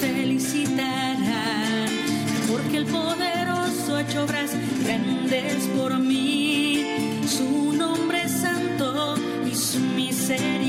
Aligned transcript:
felicitarán, 0.00 1.88
porque 2.50 2.78
el 2.78 2.86
poderoso 2.86 3.96
ha 3.96 4.02
hecho 4.02 4.24
obras 4.24 4.50
grandes 4.82 5.66
por 5.76 5.98
mí. 5.98 7.20
Su 7.26 7.72
nombre 7.74 8.26
santo 8.28 9.14
y 9.46 9.54
su 9.54 9.78
misericordia 9.80 10.59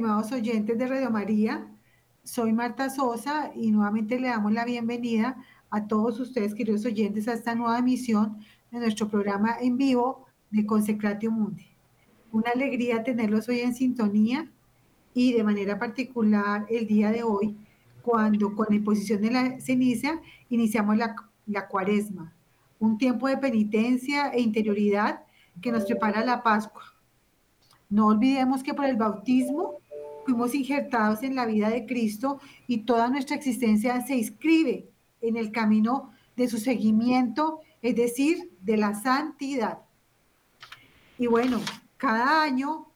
estimados 0.00 0.32
oyentes 0.32 0.78
de 0.78 0.86
Radio 0.86 1.10
María. 1.10 1.68
Soy 2.24 2.54
Marta 2.54 2.88
Sosa 2.88 3.52
y 3.54 3.70
nuevamente 3.70 4.18
le 4.18 4.28
damos 4.28 4.50
la 4.50 4.64
bienvenida 4.64 5.36
a 5.68 5.86
todos 5.88 6.18
ustedes, 6.18 6.54
queridos 6.54 6.86
oyentes, 6.86 7.28
a 7.28 7.34
esta 7.34 7.54
nueva 7.54 7.78
emisión 7.78 8.38
de 8.70 8.78
nuestro 8.78 9.08
programa 9.08 9.56
en 9.60 9.76
vivo 9.76 10.24
de 10.50 10.64
Consecratio 10.64 11.30
Mundi. 11.30 11.66
Una 12.32 12.52
alegría 12.52 13.04
tenerlos 13.04 13.46
hoy 13.50 13.60
en 13.60 13.74
sintonía 13.74 14.50
y 15.12 15.34
de 15.34 15.44
manera 15.44 15.78
particular 15.78 16.64
el 16.70 16.86
día 16.86 17.10
de 17.10 17.22
hoy, 17.22 17.58
cuando 18.00 18.56
con 18.56 18.68
la 18.70 18.76
imposición 18.76 19.20
de 19.20 19.32
la 19.32 19.60
ceniza 19.60 20.18
iniciamos 20.48 20.96
la, 20.96 21.14
la 21.44 21.68
cuaresma, 21.68 22.32
un 22.78 22.96
tiempo 22.96 23.28
de 23.28 23.36
penitencia 23.36 24.30
e 24.30 24.40
interioridad 24.40 25.24
que 25.60 25.70
nos 25.70 25.84
prepara 25.84 26.24
la 26.24 26.42
Pascua. 26.42 26.84
No 27.90 28.06
olvidemos 28.06 28.62
que 28.62 28.72
por 28.72 28.86
el 28.86 28.96
bautismo 28.96 29.80
fuimos 30.24 30.54
injertados 30.54 31.22
en 31.22 31.34
la 31.34 31.46
vida 31.46 31.68
de 31.68 31.86
Cristo 31.86 32.40
y 32.66 32.78
toda 32.78 33.08
nuestra 33.08 33.36
existencia 33.36 34.00
se 34.02 34.16
inscribe 34.16 34.88
en 35.20 35.36
el 35.36 35.52
camino 35.52 36.12
de 36.36 36.48
su 36.48 36.58
seguimiento, 36.58 37.60
es 37.82 37.96
decir, 37.96 38.50
de 38.60 38.76
la 38.76 38.94
santidad. 38.94 39.78
Y 41.18 41.26
bueno, 41.26 41.60
cada 41.96 42.42
año, 42.42 42.86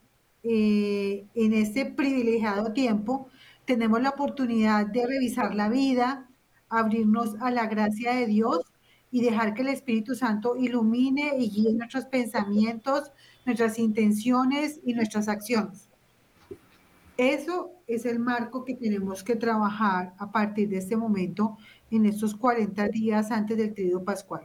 eh, 0.42 1.26
en 1.34 1.52
este 1.52 1.86
privilegiado 1.86 2.72
tiempo, 2.72 3.28
tenemos 3.64 4.00
la 4.00 4.10
oportunidad 4.10 4.86
de 4.86 5.06
revisar 5.06 5.54
la 5.54 5.68
vida, 5.68 6.28
abrirnos 6.68 7.34
a 7.40 7.50
la 7.50 7.66
gracia 7.66 8.14
de 8.14 8.26
Dios 8.26 8.60
y 9.10 9.22
dejar 9.22 9.54
que 9.54 9.62
el 9.62 9.68
Espíritu 9.68 10.14
Santo 10.14 10.56
ilumine 10.56 11.34
y 11.38 11.50
guíe 11.50 11.72
nuestros 11.74 12.06
pensamientos, 12.06 13.12
nuestras 13.46 13.78
intenciones 13.78 14.80
y 14.84 14.94
nuestras 14.94 15.28
acciones. 15.28 15.88
Eso 17.16 17.70
es 17.86 18.06
el 18.06 18.18
marco 18.18 18.64
que 18.64 18.74
tenemos 18.74 19.22
que 19.22 19.36
trabajar 19.36 20.14
a 20.18 20.32
partir 20.32 20.68
de 20.68 20.78
este 20.78 20.96
momento 20.96 21.56
en 21.90 22.06
estos 22.06 22.34
40 22.34 22.88
días 22.88 23.30
antes 23.30 23.56
del 23.56 23.72
trío 23.72 24.02
pascual. 24.02 24.42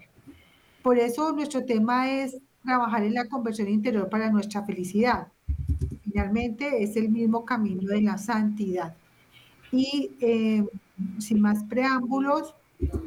Por 0.84 0.98
eso 1.00 1.32
nuestro 1.34 1.66
tema 1.66 2.12
es 2.12 2.38
trabajar 2.64 3.04
en 3.04 3.16
la 3.16 3.26
conversión 3.26 3.70
interior 3.70 4.10
para 4.10 4.30
nuestra 4.30 4.64
felicidad. 4.64 5.28
Finalmente 6.04 6.84
es 6.84 6.96
el 6.96 7.10
mismo 7.10 7.44
camino 7.44 7.88
de 7.88 8.02
la 8.02 8.18
santidad. 8.18 8.96
Y 9.72 10.12
eh, 10.20 10.66
sin 11.20 11.42
más 11.42 11.64
preámbulos, 11.64 12.56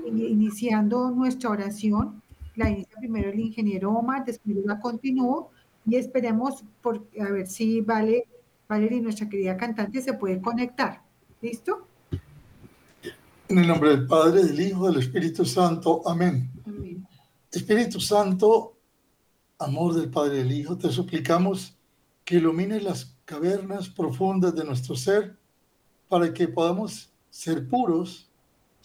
iniciando 0.07 1.11
nuestra 1.11 1.51
oración, 1.51 2.23
la 2.57 2.71
inicia 2.71 2.97
primero 2.99 3.31
el 3.31 3.41
ingeniero 3.41 3.93
Omar, 3.93 4.25
después 4.25 4.57
la 4.65 4.79
continúo 4.81 5.51
y 5.87 5.97
esperemos 5.97 6.65
por, 6.83 7.07
a 7.21 7.31
ver 7.31 7.47
si 7.47 7.81
Vale, 7.81 8.27
Valerie, 8.73 9.03
nuestra 9.03 9.29
querida 9.29 9.55
cantante, 9.55 10.01
se 10.01 10.15
puede 10.15 10.41
conectar. 10.41 11.03
¿Listo? 11.43 11.87
En 13.49 13.59
el 13.59 13.69
nombre 13.69 13.91
del 13.91 14.07
Padre, 14.07 14.45
del 14.45 14.59
Hijo, 14.59 14.91
del 14.91 14.99
Espíritu 14.99 15.45
Santo. 15.45 16.01
Amén. 16.07 16.51
Amén. 16.65 17.07
Espíritu 17.51 18.01
Santo, 18.01 18.79
amor 19.59 19.93
del 19.93 20.09
Padre 20.09 20.37
y 20.37 20.39
del 20.39 20.53
Hijo, 20.53 20.79
te 20.79 20.89
suplicamos 20.89 21.77
que 22.25 22.37
ilumine 22.37 22.81
las 22.81 23.15
cavernas 23.27 23.91
profundas 23.91 24.55
de 24.55 24.65
nuestro 24.65 24.97
ser 24.97 25.37
para 26.09 26.33
que 26.33 26.49
podamos 26.49 27.13
ser 27.29 27.69
puros 27.69 28.31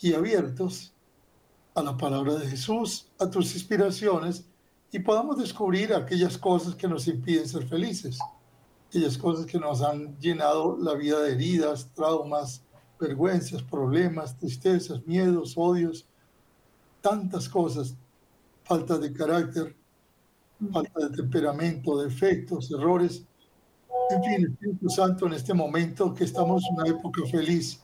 y 0.01 0.13
abiertos 0.13 0.93
a 1.75 1.81
la 1.81 1.95
palabra 1.95 2.35
de 2.35 2.47
Jesús, 2.47 3.07
a 3.19 3.29
tus 3.29 3.53
inspiraciones 3.53 4.43
y 4.91 4.99
podamos 4.99 5.37
descubrir 5.37 5.93
aquellas 5.93 6.37
cosas 6.37 6.75
que 6.75 6.89
nos 6.89 7.07
impiden 7.07 7.47
ser 7.47 7.65
felices, 7.67 8.19
aquellas 8.87 9.17
cosas 9.17 9.45
que 9.45 9.59
nos 9.59 9.81
han 9.81 10.17
llenado 10.19 10.77
la 10.77 10.93
vida 10.93 11.21
de 11.21 11.33
heridas, 11.33 11.91
traumas, 11.93 12.61
vergüenzas, 12.99 13.61
problemas, 13.63 14.37
tristezas, 14.37 15.05
miedos, 15.05 15.53
odios, 15.55 16.07
tantas 17.01 17.47
cosas, 17.47 17.95
falta 18.63 18.97
de 18.97 19.13
carácter, 19.13 19.75
falta 20.71 21.07
de 21.07 21.17
temperamento, 21.17 22.01
defectos, 22.01 22.71
errores. 22.71 23.23
En 24.09 24.23
fin, 24.23 24.47
Espíritu 24.51 24.89
Santo, 24.89 25.27
en 25.27 25.33
este 25.33 25.53
momento 25.53 26.13
que 26.13 26.23
estamos 26.23 26.63
en 26.69 26.75
una 26.75 26.89
época 26.89 27.21
feliz 27.29 27.83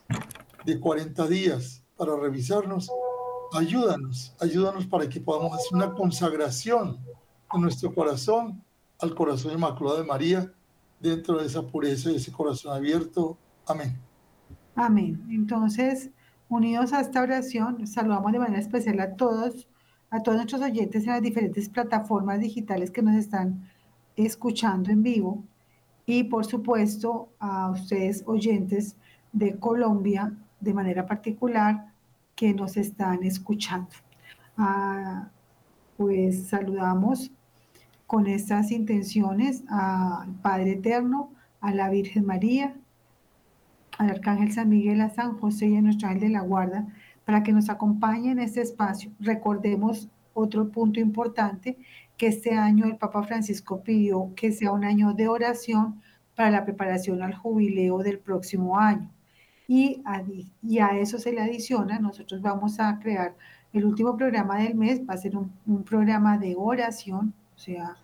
de 0.64 0.80
40 0.80 1.26
días 1.28 1.82
para 1.96 2.16
revisarnos, 2.16 2.90
ayúdanos, 3.52 4.34
ayúdanos 4.40 4.86
para 4.86 5.08
que 5.08 5.20
podamos 5.20 5.52
hacer 5.52 5.68
una 5.72 5.92
consagración 5.92 6.98
de 7.52 7.60
nuestro 7.60 7.94
corazón 7.94 8.64
al 8.98 9.14
corazón 9.14 9.52
inmaculado 9.52 9.98
de 9.98 10.04
María, 10.04 10.52
dentro 11.04 11.38
de 11.38 11.46
esa 11.46 11.62
pureza 11.62 12.10
y 12.10 12.16
ese 12.16 12.32
corazón 12.32 12.74
abierto. 12.74 13.36
Amén. 13.66 13.94
Amén. 14.74 15.22
Entonces, 15.30 16.10
unidos 16.48 16.92
a 16.92 17.00
esta 17.00 17.20
oración, 17.20 17.86
saludamos 17.86 18.32
de 18.32 18.38
manera 18.38 18.58
especial 18.58 18.98
a 19.00 19.14
todos, 19.14 19.68
a 20.10 20.22
todos 20.22 20.36
nuestros 20.36 20.62
oyentes 20.62 21.04
en 21.04 21.10
las 21.10 21.22
diferentes 21.22 21.68
plataformas 21.68 22.40
digitales 22.40 22.90
que 22.90 23.02
nos 23.02 23.16
están 23.16 23.68
escuchando 24.16 24.90
en 24.90 25.02
vivo 25.02 25.44
y 26.06 26.24
por 26.24 26.44
supuesto 26.46 27.28
a 27.38 27.70
ustedes 27.70 28.22
oyentes 28.26 28.96
de 29.32 29.58
Colombia 29.58 30.32
de 30.60 30.72
manera 30.72 31.04
particular 31.06 31.92
que 32.34 32.54
nos 32.54 32.76
están 32.76 33.24
escuchando. 33.24 33.90
Ah, 34.56 35.28
pues 35.96 36.46
saludamos 36.48 37.30
con 38.06 38.26
estas 38.26 38.70
intenciones 38.70 39.64
al 39.68 40.34
Padre 40.42 40.72
Eterno, 40.72 41.30
a 41.60 41.72
la 41.72 41.88
Virgen 41.88 42.26
María, 42.26 42.76
al 43.98 44.10
Arcángel 44.10 44.52
San 44.52 44.68
Miguel, 44.68 45.00
a 45.00 45.10
San 45.10 45.38
José 45.38 45.68
y 45.68 45.76
a 45.76 45.82
nuestro 45.82 46.08
ángel 46.08 46.28
de 46.28 46.28
la 46.30 46.42
guarda, 46.42 46.86
para 47.24 47.42
que 47.42 47.52
nos 47.52 47.70
acompañe 47.70 48.30
en 48.30 48.38
este 48.38 48.60
espacio. 48.60 49.10
Recordemos 49.20 50.08
otro 50.34 50.68
punto 50.68 51.00
importante, 51.00 51.78
que 52.16 52.28
este 52.28 52.54
año 52.54 52.84
el 52.86 52.96
Papa 52.96 53.22
Francisco 53.22 53.82
pidió 53.82 54.32
que 54.36 54.52
sea 54.52 54.72
un 54.72 54.84
año 54.84 55.14
de 55.14 55.28
oración 55.28 56.00
para 56.36 56.50
la 56.50 56.64
preparación 56.64 57.22
al 57.22 57.34
jubileo 57.34 57.98
del 57.98 58.18
próximo 58.18 58.78
año. 58.78 59.10
Y 59.66 60.02
a, 60.04 60.96
eso 60.96 61.18
se 61.18 61.32
le 61.32 61.40
adiciona, 61.40 61.98
nosotros 61.98 62.42
vamos 62.42 62.78
a 62.78 62.98
crear 62.98 63.34
el 63.72 63.84
último 63.84 64.16
programa 64.16 64.58
del 64.58 64.74
mes, 64.74 65.00
va 65.08 65.14
a 65.14 65.16
ser 65.16 65.36
un 65.36 65.84
programa 65.84 66.38
de 66.38 66.54
oración, 66.56 67.34
o 67.54 67.58
sea, 67.58 67.96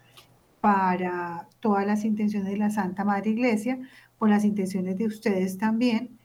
para 0.61 1.49
todas 1.61 1.87
las 1.87 2.05
intenciones 2.05 2.50
de 2.50 2.58
la 2.58 2.70
Santa 2.70 3.05
Madre 3.05 3.31
Iglesia, 3.31 3.79
por 4.19 4.29
las 4.29 4.44
intenciones 4.44 4.97
de 4.99 5.06
ustedes 5.06 5.58
también, 5.58 6.19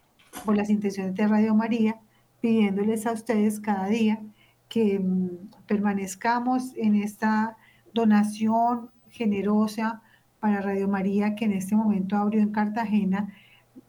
por 0.44 0.57
las 0.57 0.69
intenciones 0.69 1.16
de 1.16 1.27
Radio 1.27 1.56
María, 1.56 2.00
pidiéndoles 2.42 3.07
a 3.07 3.13
ustedes 3.13 3.60
cada 3.60 3.88
día 3.88 4.22
que 4.68 5.00
mm, 5.00 5.50
permanezcamos 5.68 6.74
en 6.75 6.95
esta 6.95 7.57
donación 7.94 8.92
generosa 9.10 10.01
para 10.39 10.62
Radio 10.62 10.88
María, 10.88 11.36
que 11.36 11.45
en 11.45 11.54
este 11.54 11.75
momento 11.75 12.18
abrió 12.18 12.42
en 12.42 12.51
Cartagena 12.51 13.33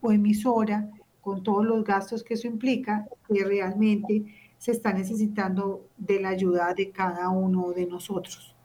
o 0.00 0.12
emisora, 0.12 0.90
con 1.20 1.42
todos 1.42 1.66
los 1.66 1.82
gastos 1.84 2.22
que 2.22 2.34
eso 2.34 2.46
implica, 2.46 3.08
que 3.28 3.44
realmente 3.44 4.24
se 4.58 4.70
está 4.70 4.92
necesitando 4.92 5.88
de 5.98 6.20
la 6.20 6.28
ayuda 6.30 6.72
de 6.72 6.90
cada 6.90 7.28
uno 7.28 7.72
de 7.72 7.86
nosotros. 7.86 8.55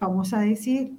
Vamos 0.00 0.32
a 0.32 0.40
decir 0.40 0.96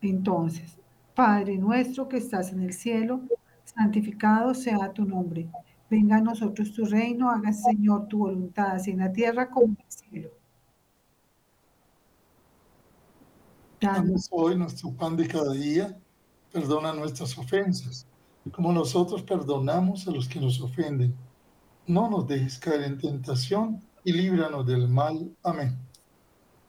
entonces, 0.00 0.76
Padre 1.14 1.58
nuestro 1.58 2.08
que 2.08 2.16
estás 2.16 2.52
en 2.52 2.62
el 2.62 2.72
cielo, 2.72 3.20
santificado 3.64 4.54
sea 4.54 4.92
tu 4.92 5.04
nombre. 5.04 5.48
Venga 5.88 6.16
a 6.16 6.20
nosotros 6.20 6.72
tu 6.72 6.84
reino, 6.84 7.30
haga 7.30 7.52
Señor 7.52 8.08
tu 8.08 8.18
voluntad, 8.18 8.72
así 8.72 8.90
en 8.90 8.98
la 8.98 9.12
tierra 9.12 9.48
como 9.50 9.66
en 9.66 9.78
el 9.78 9.92
cielo. 9.92 10.30
Danos 13.80 14.28
hoy 14.30 14.56
nuestro 14.56 14.90
pan 14.92 15.16
de 15.16 15.26
cada 15.26 15.52
día, 15.52 15.96
perdona 16.52 16.92
nuestras 16.92 17.36
ofensas, 17.36 18.06
como 18.52 18.72
nosotros 18.72 19.22
perdonamos 19.22 20.06
a 20.08 20.12
los 20.12 20.28
que 20.28 20.40
nos 20.40 20.60
ofenden. 20.60 21.14
No 21.86 22.08
nos 22.08 22.26
dejes 22.26 22.58
caer 22.58 22.82
en 22.82 22.98
tentación 22.98 23.80
y 24.04 24.12
líbranos 24.12 24.66
del 24.66 24.88
mal. 24.88 25.30
Amén. 25.42 25.76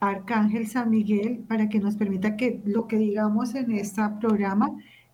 Arcángel 0.00 0.68
San 0.68 0.90
Miguel, 0.90 1.44
para 1.48 1.68
que 1.68 1.80
nos 1.80 1.96
permita 1.96 2.36
que 2.36 2.60
lo 2.64 2.86
que 2.86 2.96
digamos 2.96 3.54
en 3.54 3.72
este 3.72 4.02
programa 4.20 4.70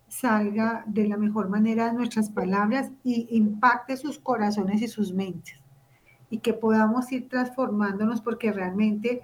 salga 0.09 0.85
de 0.87 1.09
la 1.09 1.17
mejor 1.17 1.49
manera 1.49 1.87
de 1.87 1.95
nuestras 1.95 2.31
palabras 2.31 2.91
y 3.03 3.27
impacte 3.31 3.97
sus 3.97 4.19
corazones 4.19 4.83
y 4.83 4.89
sus 4.89 5.13
mentes. 5.13 5.59
Y 6.31 6.39
que 6.39 6.53
podamos 6.53 7.11
ir 7.13 7.29
transformándonos 7.29 8.21
porque 8.21 8.53
realmente 8.53 9.23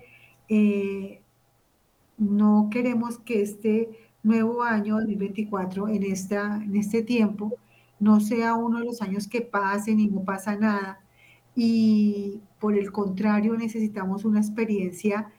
eh, 0.49 1.23
no 2.19 2.69
queremos 2.71 3.19
que 3.19 3.43
este 3.43 3.91
nuevo 4.23 4.63
año 4.63 4.97
2024, 4.97 5.89
en, 5.89 6.03
esta, 6.05 6.57
en 6.57 6.77
este 6.77 7.03
tiempo, 7.03 7.55
no 7.99 8.21
sea 8.21 8.55
uno 8.55 8.79
de 8.79 8.87
los 8.87 9.03
años 9.03 9.29
que 9.29 9.43
pasen 9.43 10.01
y 10.01 10.09
no 10.09 10.25
pasa 10.25 10.57
nada. 10.57 11.01
Y 11.55 12.41
por 12.59 12.77
el 12.77 12.93
contrario, 12.93 13.57
necesitamos 13.57 14.25
una 14.25 14.41
experiencia 14.41 15.31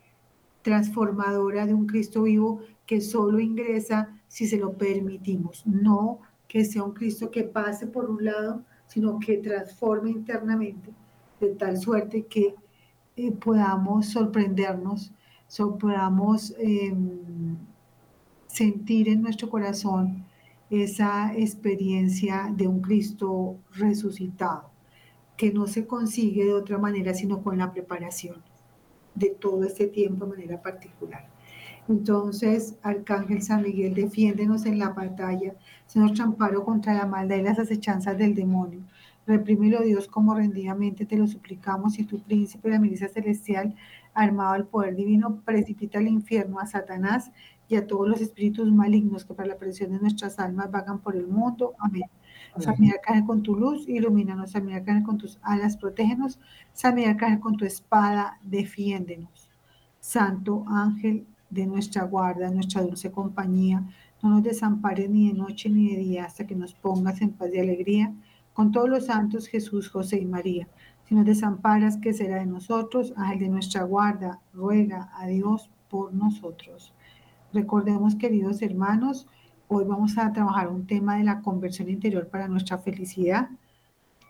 transformadora 0.61 1.65
de 1.65 1.73
un 1.73 1.85
Cristo 1.85 2.23
vivo 2.23 2.61
que 2.85 3.01
solo 3.01 3.39
ingresa 3.39 4.09
si 4.27 4.47
se 4.47 4.57
lo 4.57 4.73
permitimos. 4.73 5.65
No 5.65 6.19
que 6.47 6.65
sea 6.65 6.83
un 6.83 6.91
Cristo 6.91 7.31
que 7.31 7.43
pase 7.43 7.87
por 7.87 8.09
un 8.09 8.25
lado, 8.25 8.63
sino 8.87 9.19
que 9.19 9.37
transforme 9.37 10.09
internamente 10.09 10.91
de 11.39 11.55
tal 11.55 11.77
suerte 11.77 12.25
que 12.25 12.55
eh, 13.15 13.31
podamos 13.31 14.07
sorprendernos, 14.07 15.13
podamos 15.79 16.53
em, 16.57 17.55
sentir 18.47 19.07
en 19.09 19.21
nuestro 19.21 19.49
corazón 19.49 20.25
esa 20.69 21.33
experiencia 21.33 22.53
de 22.55 22.67
un 22.67 22.81
Cristo 22.81 23.55
resucitado, 23.73 24.69
que 25.37 25.51
no 25.53 25.67
se 25.67 25.87
consigue 25.87 26.45
de 26.45 26.53
otra 26.53 26.77
manera 26.77 27.13
sino 27.13 27.41
con 27.41 27.57
la 27.57 27.71
preparación 27.71 28.50
de 29.15 29.29
todo 29.29 29.63
este 29.65 29.87
tiempo 29.87 30.25
de 30.25 30.31
manera 30.31 30.61
particular. 30.61 31.27
Entonces, 31.87 32.77
Arcángel 32.83 33.41
San 33.41 33.63
Miguel, 33.63 33.93
defiéndenos 33.93 34.65
en 34.65 34.79
la 34.79 34.89
batalla, 34.89 35.55
Señor 35.87 36.13
Champaro 36.13 36.63
contra 36.63 36.93
la 36.93 37.05
maldad 37.05 37.37
y 37.37 37.41
las 37.41 37.59
acechanzas 37.59 38.17
del 38.17 38.35
demonio. 38.35 38.81
Reprímelo, 39.27 39.81
Dios, 39.81 40.07
como 40.07 40.35
rendidamente 40.35 41.05
te 41.05 41.17
lo 41.17 41.27
suplicamos, 41.27 41.99
y 41.99 42.03
tu 42.03 42.19
príncipe, 42.19 42.69
la 42.69 42.79
milicia 42.79 43.09
celestial, 43.09 43.75
armado 44.13 44.53
al 44.53 44.67
poder 44.67 44.95
divino, 44.95 45.41
precipita 45.43 45.99
al 45.99 46.07
infierno 46.07 46.59
a 46.59 46.67
Satanás 46.67 47.31
y 47.67 47.75
a 47.75 47.87
todos 47.87 48.07
los 48.07 48.21
espíritus 48.21 48.71
malignos 48.71 49.25
que 49.25 49.33
para 49.33 49.49
la 49.49 49.57
presión 49.57 49.91
de 49.91 49.99
nuestras 49.99 50.39
almas 50.39 50.71
vagan 50.71 50.99
por 50.99 51.15
el 51.15 51.27
mundo. 51.27 51.73
Amén. 51.79 52.09
Arcángel 52.55 53.25
con 53.25 53.43
tu 53.43 53.55
luz, 53.55 53.87
ilumínanos. 53.87 54.55
Arcángel 54.55 55.03
con 55.03 55.17
tus 55.17 55.39
alas, 55.41 55.77
protégenos. 55.77 56.39
Arcángel 56.83 57.39
con 57.39 57.57
tu 57.57 57.65
espada, 57.65 58.39
defiéndenos. 58.43 59.49
Santo 59.99 60.65
ángel 60.67 61.27
de 61.51 61.67
nuestra 61.67 62.03
guarda, 62.03 62.49
nuestra 62.49 62.81
dulce 62.81 63.11
compañía, 63.11 63.83
no 64.23 64.29
nos 64.29 64.43
desampares 64.43 65.09
ni 65.09 65.27
de 65.27 65.33
noche 65.33 65.69
ni 65.69 65.89
de 65.89 65.97
día 65.97 66.25
hasta 66.25 66.47
que 66.47 66.55
nos 66.55 66.73
pongas 66.73 67.21
en 67.21 67.31
paz 67.31 67.49
y 67.53 67.59
alegría 67.59 68.13
con 68.53 68.71
todos 68.71 68.89
los 68.89 69.05
santos 69.05 69.47
Jesús, 69.47 69.89
José 69.89 70.19
y 70.19 70.25
María. 70.25 70.67
Si 71.07 71.15
nos 71.15 71.25
desamparas, 71.25 71.97
¿qué 71.97 72.13
será 72.13 72.39
de 72.39 72.45
nosotros? 72.45 73.13
Ángel 73.17 73.39
de 73.39 73.49
nuestra 73.49 73.83
guarda, 73.83 74.39
ruega 74.53 75.09
a 75.15 75.27
Dios 75.27 75.69
por 75.89 76.13
nosotros. 76.13 76.93
Recordemos, 77.53 78.15
queridos 78.15 78.61
hermanos, 78.61 79.27
Hoy 79.73 79.85
vamos 79.85 80.17
a 80.17 80.33
trabajar 80.33 80.67
un 80.67 80.85
tema 80.85 81.15
de 81.15 81.23
la 81.23 81.39
conversión 81.39 81.89
interior 81.89 82.27
para 82.27 82.49
nuestra 82.49 82.77
felicidad, 82.77 83.51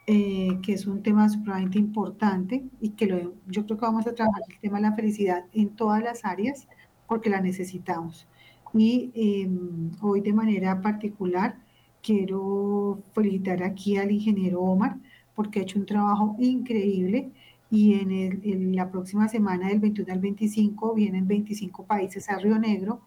eh, 0.05 0.59
que 0.61 0.73
es 0.73 0.85
un 0.85 1.01
tema 1.01 1.27
sumamente 1.29 1.79
importante 1.79 2.63
y 2.79 2.89
que 2.89 3.07
lo, 3.07 3.33
yo 3.47 3.65
creo 3.65 3.79
que 3.79 3.85
vamos 3.87 4.05
a 4.05 4.13
trabajar 4.13 4.43
el 4.47 4.59
tema 4.59 4.77
de 4.77 4.83
la 4.83 4.93
felicidad 4.93 5.45
en 5.53 5.69
todas 5.69 6.03
las 6.03 6.25
áreas 6.25 6.67
porque 7.07 7.31
la 7.31 7.41
necesitamos. 7.41 8.27
Y 8.71 9.09
em, 9.15 9.89
hoy 10.01 10.21
de 10.21 10.31
manera 10.31 10.79
particular 10.79 11.57
quiero 12.03 13.01
felicitar 13.15 13.63
aquí 13.63 13.97
al 13.97 14.11
ingeniero 14.11 14.61
Omar 14.61 14.97
porque 15.33 15.59
ha 15.59 15.63
hecho 15.63 15.79
un 15.79 15.87
trabajo 15.87 16.35
increíble 16.37 17.31
y 17.71 17.95
en, 17.95 18.11
en 18.11 18.75
la 18.75 18.91
próxima 18.91 19.27
semana 19.27 19.69
del 19.69 19.79
21 19.79 20.13
al 20.13 20.19
25 20.19 20.93
vienen 20.93 21.27
25 21.27 21.83
países 21.87 22.29
a 22.29 22.37
Río 22.37 22.59
Negro 22.59 23.01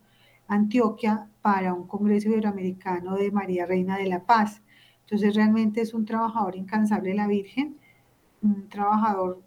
Antioquia 0.49 1.29
para 1.43 1.75
un 1.75 1.87
Congreso 1.87 2.29
Iberoamericano 2.29 3.17
de 3.17 3.30
María 3.30 3.66
Reina 3.66 3.99
de 3.99 4.07
la 4.07 4.25
Paz. 4.25 4.62
Entonces 5.02 5.35
realmente 5.35 5.80
es 5.80 5.95
un 5.95 6.04
trabajador 6.04 6.57
incansable 6.57 7.11
de 7.11 7.16
la 7.16 7.26
Virgen, 7.26 7.76
un 8.42 8.69
trabajador 8.69 9.42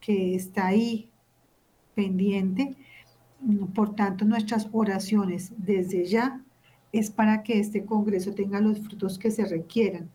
que 0.00 0.34
está 0.34 0.66
ahí 0.68 1.10
pendiente. 1.94 2.76
Por 3.74 3.94
tanto, 3.94 4.24
nuestras 4.24 4.68
oraciones 4.72 5.52
desde 5.56 6.04
ya 6.04 6.42
es 6.92 7.10
para 7.10 7.42
que 7.42 7.58
este 7.58 7.84
Congreso 7.84 8.34
tenga 8.34 8.60
los 8.60 8.80
frutos 8.80 9.18
que 9.18 9.30
se 9.30 9.44
requieran, 9.44 10.10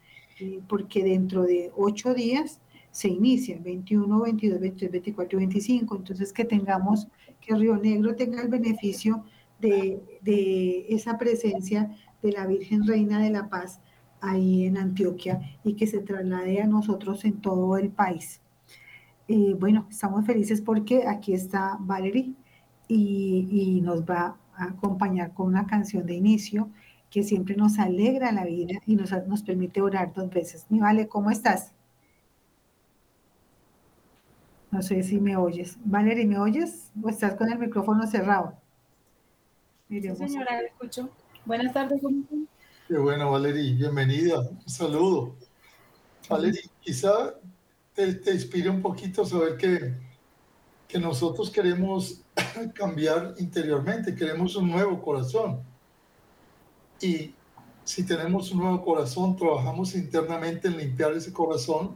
porque 0.68 1.04
dentro 1.04 1.44
de 1.44 1.72
ocho 1.76 2.14
días 2.14 2.60
se 2.92 3.08
inicia, 3.08 3.58
21, 3.60 4.22
22, 4.22 4.60
23, 4.60 4.92
24 4.92 5.38
y 5.38 5.42
25. 5.42 5.96
Entonces, 5.96 6.34
que 6.34 6.46
tengamos, 6.46 7.08
que 7.42 7.56
Río 7.56 7.78
Negro 7.78 8.16
tenga 8.16 8.42
el 8.42 8.50
beneficio 8.50 9.24
de, 9.68 10.86
esa 10.90 11.18
presencia 11.18 11.96
de 12.22 12.32
la 12.32 12.46
Virgen 12.46 12.86
Reina 12.86 13.20
de 13.20 13.30
la 13.30 13.50
Paz 13.50 13.80
ahí 14.22 14.66
en 14.66 14.78
Antioquia 14.78 15.42
y 15.64 15.76
que 15.76 15.88
se 15.88 16.00
traslade 16.00 16.62
a 16.62 16.68
nosotros 16.68 17.26
en 17.26 17.42
todo 17.42 17.78
el 17.78 17.90
país. 17.90 18.42
Eh, 19.28 19.56
bueno, 19.60 19.88
estamos 19.90 20.26
felices 20.26 20.62
porque 20.62 21.08
aquí 21.08 21.34
está 21.34 21.78
Valerie 21.80 22.34
y, 22.88 23.82
nos 23.82 24.04
va 24.04 24.38
a 24.56 24.66
acompañar 24.66 25.34
con 25.34 25.48
una 25.48 25.66
canción 25.66 26.06
de 26.06 26.14
inicio 26.14 26.70
que 27.10 27.24
siempre 27.24 27.56
nos 27.56 27.80
alegra 27.80 28.32
la 28.32 28.46
vida 28.46 28.80
y 28.86 28.96
nos, 28.96 29.12
nos 29.28 29.44
permite 29.44 29.82
orar 29.82 30.14
dos 30.14 30.30
veces. 30.30 30.66
Mi 30.70 30.80
Vale, 30.80 31.08
¿cómo 31.08 31.32
estás? 31.32 31.74
No 34.72 34.82
sé 34.82 35.04
si 35.04 35.20
me 35.20 35.36
oyes. 35.38 35.78
Valerie, 35.86 36.26
¿me 36.26 36.40
oyes 36.40 36.92
o 37.02 37.10
estás 37.10 37.36
con 37.36 37.52
el 37.52 37.60
micrófono 37.60 38.08
cerrado? 38.08 38.63
Señora, 40.02 40.62
escucho. 40.62 41.10
Buenas 41.46 41.74
tardes. 41.74 42.02
Qué 42.88 42.98
bueno, 42.98 43.32
Valerie. 43.32 43.74
Bienvenida. 43.74 44.40
Un 44.40 44.70
saludo. 44.70 45.36
Valerie, 46.30 46.64
quizá 46.82 47.36
te, 47.94 48.14
te 48.16 48.32
inspire 48.32 48.70
un 48.70 48.82
poquito 48.82 49.26
saber 49.26 49.58
que, 49.58 49.94
que 50.88 50.98
nosotros 51.00 51.50
queremos 51.52 52.22
cambiar 52.74 53.36
interiormente, 53.38 54.16
queremos 54.16 54.56
un 54.56 54.72
nuevo 54.72 55.00
corazón. 55.02 55.62
Y 57.02 57.34
si 57.84 58.06
tenemos 58.06 58.52
un 58.52 58.60
nuevo 58.60 58.84
corazón, 58.84 59.36
trabajamos 59.36 59.94
internamente 59.96 60.70
en 60.70 60.78
limpiar 60.78 61.14
ese 61.14 61.32
corazón, 61.34 61.96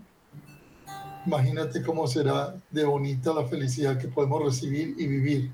imagínate 1.26 1.82
cómo 1.82 2.06
será 2.08 2.56
de 2.70 2.84
bonita 2.86 3.34
la 3.34 3.46
felicidad 3.46 3.98
que 3.98 4.08
podemos 4.08 4.44
recibir 4.44 4.96
y 4.98 5.08
vivir. 5.08 5.52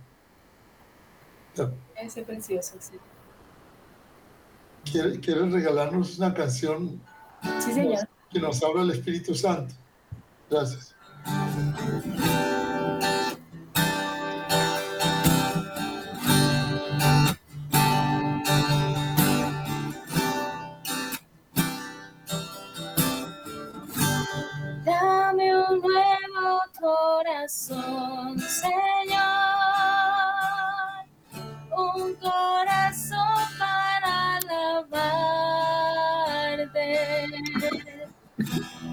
Ese 1.96 2.24
precioso, 2.24 2.76
sí. 2.80 2.98
¿quieres 4.92 5.52
regalarnos 5.52 6.18
una 6.18 6.34
canción 6.34 7.02
sí, 7.60 7.74
señor. 7.74 8.08
que 8.32 8.40
nos 8.40 8.62
habla 8.64 8.84
el 8.84 8.92
Espíritu 8.92 9.34
Santo? 9.34 9.74
Gracias. 10.50 10.94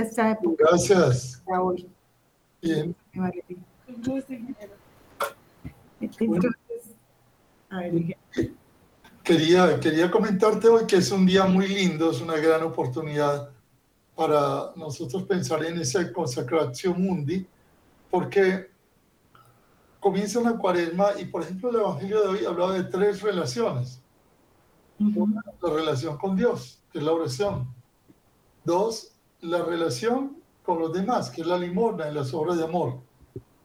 esta 0.00 0.32
época. 0.32 0.64
Gracias. 0.68 1.42
Bien. 2.62 2.94
quería, 9.22 9.80
quería 9.80 10.10
comentarte 10.10 10.68
hoy 10.68 10.86
que 10.86 10.96
es 10.96 11.10
un 11.10 11.26
día 11.26 11.44
muy 11.46 11.68
lindo, 11.68 12.10
es 12.10 12.20
una 12.20 12.36
gran 12.36 12.62
oportunidad 12.62 13.50
para 14.14 14.72
nosotros 14.76 15.24
pensar 15.24 15.64
en 15.64 15.78
esa 15.78 16.12
consacración 16.12 17.02
mundi, 17.02 17.46
porque 18.10 18.70
comienza 20.00 20.38
una 20.38 20.56
cuaresma 20.56 21.08
y, 21.18 21.26
por 21.26 21.42
ejemplo, 21.42 21.70
el 21.70 21.76
Evangelio 21.76 22.22
de 22.22 22.28
hoy 22.28 22.44
hablaba 22.46 22.72
de 22.72 22.84
tres 22.84 23.20
relaciones. 23.22 24.00
Una, 24.98 25.42
la 25.60 25.70
relación 25.70 26.16
con 26.16 26.34
Dios, 26.34 26.80
que 26.90 26.98
es 26.98 27.04
la 27.04 27.12
oración. 27.12 27.68
Dos, 28.64 29.15
la 29.40 29.62
relación 29.62 30.36
con 30.62 30.80
los 30.80 30.92
demás, 30.92 31.30
que 31.30 31.42
es 31.42 31.46
la 31.46 31.58
limosna 31.58 32.08
en 32.08 32.14
las 32.14 32.34
obras 32.34 32.58
de 32.58 32.64
amor. 32.64 33.00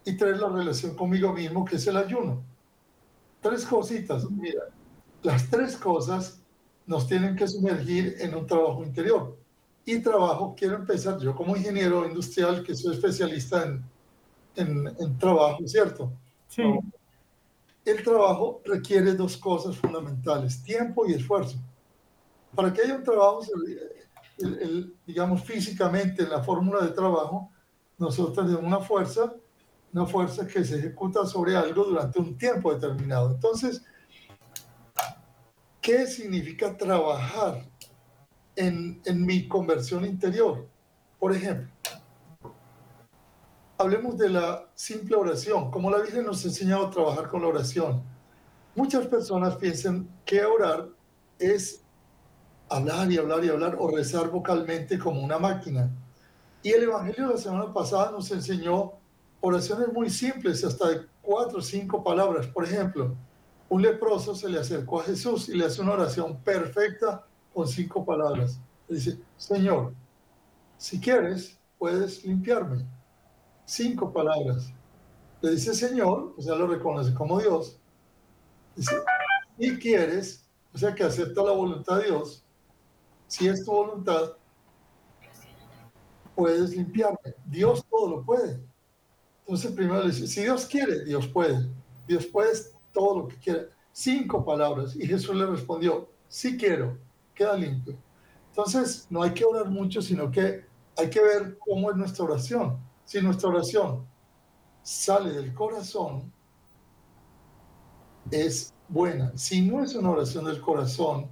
Y 0.06 0.18
tres, 0.18 0.40
la 0.40 0.50
relación 0.50 0.96
conmigo 0.96 1.34
mismo, 1.34 1.66
que 1.66 1.76
es 1.76 1.88
el 1.88 1.98
ayuno. 1.98 2.44
Tres 3.42 3.66
cositas. 3.66 4.30
Mira, 4.30 4.64
las 5.24 5.50
tres 5.50 5.76
cosas 5.78 6.42
nos 6.86 7.08
tienen 7.08 7.36
que 7.36 7.48
sumergir 7.48 8.16
en 8.20 8.36
un 8.36 8.46
trabajo 8.46 8.84
interior. 8.84 9.38
Y 9.86 10.00
trabajo, 10.00 10.54
quiero 10.56 10.76
empezar 10.76 11.20
yo 11.20 11.36
como 11.36 11.56
ingeniero 11.56 12.06
industrial, 12.08 12.64
que 12.64 12.76
soy 12.76 12.94
especialista 12.94 13.64
en, 13.64 13.84
en, 14.56 15.18
trabajo, 15.18 15.68
¿cierto? 15.68 16.12
Sí. 16.48 16.64
El 17.84 18.04
trabajo 18.04 18.62
requiere 18.64 19.14
dos 19.14 19.38
cosas 19.38 19.76
fundamentales, 19.76 20.62
tiempo 20.62 21.08
y 21.08 21.14
esfuerzo. 21.14 21.58
Para 22.54 22.72
que 22.72 22.82
haya 22.82 22.96
un 22.96 23.04
trabajo 23.04 23.42
el, 24.38 24.96
digamos, 25.06 25.44
físicamente 25.44 26.24
en 26.24 26.30
la 26.30 26.44
fórmula 26.44 26.86
de 26.86 26.92
trabajo, 26.92 27.52
nosotros 27.98 28.36
tenemos 28.36 28.64
una 28.64 28.80
fuerza, 28.80 29.34
una 29.94 30.06
fuerza 30.06 30.48
que 30.48 30.64
se 30.64 30.80
ejecuta 30.80 31.26
sobre 31.26 31.56
algo 31.56 31.84
durante 31.84 32.20
un 32.20 32.38
tiempo 32.38 32.74
determinado. 32.74 33.32
Entonces, 33.32 33.84
¿qué 35.82 36.08
significa 36.08 36.76
trabajar 36.76 37.66
en, 38.56 39.02
en 39.06 39.26
mi 39.26 39.48
conversión 39.48 40.06
interior? 40.06 40.68
Por 41.20 41.36
ejemplo, 41.36 41.70
hablemos 43.78 44.18
de 44.18 44.30
la 44.30 44.70
simple 44.76 45.16
oración, 45.16 45.72
como 45.72 45.90
la 45.90 46.00
Virgen 46.00 46.26
nos 46.26 46.44
ha 46.44 46.48
enseñado 46.48 46.88
a 46.88 46.92
trabajar 46.92 47.28
con 47.28 47.42
la 47.42 47.48
oración. 47.48 48.04
Muchas 48.76 49.06
personas 49.08 49.56
piensan 49.58 50.08
que 50.24 50.44
orar 50.44 50.88
es 51.38 51.84
hablar 52.72 53.12
y 53.12 53.18
hablar 53.18 53.44
y 53.44 53.50
hablar 53.50 53.76
o 53.80 53.90
rezar 53.90 54.30
vocalmente 54.30 54.98
como 54.98 55.22
una 55.22 55.38
máquina. 55.38 55.92
Y 56.64 56.70
el 56.70 56.84
Evangelio 56.84 57.28
de 57.28 57.34
la 57.34 57.40
semana 57.40 57.74
pasada 57.74 58.12
nos 58.12 58.32
enseñó 58.32 58.94
oraciones 59.42 59.92
muy 59.92 60.10
simples, 60.10 60.64
hasta 60.64 60.90
de 60.90 61.02
cuatro 61.22 61.60
o 61.60 61.62
cinco 61.62 62.04
palabras. 62.04 62.48
Por 62.48 62.64
ejemplo, 62.64 63.16
un 63.68 63.82
leproso 63.82 64.34
se 64.36 64.48
le 64.48 64.60
acercó 64.60 65.02
a 65.02 65.04
Jesús 65.04 65.50
y 65.50 65.58
le 65.58 65.66
hace 65.66 65.82
una 65.82 65.94
oración 65.94 66.38
perfecta 66.38 67.26
con 67.54 67.68
cinco 67.68 68.06
palabras. 68.06 68.60
Le 68.88 68.96
dice, 68.96 69.20
Señor, 69.38 69.94
si 70.78 71.00
quieres, 71.00 71.58
puedes 71.78 72.24
limpiarme. 72.24 72.86
Cinco 73.66 74.14
palabras. 74.14 74.72
Le 75.42 75.52
dice 75.52 75.74
Señor, 75.74 76.36
o 76.38 76.42
sea, 76.42 76.56
lo 76.56 76.68
reconoce 76.68 77.14
como 77.14 77.40
Dios. 77.40 77.78
Dice, 78.76 78.96
si 79.60 79.78
quieres, 79.78 80.46
o 80.74 80.78
sea, 80.78 80.94
que 80.96 81.04
acepta 81.04 81.44
la 81.44 81.52
voluntad 81.52 81.98
de 81.98 82.06
Dios, 82.06 82.46
si 83.32 83.48
es 83.48 83.64
tu 83.64 83.72
voluntad, 83.72 84.34
puedes 86.36 86.72
limpiarme. 86.72 87.34
Dios 87.46 87.86
todo 87.90 88.10
lo 88.10 88.26
puede. 88.26 88.62
Entonces 89.40 89.72
primero 89.72 90.02
le 90.02 90.08
dice, 90.08 90.28
si 90.28 90.42
Dios 90.42 90.66
quiere, 90.66 91.06
Dios 91.06 91.28
puede. 91.28 91.66
Dios 92.06 92.26
puede 92.26 92.52
todo 92.92 93.20
lo 93.20 93.28
que 93.30 93.38
quiere. 93.38 93.70
Cinco 93.94 94.44
palabras. 94.44 94.98
Y 94.98 95.08
Jesús 95.08 95.34
le 95.34 95.46
respondió, 95.46 96.10
sí 96.28 96.58
quiero, 96.58 96.98
queda 97.34 97.56
limpio. 97.56 97.96
Entonces 98.50 99.08
no 99.10 99.24
hay 99.24 99.34
que 99.34 99.46
orar 99.46 99.70
mucho, 99.70 100.02
sino 100.02 100.30
que 100.30 100.66
hay 100.98 101.10
que 101.10 101.22
ver 101.22 101.58
cómo 101.58 101.90
es 101.90 101.96
nuestra 101.96 102.26
oración. 102.26 102.80
Si 103.06 103.22
nuestra 103.22 103.48
oración 103.48 104.06
sale 104.84 105.32
del 105.32 105.54
corazón, 105.54 106.34
es 108.30 108.74
buena. 108.90 109.32
Si 109.38 109.62
no 109.62 109.82
es 109.82 109.96
una 109.96 110.10
oración 110.10 110.44
del 110.44 110.60
corazón, 110.60 111.30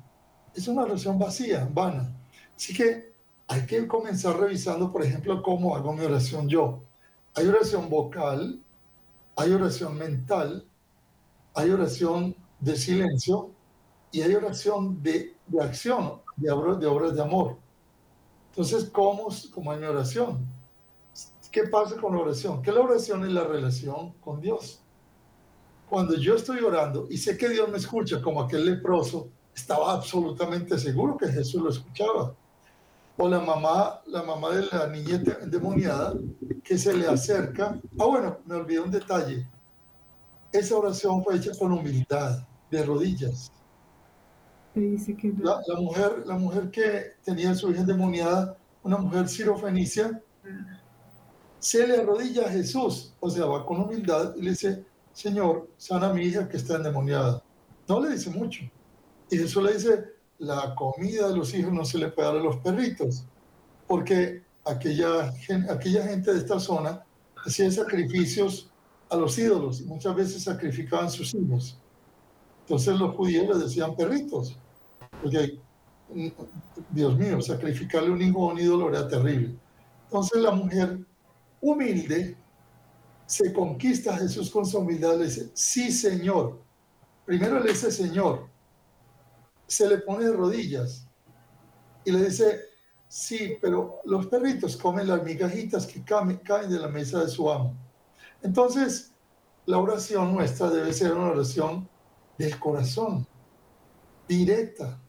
es 0.53 0.67
una 0.67 0.83
oración 0.83 1.17
vacía, 1.19 1.69
vana. 1.71 2.13
Así 2.55 2.73
que 2.73 3.13
hay 3.47 3.65
que 3.65 3.87
comenzar 3.87 4.39
revisando, 4.39 4.91
por 4.91 5.03
ejemplo, 5.03 5.41
cómo 5.41 5.75
hago 5.75 5.93
mi 5.93 6.05
oración 6.05 6.47
yo. 6.47 6.83
Hay 7.35 7.47
oración 7.47 7.89
vocal, 7.89 8.61
hay 9.35 9.51
oración 9.51 9.97
mental, 9.97 10.65
hay 11.53 11.69
oración 11.71 12.35
de 12.59 12.75
silencio 12.75 13.51
y 14.11 14.21
hay 14.21 14.35
oración 14.35 15.01
de, 15.01 15.35
de 15.47 15.63
acción, 15.63 16.21
de, 16.35 16.51
obras 16.51 17.15
de 17.15 17.21
amor. 17.21 17.57
Entonces, 18.49 18.89
¿cómo, 18.89 19.29
¿cómo 19.53 19.73
es 19.73 19.79
mi 19.79 19.85
oración? 19.85 20.45
¿Qué 21.51 21.63
pasa 21.63 21.95
con 21.95 22.15
la 22.15 22.21
oración? 22.21 22.61
Que 22.61 22.71
la 22.71 22.81
oración 22.81 23.23
es 23.23 23.31
la 23.31 23.43
relación 23.43 24.13
con 24.19 24.41
Dios. 24.41 24.81
Cuando 25.89 26.15
yo 26.15 26.35
estoy 26.35 26.59
orando 26.59 27.07
y 27.09 27.17
sé 27.17 27.37
que 27.37 27.49
Dios 27.49 27.67
me 27.69 27.77
escucha, 27.77 28.21
como 28.21 28.41
aquel 28.41 28.65
leproso 28.65 29.29
estaba 29.59 29.93
absolutamente 29.93 30.77
seguro 30.77 31.17
que 31.17 31.27
Jesús 31.27 31.61
lo 31.61 31.69
escuchaba. 31.69 32.33
O 33.17 33.27
la 33.27 33.39
mamá, 33.39 34.01
la 34.05 34.23
mamá 34.23 34.49
de 34.51 34.65
la 34.71 34.87
niña 34.87 35.21
endemoniada 35.41 36.13
que 36.63 36.77
se 36.77 36.93
le 36.93 37.07
acerca. 37.07 37.79
Ah, 37.99 38.05
bueno, 38.05 38.37
me 38.45 38.55
olvidé 38.55 38.79
un 38.79 38.91
detalle. 38.91 39.45
Esa 40.51 40.77
oración 40.77 41.23
fue 41.23 41.35
hecha 41.35 41.51
con 41.59 41.71
humildad, 41.73 42.47
de 42.71 42.83
rodillas. 42.83 43.51
dice 44.73 45.15
que 45.17 45.33
la, 45.37 45.61
mujer, 45.77 46.23
la 46.25 46.37
mujer 46.37 46.71
que 46.71 47.13
tenía 47.23 47.53
su 47.53 47.69
hija 47.69 47.81
endemoniada, 47.81 48.57
una 48.83 48.97
mujer 48.97 49.27
sirofenicia, 49.27 50.21
se 51.59 51.85
le 51.85 51.97
arrodilla 51.97 52.45
a 52.45 52.49
Jesús, 52.49 53.13
o 53.19 53.29
sea, 53.29 53.45
va 53.45 53.65
con 53.65 53.81
humildad 53.81 54.33
y 54.37 54.41
le 54.43 54.51
dice, 54.51 54.85
Señor, 55.11 55.67
sana 55.75 56.07
a 56.07 56.13
mi 56.13 56.23
hija 56.23 56.47
que 56.47 56.55
está 56.55 56.77
endemoniada. 56.77 57.43
No 57.87 57.99
le 57.99 58.11
dice 58.11 58.29
mucho. 58.29 58.63
Y 59.29 59.37
Jesús 59.37 59.63
le 59.63 59.73
dice, 59.73 60.05
la 60.39 60.73
comida 60.75 61.27
de 61.27 61.35
los 61.35 61.53
hijos 61.53 61.73
no 61.73 61.85
se 61.85 61.97
le 61.97 62.09
puede 62.09 62.27
dar 62.27 62.37
a 62.37 62.43
los 62.43 62.57
perritos, 62.57 63.25
porque 63.87 64.43
aquella, 64.65 65.33
aquella 65.69 66.03
gente 66.07 66.33
de 66.33 66.39
esta 66.39 66.59
zona 66.59 67.03
hacía 67.45 67.71
sacrificios 67.71 68.69
a 69.09 69.15
los 69.15 69.37
ídolos 69.37 69.81
y 69.81 69.85
muchas 69.85 70.15
veces 70.15 70.43
sacrificaban 70.43 71.09
sus 71.09 71.33
hijos. 71.33 71.77
Entonces 72.61 72.99
los 72.99 73.15
judíos 73.15 73.47
le 73.47 73.63
decían 73.63 73.95
perritos, 73.95 74.57
porque, 75.21 75.59
mm, 76.13 76.27
Dios 76.91 77.17
mío, 77.17 77.41
sacrificarle 77.41 78.11
un 78.11 78.21
hijo 78.21 78.49
a 78.49 78.53
un 78.53 78.59
ídolo 78.59 78.89
era 78.89 79.07
terrible. 79.07 79.55
Entonces 80.05 80.41
la 80.41 80.51
mujer 80.51 80.99
humilde 81.61 82.37
se 83.25 83.53
conquista 83.53 84.13
a 84.13 84.17
Jesús 84.17 84.49
con 84.49 84.65
su 84.65 84.79
humildad, 84.79 85.17
le 85.17 85.25
dice, 85.25 85.49
sí, 85.53 85.91
Señor. 85.91 86.59
Primero 87.25 87.59
le 87.59 87.71
dice, 87.71 87.91
Señor. 87.91 88.47
Se 89.69 89.87
le 89.87 89.99
pone 89.99 90.25
de 90.25 90.33
rodillas 90.33 91.07
y 92.03 92.11
le 92.11 92.25
dice, 92.25 92.59
sí, 93.07 93.57
pero 93.61 94.01
los 94.03 94.27
perritos 94.27 94.75
comen 94.75 95.07
las 95.07 95.23
migajitas 95.23 95.85
que 95.85 96.03
caen 96.03 96.69
de 96.69 96.79
la 96.79 96.89
mesa 96.89 97.23
de 97.23 97.29
su 97.29 97.49
amo. 97.49 97.77
Entonces, 98.41 99.13
la 99.65 99.77
oración 99.77 100.33
nuestra 100.33 100.69
debe 100.69 100.91
ser 100.91 101.13
una 101.13 101.29
oración 101.29 101.87
del 102.37 102.59
corazón, 102.59 103.27
directa, 104.27 104.99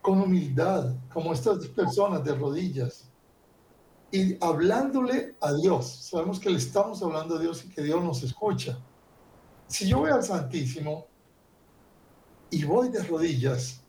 con 0.00 0.22
humildad, 0.22 0.94
como 1.12 1.32
estas 1.32 1.66
personas 1.68 2.24
de 2.24 2.34
rodillas 2.34 3.08
y 4.10 4.42
hablándole 4.42 5.36
a 5.40 5.52
Dios. 5.52 5.86
Sabemos 5.86 6.40
que 6.40 6.50
le 6.50 6.58
estamos 6.58 7.02
hablando 7.02 7.36
a 7.36 7.38
Dios 7.38 7.64
y 7.64 7.68
que 7.68 7.82
Dios 7.82 8.02
nos 8.02 8.22
escucha. 8.22 8.78
Si 9.66 9.86
yo 9.86 9.98
voy 9.98 10.10
al 10.10 10.22
Santísimo 10.22 11.06
y 12.50 12.64
voy 12.64 12.88
de 12.88 13.02
rodillas 13.02 13.82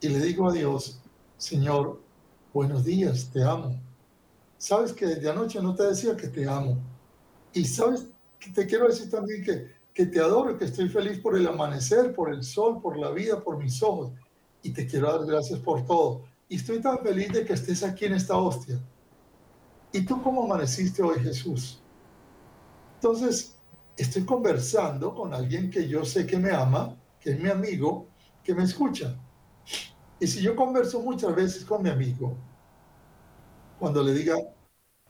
y 0.00 0.08
le 0.08 0.20
digo 0.20 0.48
a 0.48 0.52
Dios, 0.52 1.00
Señor, 1.36 2.00
buenos 2.52 2.84
días, 2.84 3.30
te 3.32 3.42
amo. 3.42 3.80
Sabes 4.56 4.92
que 4.92 5.06
desde 5.06 5.30
anoche 5.30 5.60
no 5.60 5.74
te 5.74 5.84
decía 5.84 6.16
que 6.16 6.28
te 6.28 6.48
amo. 6.48 6.78
Y 7.52 7.64
sabes 7.64 8.06
que 8.38 8.50
te 8.50 8.66
quiero 8.66 8.88
decir 8.88 9.10
también 9.10 9.42
que, 9.42 9.72
que 9.92 10.06
te 10.06 10.20
adoro, 10.20 10.56
que 10.56 10.66
estoy 10.66 10.88
feliz 10.88 11.18
por 11.18 11.36
el 11.36 11.46
amanecer, 11.46 12.14
por 12.14 12.32
el 12.32 12.42
sol, 12.42 12.80
por 12.80 12.98
la 12.98 13.10
vida, 13.10 13.42
por 13.42 13.58
mis 13.58 13.82
ojos. 13.82 14.12
Y 14.62 14.70
te 14.70 14.86
quiero 14.86 15.12
dar 15.12 15.26
gracias 15.26 15.58
por 15.60 15.84
todo. 15.86 16.24
Y 16.48 16.56
estoy 16.56 16.80
tan 16.80 16.98
feliz 17.00 17.32
de 17.32 17.44
que 17.44 17.52
estés 17.52 17.82
aquí 17.82 18.06
en 18.06 18.14
esta 18.14 18.36
hostia 18.36 18.80
¿Y 19.92 20.02
tú 20.02 20.22
cómo 20.22 20.44
amaneciste 20.44 21.02
hoy, 21.02 21.18
Jesús? 21.20 21.80
Entonces, 22.96 23.56
estoy 23.96 24.24
conversando 24.24 25.14
con 25.14 25.32
alguien 25.32 25.70
que 25.70 25.88
yo 25.88 26.04
sé 26.04 26.26
que 26.26 26.36
me 26.36 26.50
ama, 26.50 26.94
que 27.20 27.30
es 27.30 27.40
mi 27.40 27.48
amigo, 27.48 28.06
que 28.44 28.54
me 28.54 28.64
escucha. 28.64 29.16
Y 30.20 30.26
si 30.26 30.40
yo 30.40 30.56
converso 30.56 31.00
muchas 31.00 31.34
veces 31.34 31.64
con 31.64 31.82
mi 31.82 31.90
amigo, 31.90 32.36
cuando 33.78 34.02
le 34.02 34.12
diga, 34.12 34.36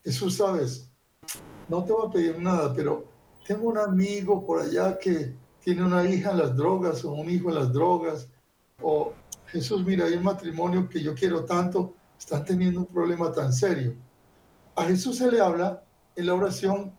Jesús, 0.05 0.37
sabes, 0.37 0.91
no 1.69 1.85
te 1.85 1.93
voy 1.93 2.07
a 2.07 2.11
pedir 2.11 2.39
nada, 2.39 2.75
pero 2.75 3.05
tengo 3.47 3.69
un 3.69 3.79
amigo 3.79 4.45
por 4.45 4.61
allá 4.61 4.99
que 4.99 5.35
tiene 5.61 5.83
una 5.83 6.05
hija 6.05 6.31
en 6.31 6.39
las 6.39 6.57
drogas 6.57 7.05
o 7.05 7.13
un 7.13 7.31
hijo 7.31 7.49
en 7.49 7.55
las 7.55 7.73
drogas, 7.73 8.29
o 8.83 9.13
Jesús, 9.47 9.85
mira, 9.85 10.05
hay 10.05 10.15
un 10.15 10.25
matrimonio 10.25 10.89
que 10.89 11.03
yo 11.03 11.15
quiero 11.15 11.45
tanto, 11.45 11.95
están 12.19 12.45
teniendo 12.45 12.81
un 12.81 12.87
problema 12.87 13.33
tan 13.33 13.53
serio 13.53 13.95
a 14.79 14.85
Jesús 14.85 15.19
se 15.19 15.31
le 15.31 15.41
habla 15.41 15.83
en 16.15 16.27
la 16.27 16.35
oración 16.35 16.93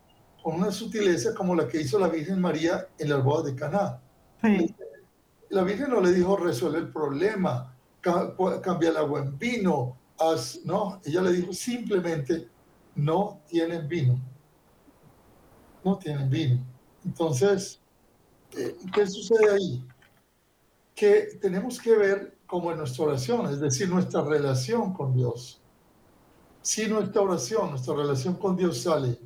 con 0.43 0.55
una 0.55 0.71
sutileza 0.71 1.33
como 1.33 1.55
la 1.55 1.67
que 1.67 1.81
hizo 1.81 1.97
la 1.97 2.09
Virgen 2.09 2.41
María 2.41 2.87
en 2.97 3.09
las 3.09 3.23
bodas 3.23 3.45
de 3.45 3.55
Caná. 3.55 4.01
La 5.49 5.63
Virgen 5.63 5.89
no 5.89 6.01
le 6.01 6.11
dijo 6.11 6.35
resuelve 6.35 6.79
el 6.79 6.89
problema, 6.89 7.73
cambia 8.01 8.89
el 8.89 8.97
agua 8.97 9.21
en 9.21 9.37
vino, 9.37 9.97
no, 10.65 10.99
ella 11.05 11.21
le 11.21 11.31
dijo 11.31 11.53
simplemente 11.53 12.49
no 12.95 13.41
tienen 13.47 13.87
vino. 13.87 14.19
No 15.83 15.97
tienen 15.97 16.29
vino. 16.29 16.59
Entonces, 17.05 17.79
eh, 18.57 18.75
¿qué 18.93 19.07
sucede 19.07 19.51
ahí? 19.51 19.87
Que 20.93 21.37
tenemos 21.41 21.79
que 21.79 21.95
ver 21.95 22.37
como 22.45 22.71
en 22.71 22.79
nuestra 22.79 23.05
oración, 23.05 23.45
es 23.45 23.59
decir, 23.59 23.87
nuestra 23.87 24.21
relación 24.21 24.93
con 24.93 25.13
Dios. 25.13 25.61
Si 26.61 26.87
nuestra 26.87 27.21
oración, 27.21 27.69
nuestra 27.69 27.95
relación 27.95 28.35
con 28.35 28.57
Dios 28.57 28.81
sale 28.81 29.17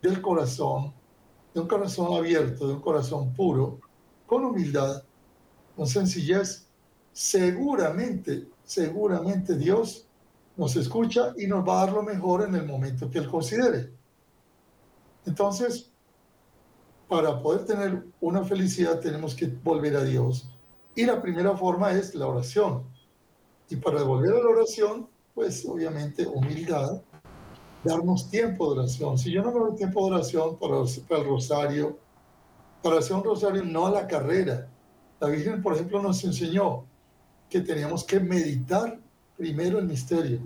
del 0.00 0.20
corazón, 0.20 0.92
de 1.52 1.60
un 1.60 1.66
corazón 1.66 2.14
abierto, 2.14 2.68
de 2.68 2.74
un 2.74 2.80
corazón 2.80 3.32
puro, 3.34 3.80
con 4.26 4.44
humildad, 4.44 5.02
con 5.74 5.86
sencillez, 5.86 6.65
seguramente, 7.16 8.46
seguramente 8.62 9.56
Dios 9.56 10.06
nos 10.54 10.76
escucha 10.76 11.32
y 11.38 11.46
nos 11.46 11.66
va 11.66 11.80
a 11.80 11.86
dar 11.86 11.94
lo 11.94 12.02
mejor 12.02 12.42
en 12.42 12.54
el 12.54 12.66
momento 12.66 13.10
que 13.10 13.18
Él 13.18 13.30
considere. 13.30 13.90
Entonces, 15.24 15.90
para 17.08 17.40
poder 17.40 17.64
tener 17.64 18.04
una 18.20 18.44
felicidad 18.44 19.00
tenemos 19.00 19.34
que 19.34 19.46
volver 19.46 19.96
a 19.96 20.04
Dios. 20.04 20.46
Y 20.94 21.06
la 21.06 21.22
primera 21.22 21.56
forma 21.56 21.92
es 21.92 22.14
la 22.14 22.26
oración. 22.26 22.84
Y 23.70 23.76
para 23.76 24.02
volver 24.02 24.34
a 24.34 24.40
la 24.40 24.50
oración 24.50 25.08
pues 25.34 25.66
obviamente 25.66 26.26
humildad, 26.26 27.00
darnos 27.82 28.28
tiempo 28.28 28.74
de 28.74 28.80
oración. 28.80 29.16
Si 29.16 29.32
yo 29.32 29.42
no 29.42 29.52
me 29.52 29.60
doy 29.60 29.74
tiempo 29.74 30.04
de 30.06 30.16
oración 30.16 30.58
para, 30.58 30.76
el 30.76 31.26
rosario, 31.26 31.98
para 32.82 32.98
hacer 32.98 33.16
un 33.16 33.24
rosario, 33.24 33.64
no 33.64 33.86
a 33.86 33.90
la 33.90 34.06
carrera. 34.06 34.68
La 35.18 35.28
Virgen, 35.28 35.62
por 35.62 35.74
ejemplo, 35.74 36.02
nos 36.02 36.22
enseñó 36.24 36.84
que 37.48 37.60
teníamos 37.60 38.04
que 38.04 38.20
meditar 38.20 38.98
primero 39.36 39.78
el 39.78 39.86
misterio. 39.86 40.40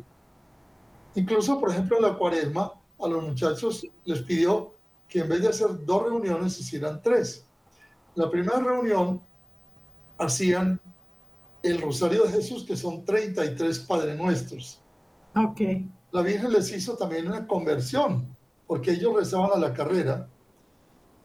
Incluso, 1.14 1.58
por 1.58 1.70
ejemplo, 1.70 1.96
en 1.96 2.02
la 2.02 2.16
cuaresma, 2.16 2.72
a 2.98 3.08
los 3.08 3.22
muchachos 3.24 3.86
les 4.04 4.22
pidió 4.22 4.74
que 5.08 5.20
en 5.20 5.28
vez 5.28 5.42
de 5.42 5.48
hacer 5.48 5.84
dos 5.84 6.04
reuniones, 6.04 6.58
hicieran 6.60 7.02
tres. 7.02 7.44
La 8.14 8.30
primera 8.30 8.60
reunión 8.60 9.20
hacían 10.18 10.80
el 11.62 11.80
Rosario 11.80 12.24
de 12.24 12.32
Jesús, 12.32 12.64
que 12.64 12.76
son 12.76 13.04
33 13.04 13.80
Padre 13.80 14.14
Nuestros. 14.14 14.80
Ok. 15.34 15.60
La 16.12 16.22
Virgen 16.22 16.52
les 16.52 16.72
hizo 16.72 16.96
también 16.96 17.26
una 17.26 17.46
conversión, 17.46 18.36
porque 18.66 18.92
ellos 18.92 19.14
rezaban 19.14 19.50
a 19.54 19.58
la 19.58 19.72
carrera 19.74 20.28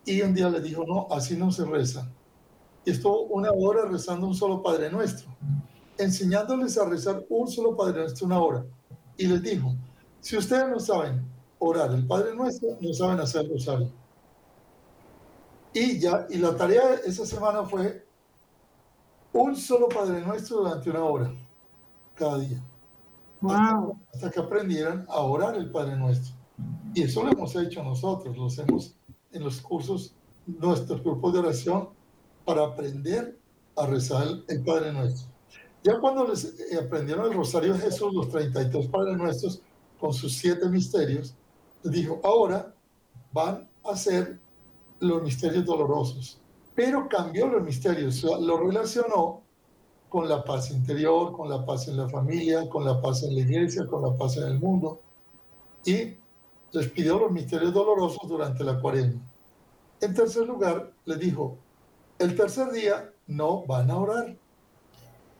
y 0.06 0.22
un 0.22 0.34
día 0.34 0.50
les 0.50 0.64
dijo, 0.64 0.86
no, 0.86 1.08
así 1.12 1.36
no 1.36 1.52
se 1.52 1.66
reza. 1.66 2.12
Y 2.86 2.92
estuvo 2.92 3.24
una 3.24 3.52
hora 3.52 3.86
rezando 3.86 4.28
un 4.28 4.36
solo 4.36 4.62
Padre 4.62 4.92
Nuestro, 4.92 5.30
enseñándoles 5.98 6.78
a 6.78 6.86
rezar 6.86 7.26
un 7.30 7.48
solo 7.48 7.76
Padre 7.76 8.02
Nuestro 8.02 8.28
una 8.28 8.40
hora. 8.40 8.66
Y 9.18 9.28
les 9.28 9.42
dijo, 9.42 9.74
si 10.22 10.38
ustedes 10.38 10.70
no 10.70 10.80
saben 10.80 11.26
orar 11.60 11.92
el 11.92 12.06
Padre 12.06 12.36
Nuestro, 12.36 12.78
no 12.80 12.94
saben 12.94 13.20
hacer 13.20 13.50
rosario. 13.50 13.92
Y 15.74 16.00
ya, 16.00 16.26
y 16.30 16.38
la 16.38 16.56
tarea 16.56 16.96
esa 17.06 17.26
semana 17.26 17.64
fue 17.64 18.06
un 19.34 19.56
solo 19.56 19.90
Padre 19.90 20.22
Nuestro 20.22 20.58
durante 20.58 20.90
una 20.90 21.04
hora, 21.04 21.34
cada 22.16 22.38
día 22.38 22.62
hasta, 24.12 24.32
que 24.32 24.40
aprendieran 24.40 25.06
a 25.10 25.20
orar 25.20 25.56
el 25.56 25.70
Padre 25.70 25.96
Nuestro. 25.98 26.34
Y 26.94 27.04
eso 27.04 27.24
lo 27.24 27.32
hemos 27.32 27.56
hecho 27.56 27.84
nosotros, 27.84 28.38
lo 28.38 28.48
hacemos 28.48 28.96
en 29.32 29.44
los 29.44 29.62
cursos, 29.62 30.16
nuestros 30.46 31.04
grupos 31.04 31.34
de 31.34 31.40
oración, 31.40 31.90
para 32.46 32.64
aprender 32.66 33.38
a 33.76 33.86
rezar 33.86 34.28
el 34.48 34.64
Padre 34.64 34.94
Nuestro. 34.94 35.28
Ya 35.84 36.00
cuando 36.00 36.28
les 36.28 36.46
eh, 36.46 36.80
aprendieron 36.84 37.26
el 37.32 37.38
Rosario 37.38 37.78
Jesús, 37.78 38.14
los 38.14 38.30
33 38.30 38.88
Padres 38.88 39.18
Nuestros, 39.18 39.62
con 40.00 40.14
sus 40.14 40.34
siete 40.34 40.68
misterios, 40.70 41.36
les 41.84 41.94
dijo, 41.94 42.20
ahora 42.24 42.74
van 43.32 43.68
a 43.84 43.92
hacer 43.92 44.40
los 45.00 45.22
misterios 45.22 45.66
dolorosos. 45.66 46.40
Pero 46.74 47.08
cambió 47.08 47.48
los 47.48 47.64
misterios, 47.64 48.24
lo 48.24 48.58
relacionó 48.58 49.42
con 50.10 50.28
la 50.28 50.44
paz 50.44 50.72
interior, 50.72 51.32
con 51.34 51.50
la 51.50 51.66
paz 51.66 51.88
en 51.88 51.98
la 51.98 52.10
familia, 52.10 52.68
con 52.70 52.86
la 52.86 53.02
paz 53.02 53.24
en 53.24 53.36
la 53.36 53.42
iglesia, 53.42 53.86
con 53.88 54.02
la 54.02 54.16
paz 54.18 54.38
en 54.38 54.44
el 54.44 54.60
mundo. 54.60 55.00
Y 55.86 56.16
les 56.72 56.90
pidió 56.90 57.20
los 57.20 57.32
misterios 57.32 57.74
dolorosos 57.74 58.28
durante 58.28 58.64
la 58.64 58.80
cuarentena. 58.80 59.22
En 60.02 60.14
tercer 60.14 60.46
lugar, 60.46 60.92
le 61.06 61.16
dijo, 61.18 61.58
el 62.20 62.36
tercer 62.36 62.72
día 62.72 63.12
no 63.28 63.66
van 63.66 63.90
a 63.92 63.98
orar 63.98 64.36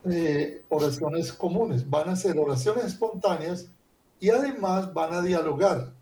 eh, 0.04 0.64
oraciones 0.68 1.32
comunes, 1.32 1.88
van 1.88 2.08
a 2.08 2.12
hacer 2.12 2.38
oraciones 2.38 2.84
espontáneas 2.84 3.70
y 4.20 4.30
además 4.30 4.92
van 4.92 5.14
a 5.14 5.22
dialogar. 5.22 5.92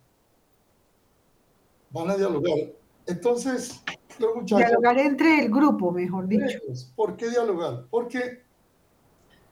Van 1.90 2.10
a 2.10 2.16
dialogar. 2.16 2.58
Entonces, 3.06 3.82
los 4.18 4.34
muchachos... 4.34 4.58
Dialogar 4.58 4.98
entre 4.98 5.44
el 5.44 5.50
grupo, 5.50 5.90
mejor 5.90 6.28
dicho. 6.28 6.58
¿Por 6.94 7.16
qué 7.16 7.30
dialogar? 7.30 7.86
Porque 7.88 8.42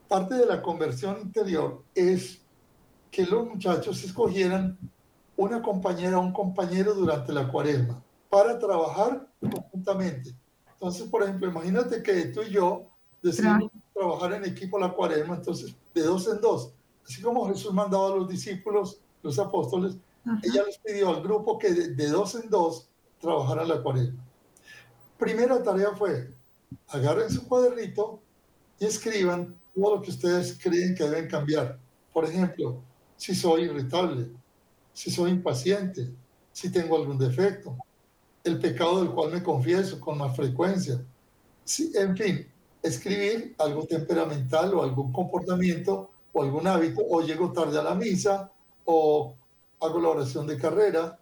parte 0.09 0.35
de 0.35 0.47
la 0.47 0.61
conversión 0.61 1.21
interior 1.23 1.83
es 1.95 2.43
que 3.11 3.25
los 3.25 3.47
muchachos 3.47 4.05
escogieran 4.05 4.79
una 5.37 5.63
compañera 5.63 6.19
o 6.19 6.23
un 6.23 6.33
compañero 6.33 6.95
durante 6.95 7.33
la 7.33 7.49
cuaresma 7.49 8.03
para 8.29 8.59
trabajar 8.59 9.29
conjuntamente. 9.41 10.35
Entonces, 10.83 11.09
por 11.09 11.23
ejemplo, 11.23 11.49
imagínate 11.49 12.03
que 12.03 12.25
tú 12.25 12.43
y 12.43 12.51
yo 12.51 12.89
decidimos 13.23 13.71
trabajar 13.95 14.33
en 14.33 14.47
equipo 14.47 14.81
la 14.81 14.93
cuaresma, 14.93 15.37
entonces 15.37 15.77
de 15.95 16.03
dos 16.03 16.27
en 16.27 16.41
dos. 16.41 16.75
Así 17.07 17.23
como 17.23 17.47
Jesús 17.47 17.73
mandaba 17.73 18.09
a 18.09 18.17
los 18.17 18.29
discípulos, 18.29 19.01
los 19.23 19.39
apóstoles, 19.39 19.97
ella 20.43 20.65
les 20.67 20.79
pidió 20.79 21.11
al 21.11 21.23
grupo 21.23 21.57
que 21.57 21.73
de, 21.73 22.09
dos 22.09 22.35
en 22.35 22.51
dos 22.51 22.89
trabajaran 23.21 23.69
la 23.69 23.81
cuaresma. 23.81 24.27
Primera 25.17 25.63
tarea 25.63 25.95
fue, 25.95 26.35
agarren 26.89 27.31
su 27.31 27.47
cuadernito 27.47 28.21
y 28.81 28.87
escriban 28.87 29.55
todo 29.77 29.95
lo 29.95 30.03
que 30.03 30.11
ustedes 30.11 30.59
creen 30.61 30.97
que 30.97 31.05
deben 31.05 31.29
cambiar. 31.29 31.79
Por 32.13 32.25
ejemplo, 32.25 32.83
si 33.17 33.37
soy 33.37 33.67
irritable, 33.67 34.33
si 34.93 35.13
soy 35.13 35.31
impaciente, 35.31 36.13
si 36.51 36.73
tengo 36.73 36.97
algún 36.97 37.19
defecto, 37.19 37.79
el 38.45 38.59
pecado 38.59 39.01
del 39.03 39.13
cual 39.13 39.33
me 39.33 39.43
confieso 39.43 40.01
con 40.01 40.19
más 40.19 40.35
frecuencia. 40.35 41.03
Si, 41.65 41.93
en 41.97 42.17
fin, 42.17 42.47
escribir 42.83 43.55
algo 43.59 43.87
temperamental 43.87 44.75
o 44.75 44.83
algún 44.83 45.13
comportamiento 45.13 46.11
o 46.33 46.43
algún 46.43 46.67
hábito, 46.67 47.03
o 47.09 47.21
llego 47.21 47.53
tarde 47.53 47.79
a 47.79 47.83
la 47.83 47.95
misa, 47.95 48.51
o 48.85 49.35
hago 49.81 50.01
la 50.01 50.09
oración 50.09 50.47
de 50.47 50.57
carrera, 50.57 51.19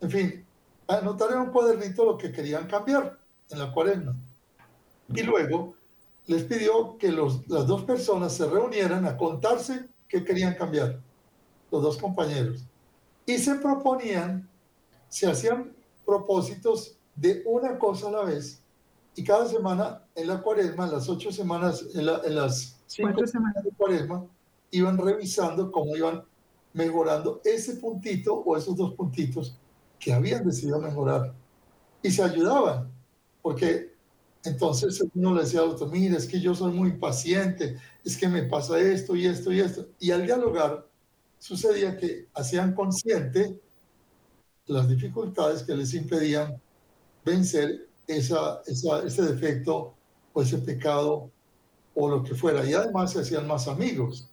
en 0.00 0.10
fin, 0.10 0.46
anotar 0.88 1.32
en 1.32 1.38
un 1.38 1.50
cuadernito 1.50 2.04
lo 2.04 2.16
que 2.16 2.32
querían 2.32 2.66
cambiar 2.66 3.18
en 3.50 3.58
la 3.58 3.72
cuaresma. 3.72 4.16
Y 5.14 5.22
luego 5.22 5.74
les 6.26 6.44
pidió 6.44 6.96
que 6.98 7.12
los, 7.12 7.46
las 7.48 7.66
dos 7.66 7.84
personas 7.84 8.32
se 8.32 8.46
reunieran 8.46 9.04
a 9.06 9.16
contarse 9.16 9.88
qué 10.08 10.24
querían 10.24 10.54
cambiar, 10.54 11.00
los 11.70 11.82
dos 11.82 11.98
compañeros. 11.98 12.64
Y 13.26 13.38
se 13.38 13.56
proponían, 13.56 14.48
se 15.08 15.30
hacían 15.30 15.72
propósitos 16.06 16.96
de 17.14 17.42
una 17.44 17.78
cosa 17.78 18.08
a 18.08 18.12
la 18.12 18.22
vez. 18.22 18.62
Y 19.16 19.24
cada 19.24 19.46
semana 19.46 20.02
en 20.14 20.28
la 20.28 20.40
cuaresma, 20.40 20.84
en 20.84 20.92
las 20.92 21.08
ocho 21.08 21.32
semanas, 21.32 21.84
en, 21.94 22.06
las 22.06 22.78
cinco 22.86 23.26
semanas 23.26 23.64
de 23.64 23.70
cuaresma, 23.70 24.26
iban 24.70 24.96
revisando 24.96 25.72
cómo 25.72 25.96
iban 25.96 26.22
mejorando 26.72 27.40
ese 27.44 27.76
puntito 27.76 28.34
o 28.34 28.56
esos 28.56 28.76
dos 28.76 28.94
puntitos 28.94 29.58
que 29.98 30.12
habían 30.12 30.44
decidido 30.44 30.78
mejorar. 30.78 31.34
Y 32.02 32.10
se 32.10 32.22
ayudaban, 32.22 32.92
porque 33.42 33.94
entonces 34.44 35.02
uno 35.14 35.34
le 35.34 35.40
decía 35.42 35.60
al 35.60 35.70
otro, 35.70 35.86
mire, 35.88 36.16
es 36.16 36.26
que 36.26 36.38
yo 36.38 36.54
soy 36.54 36.72
muy 36.72 36.92
paciente, 36.92 37.78
es 38.04 38.16
que 38.16 38.28
me 38.28 38.42
pasa 38.42 38.78
esto 38.78 39.16
y 39.16 39.26
esto 39.26 39.50
y 39.50 39.60
esto. 39.60 39.88
Y 39.98 40.10
al 40.10 40.26
dialogar, 40.26 40.86
sucedía 41.38 41.96
que 41.96 42.28
hacían 42.34 42.74
consciente 42.74 43.58
las 44.66 44.88
dificultades 44.88 45.62
que 45.62 45.74
les 45.74 45.94
impedían 45.94 46.60
vencer 47.24 47.88
esa, 48.06 48.62
ese 48.66 49.22
defecto 49.22 49.94
o 50.32 50.42
ese 50.42 50.58
pecado 50.58 51.30
o 51.94 52.08
lo 52.08 52.22
que 52.22 52.34
fuera. 52.34 52.64
Y 52.68 52.74
además 52.74 53.12
se 53.12 53.20
hacían 53.20 53.46
más 53.46 53.68
amigos. 53.68 54.28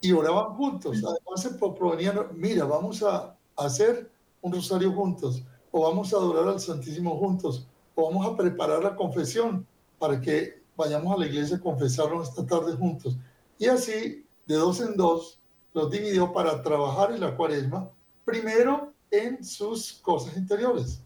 Y 0.00 0.12
oraban 0.12 0.54
juntos. 0.54 0.98
Además 0.98 1.42
se 1.42 1.50
proponían, 1.50 2.28
mira, 2.34 2.64
vamos 2.64 3.02
a 3.02 3.36
hacer 3.56 4.10
un 4.42 4.52
rosario 4.52 4.92
juntos, 4.92 5.42
o 5.70 5.82
vamos 5.82 6.12
a 6.12 6.16
adorar 6.16 6.48
al 6.48 6.60
Santísimo 6.60 7.16
juntos, 7.16 7.66
o 7.94 8.10
vamos 8.10 8.26
a 8.26 8.36
preparar 8.36 8.82
la 8.82 8.94
confesión 8.94 9.66
para 9.98 10.20
que 10.20 10.62
vayamos 10.76 11.16
a 11.16 11.20
la 11.20 11.26
iglesia 11.26 11.56
a 11.56 11.60
confesarnos 11.60 12.28
esta 12.28 12.46
tarde 12.46 12.74
juntos. 12.74 13.16
Y 13.58 13.66
así, 13.66 14.26
de 14.46 14.54
dos 14.56 14.80
en 14.80 14.96
dos, 14.96 15.40
los 15.72 15.90
dividió 15.90 16.32
para 16.32 16.62
trabajar 16.62 17.12
en 17.12 17.20
la 17.20 17.34
cuaresma, 17.36 17.90
primero 18.24 18.92
en 19.10 19.44
sus 19.44 19.94
cosas 19.94 20.36
interiores, 20.36 21.02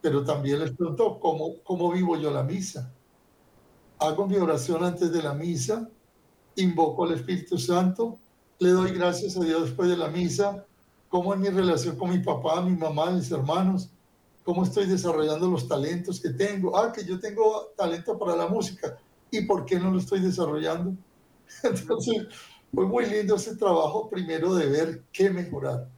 pero 0.00 0.24
también 0.24 0.60
les 0.60 0.72
preguntó, 0.72 1.18
¿cómo, 1.18 1.62
cómo 1.64 1.90
vivo 1.90 2.16
yo 2.16 2.30
la 2.30 2.42
misa? 2.42 2.92
Hago 3.98 4.26
mi 4.26 4.36
oración 4.36 4.84
antes 4.84 5.12
de 5.12 5.22
la 5.22 5.32
misa, 5.34 5.88
invoco 6.56 7.04
al 7.04 7.12
Espíritu 7.12 7.58
Santo, 7.58 8.18
le 8.58 8.70
doy 8.70 8.92
gracias 8.92 9.36
a 9.36 9.40
Dios 9.40 9.62
después 9.62 9.88
de 9.88 9.96
la 9.96 10.08
misa, 10.08 10.64
cómo 11.08 11.34
es 11.34 11.40
mi 11.40 11.48
relación 11.48 11.96
con 11.96 12.10
mi 12.10 12.18
papá, 12.18 12.60
mi 12.62 12.76
mamá, 12.76 13.10
mis 13.10 13.30
hermanos, 13.30 13.90
cómo 14.44 14.64
estoy 14.64 14.86
desarrollando 14.86 15.48
los 15.48 15.68
talentos 15.68 16.20
que 16.20 16.30
tengo. 16.30 16.76
Ah, 16.76 16.92
que 16.92 17.04
yo 17.04 17.18
tengo 17.18 17.72
talento 17.76 18.18
para 18.18 18.36
la 18.36 18.48
música. 18.48 18.96
¿Y 19.30 19.42
por 19.42 19.64
qué 19.64 19.78
no 19.78 19.90
lo 19.90 19.98
estoy 19.98 20.20
desarrollando? 20.20 20.94
Entonces, 21.62 22.26
fue 22.74 22.86
muy 22.86 23.06
lindo 23.06 23.36
ese 23.36 23.56
trabajo 23.56 24.08
primero 24.08 24.54
de 24.54 24.66
ver 24.66 25.02
qué 25.12 25.30
mejorar. 25.30 25.88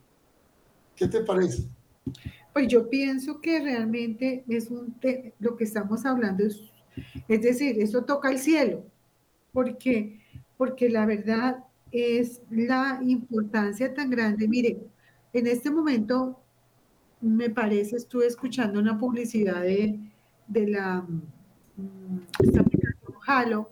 ¿Qué 0.97 1.09
te 1.09 1.21
parece? 1.21 1.69
Pues 2.53 2.69
yo 2.69 2.89
pienso 2.89 3.41
que 3.41 3.61
realmente 3.61 4.45
es 4.49 4.71
un 4.71 4.95
lo 5.41 5.57
que 5.57 5.65
estamos 5.65 6.07
hablando 6.07 6.45
es, 6.45 6.61
es 7.29 7.43
decir, 7.43 7.81
eso 7.81 8.05
toca 8.05 8.31
el 8.31 8.39
cielo, 8.39 8.85
porque, 9.53 10.21
porque 10.57 10.89
la 10.89 11.05
verdad 11.05 11.65
es 11.91 12.43
la 12.51 13.01
importancia 13.03 13.93
tan 13.93 14.11
grande. 14.11 14.47
Mire, 14.47 14.79
en 15.33 15.47
este 15.47 15.71
momento 15.71 16.39
me 17.21 17.51
parece, 17.51 17.97
estuve 17.97 18.27
escuchando 18.27 18.79
una 18.79 18.99
publicidad 18.99 19.63
de, 19.63 19.99
de 20.47 20.69
la 20.69 21.01
mm, 21.03 22.19
esta 22.41 22.61
aplicación 22.61 22.95
Halo, 23.27 23.71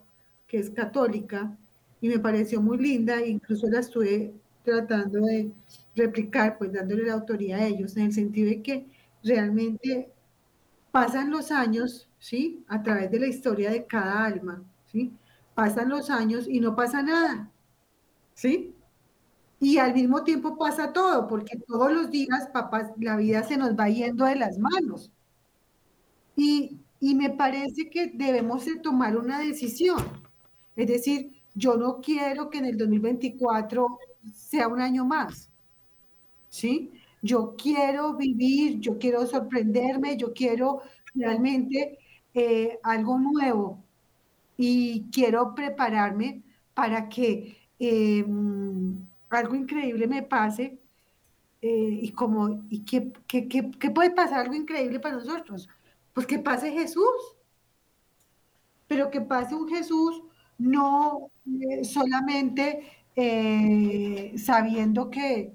que 0.49 0.59
es 0.59 0.71
católica, 0.71 1.57
y 2.01 2.09
me 2.09 2.19
pareció 2.19 2.61
muy 2.61 2.79
linda, 2.79 3.25
incluso 3.25 3.69
la 3.69 3.81
estuve 3.81 4.33
tratando 4.65 5.21
de 5.21 5.53
replicar, 5.97 6.59
pues 6.59 6.73
dándole 6.73 7.05
la 7.07 7.15
autoría 7.15 7.57
a 7.59 7.67
ellos, 7.67 7.97
en 7.97 8.05
el 8.07 8.13
sentido 8.13 8.49
de 8.51 8.63
que 8.63 8.87
realmente 9.23 10.13
pasan 10.93 11.31
los 11.31 11.51
años, 11.53 12.09
¿sí? 12.19 12.65
A 12.69 12.83
través 12.83 13.11
de 13.11 13.21
la 13.21 13.27
historia 13.29 13.71
de 13.71 13.87
cada 13.87 14.25
alma, 14.25 14.63
¿sí? 14.93 15.13
Pasan 15.55 15.89
los 15.91 16.11
años 16.11 16.47
y 16.49 16.61
no 16.61 16.77
pasa 16.77 17.03
nada, 17.03 17.51
¿sí? 18.35 18.75
Y 19.61 19.79
al 19.79 19.95
mismo 19.95 20.25
tiempo 20.25 20.59
pasa 20.59 20.93
todo, 20.93 21.29
porque 21.29 21.59
todos 21.67 21.93
los 21.93 22.11
días, 22.11 22.49
papás, 22.53 22.93
la 22.99 23.17
vida 23.17 23.43
se 23.45 23.57
nos 23.59 23.79
va 23.79 23.89
yendo 23.89 24.25
de 24.27 24.37
las 24.37 24.59
manos. 24.59 25.13
Y, 26.37 26.81
y 27.01 27.15
me 27.15 27.31
parece 27.31 27.91
que 27.91 28.09
debemos 28.09 28.65
de 28.65 28.77
tomar 28.77 29.17
una 29.17 29.39
decisión. 29.41 29.99
Es 30.77 30.89
decir, 30.89 31.43
yo 31.55 31.77
no 31.77 32.01
quiero 32.01 32.51
que 32.51 32.59
en 32.59 32.67
el 32.67 32.79
2024 32.79 33.99
sea 34.35 34.69
un 34.69 34.81
año 34.81 35.05
más. 35.07 35.52
¿Sí? 36.53 36.93
Yo 37.23 37.57
quiero 37.57 38.15
vivir, 38.15 38.79
yo 38.81 38.99
quiero 38.99 39.27
sorprenderme, 39.27 40.17
yo 40.19 40.35
quiero 40.35 40.83
realmente 41.15 41.99
eh, 42.35 42.79
algo 42.83 43.19
nuevo 43.19 43.83
y 44.59 45.07
quiero 45.13 45.55
prepararme 45.55 46.43
para 46.75 47.09
que 47.09 47.57
em, 47.79 48.99
algo 49.31 49.55
increíble 49.55 50.07
me 50.07 50.23
pase. 50.23 50.79
Eh, 51.63 52.01
y 52.03 52.13
como, 52.13 52.65
¿y 52.71 52.81
qué, 52.85 53.13
qué, 53.29 53.49
qué 53.49 53.91
puede 53.91 54.11
pasar 54.13 54.41
algo 54.41 54.55
increíble 54.55 55.01
para 55.01 55.17
nosotros? 55.17 55.69
Pues 56.15 56.27
que 56.27 56.39
pase 56.39 56.73
Jesús, 56.73 57.37
pero 58.89 59.11
que 59.11 59.21
pase 59.23 59.55
un 59.55 59.69
Jesús 59.69 60.23
no 60.59 61.31
eh, 61.47 61.85
solamente 61.85 62.85
eh, 63.17 64.35
sabiendo 64.37 65.11
que 65.11 65.53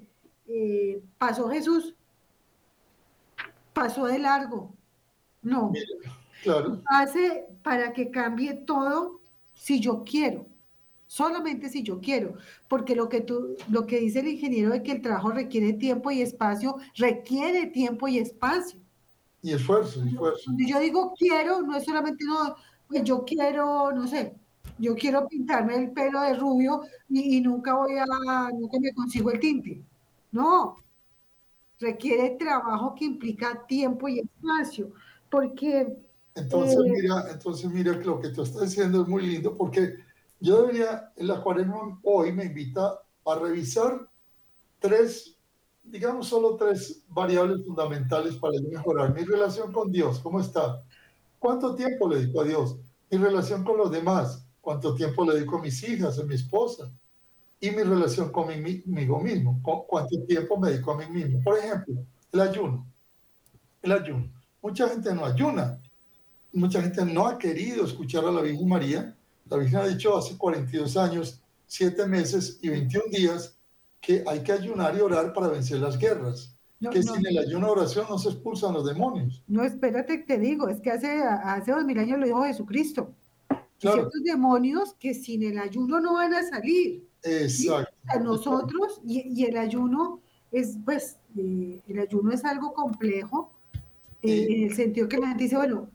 eh, 0.48 1.02
pasó 1.18 1.48
Jesús, 1.48 1.94
pasó 3.72 4.06
de 4.06 4.18
largo. 4.18 4.72
No. 5.42 5.72
Claro. 6.44 6.80
Hace 6.86 7.46
para 7.64 7.92
que 7.92 8.12
cambie 8.12 8.54
todo 8.54 9.20
si 9.54 9.80
yo 9.80 10.04
quiero. 10.04 10.46
Solamente 11.08 11.68
si 11.68 11.82
yo 11.82 12.00
quiero, 12.00 12.34
porque 12.68 12.94
lo 12.94 13.08
que 13.08 13.22
tú, 13.22 13.56
lo 13.68 13.86
que 13.86 13.98
dice 13.98 14.20
el 14.20 14.28
ingeniero 14.28 14.70
de 14.70 14.82
que 14.82 14.92
el 14.92 15.02
trabajo 15.02 15.32
requiere 15.32 15.72
tiempo 15.72 16.12
y 16.12 16.22
espacio, 16.22 16.76
requiere 16.94 17.66
tiempo 17.66 18.06
y 18.06 18.18
espacio. 18.18 18.78
Y 19.42 19.52
esfuerzo, 19.52 20.04
esfuerzo. 20.04 20.52
yo 20.58 20.78
digo 20.78 21.14
quiero, 21.18 21.62
no 21.62 21.76
es 21.76 21.84
solamente 21.84 22.24
no, 22.24 22.54
pues 22.86 23.02
yo 23.04 23.24
quiero, 23.24 23.90
no 23.90 24.06
sé, 24.06 24.34
yo 24.78 24.94
quiero 24.94 25.26
pintarme 25.26 25.76
el 25.76 25.90
pelo 25.92 26.20
de 26.20 26.34
rubio 26.34 26.82
y, 27.08 27.40
nunca 27.40 27.74
voy 27.74 27.96
a, 27.98 28.50
nunca 28.52 28.78
me 28.78 28.92
consigo 28.92 29.30
el 29.30 29.40
tinte. 29.40 29.82
No, 30.38 30.76
requiere 31.80 32.36
trabajo 32.38 32.94
que 32.94 33.06
implica 33.06 33.66
tiempo 33.66 34.08
y 34.08 34.20
espacio, 34.20 34.92
porque... 35.28 35.98
Entonces, 36.36 36.78
eh, 36.78 36.92
mira, 36.92 37.24
entonces 37.32 37.68
mira 37.68 37.98
que 37.98 38.04
lo 38.04 38.20
que 38.20 38.28
tú 38.28 38.42
estás 38.42 38.62
diciendo 38.62 39.02
es 39.02 39.08
muy 39.08 39.26
lindo, 39.26 39.56
porque 39.56 39.94
yo 40.38 40.60
debería, 40.60 41.12
en 41.16 41.26
la 41.26 41.42
cuarentena 41.42 41.98
hoy 42.04 42.30
me 42.30 42.44
invita 42.44 43.00
a 43.26 43.34
revisar 43.34 44.08
tres, 44.78 45.36
digamos 45.82 46.28
solo 46.28 46.54
tres 46.54 47.02
variables 47.08 47.66
fundamentales 47.66 48.36
para 48.36 48.60
mejorar. 48.60 49.12
Mi 49.12 49.24
relación 49.24 49.72
con 49.72 49.90
Dios, 49.90 50.20
¿cómo 50.20 50.38
está? 50.38 50.84
¿Cuánto 51.40 51.74
tiempo 51.74 52.08
le 52.08 52.20
dedico 52.20 52.42
a 52.42 52.44
Dios? 52.44 52.76
Mi 53.10 53.18
relación 53.18 53.64
con 53.64 53.76
los 53.76 53.90
demás, 53.90 54.46
cuánto 54.60 54.94
tiempo 54.94 55.24
le 55.24 55.34
dedico 55.34 55.58
a 55.58 55.62
mis 55.62 55.82
hijas, 55.82 56.16
a 56.16 56.22
mi 56.22 56.36
esposa 56.36 56.92
y 57.60 57.70
mi 57.70 57.82
relación 57.82 58.30
conmigo 58.30 59.20
mismo, 59.20 59.60
cuánto 59.62 60.22
tiempo 60.26 60.58
me 60.58 60.70
dedico 60.70 60.92
a 60.92 60.98
mí 60.98 61.06
mismo. 61.10 61.42
Por 61.42 61.58
ejemplo, 61.58 61.94
el 62.32 62.40
ayuno. 62.40 62.86
El 63.82 63.92
ayuno. 63.92 64.30
Mucha 64.62 64.88
gente 64.88 65.14
no 65.14 65.24
ayuna. 65.24 65.80
Mucha 66.52 66.80
gente 66.80 67.04
no 67.04 67.26
ha 67.26 67.38
querido 67.38 67.84
escuchar 67.84 68.24
a 68.24 68.30
la 68.30 68.42
Virgen 68.42 68.68
María. 68.68 69.16
La 69.50 69.56
Virgen 69.56 69.80
ha 69.80 69.88
dicho 69.88 70.16
hace 70.16 70.36
42 70.36 70.96
años, 70.96 71.42
7 71.66 72.06
meses 72.06 72.58
y 72.62 72.68
21 72.68 73.06
días 73.10 73.58
que 74.00 74.22
hay 74.26 74.42
que 74.42 74.52
ayunar 74.52 74.96
y 74.96 75.00
orar 75.00 75.32
para 75.32 75.48
vencer 75.48 75.80
las 75.80 75.98
guerras. 75.98 76.54
que 76.92 77.02
sin 77.02 77.26
el 77.26 77.38
ayuno 77.38 77.72
oración 77.72 78.06
no 78.08 78.18
se 78.18 78.28
expulsan 78.28 78.72
los 78.72 78.86
demonios. 78.86 79.42
No, 79.48 79.64
espérate, 79.64 80.18
te 80.18 80.38
digo, 80.38 80.68
es 80.68 80.80
que 80.80 80.92
hace, 80.92 81.22
hace 81.22 81.72
dos 81.72 81.84
mil 81.84 81.98
años 81.98 82.20
lo 82.20 82.26
dijo 82.26 82.44
Jesucristo. 82.44 83.12
Ciertos 83.78 84.22
demonios 84.24 84.94
que 84.94 85.14
sin 85.14 85.42
el 85.42 85.58
ayuno 85.58 86.00
no 86.00 86.14
van 86.14 86.34
a 86.34 86.42
salir. 86.48 87.07
Exacto. 87.22 87.94
A 88.06 88.18
nosotros, 88.18 89.00
y, 89.04 89.44
el 89.44 89.56
ayuno 89.56 90.20
es, 90.50 90.78
pues, 90.84 91.18
eh, 91.36 91.82
el 91.88 91.98
ayuno 91.98 92.32
es 92.32 92.44
algo 92.44 92.72
complejo, 92.72 93.52
eh, 94.22 94.46
en 94.50 94.64
el 94.64 94.74
sentido 94.74 95.08
que 95.08 95.18
la 95.18 95.28
gente 95.28 95.44
dice, 95.44 95.56
bueno, 95.56 95.88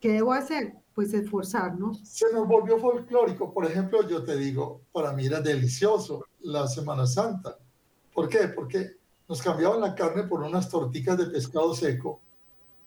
¿qué 0.00 0.12
debo 0.12 0.32
hacer? 0.32 0.74
Pues 0.94 1.12
esforzarnos. 1.12 2.00
Se 2.04 2.32
nos 2.32 2.46
volvió 2.46 2.78
folclórico. 2.78 3.52
Por 3.52 3.64
ejemplo, 3.64 4.06
yo 4.08 4.22
te 4.22 4.36
digo, 4.36 4.82
para 4.92 5.12
mí 5.12 5.26
era 5.26 5.40
delicioso 5.40 6.24
la 6.40 6.68
Semana 6.68 7.06
Santa. 7.06 7.58
¿Por 8.12 8.28
qué? 8.28 8.48
Porque 8.48 8.92
nos 9.28 9.42
cambiaban 9.42 9.80
la 9.80 9.94
carne 9.94 10.24
por 10.24 10.42
unas 10.42 10.68
torticas 10.68 11.18
de 11.18 11.26
pescado 11.26 11.74
seco 11.74 12.20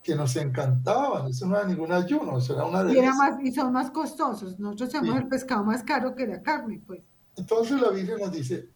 que 0.01 0.15
nos 0.15 0.37
encantaban. 0.37 1.27
Eso 1.27 1.45
no 1.45 1.57
era 1.57 1.67
ningún 1.67 1.91
ayuno, 1.91 2.37
eso 2.37 2.53
era 2.53 2.63
una 2.63 2.83
delicia. 2.83 3.01
Y, 3.01 3.05
era 3.05 3.15
más, 3.15 3.43
y 3.43 3.51
son 3.51 3.73
más 3.73 3.91
costosos. 3.91 4.57
Nosotros 4.57 4.95
hacemos 4.95 5.17
el 5.17 5.27
pescado 5.27 5.65
más 5.65 5.83
caro 5.83 6.15
que 6.15 6.27
la 6.27 6.41
carne, 6.41 6.81
pues. 6.87 7.01
Entonces 7.37 7.79
la 7.79 7.89
Biblia 7.89 8.17
nos 8.17 8.31
dice, 8.31 8.67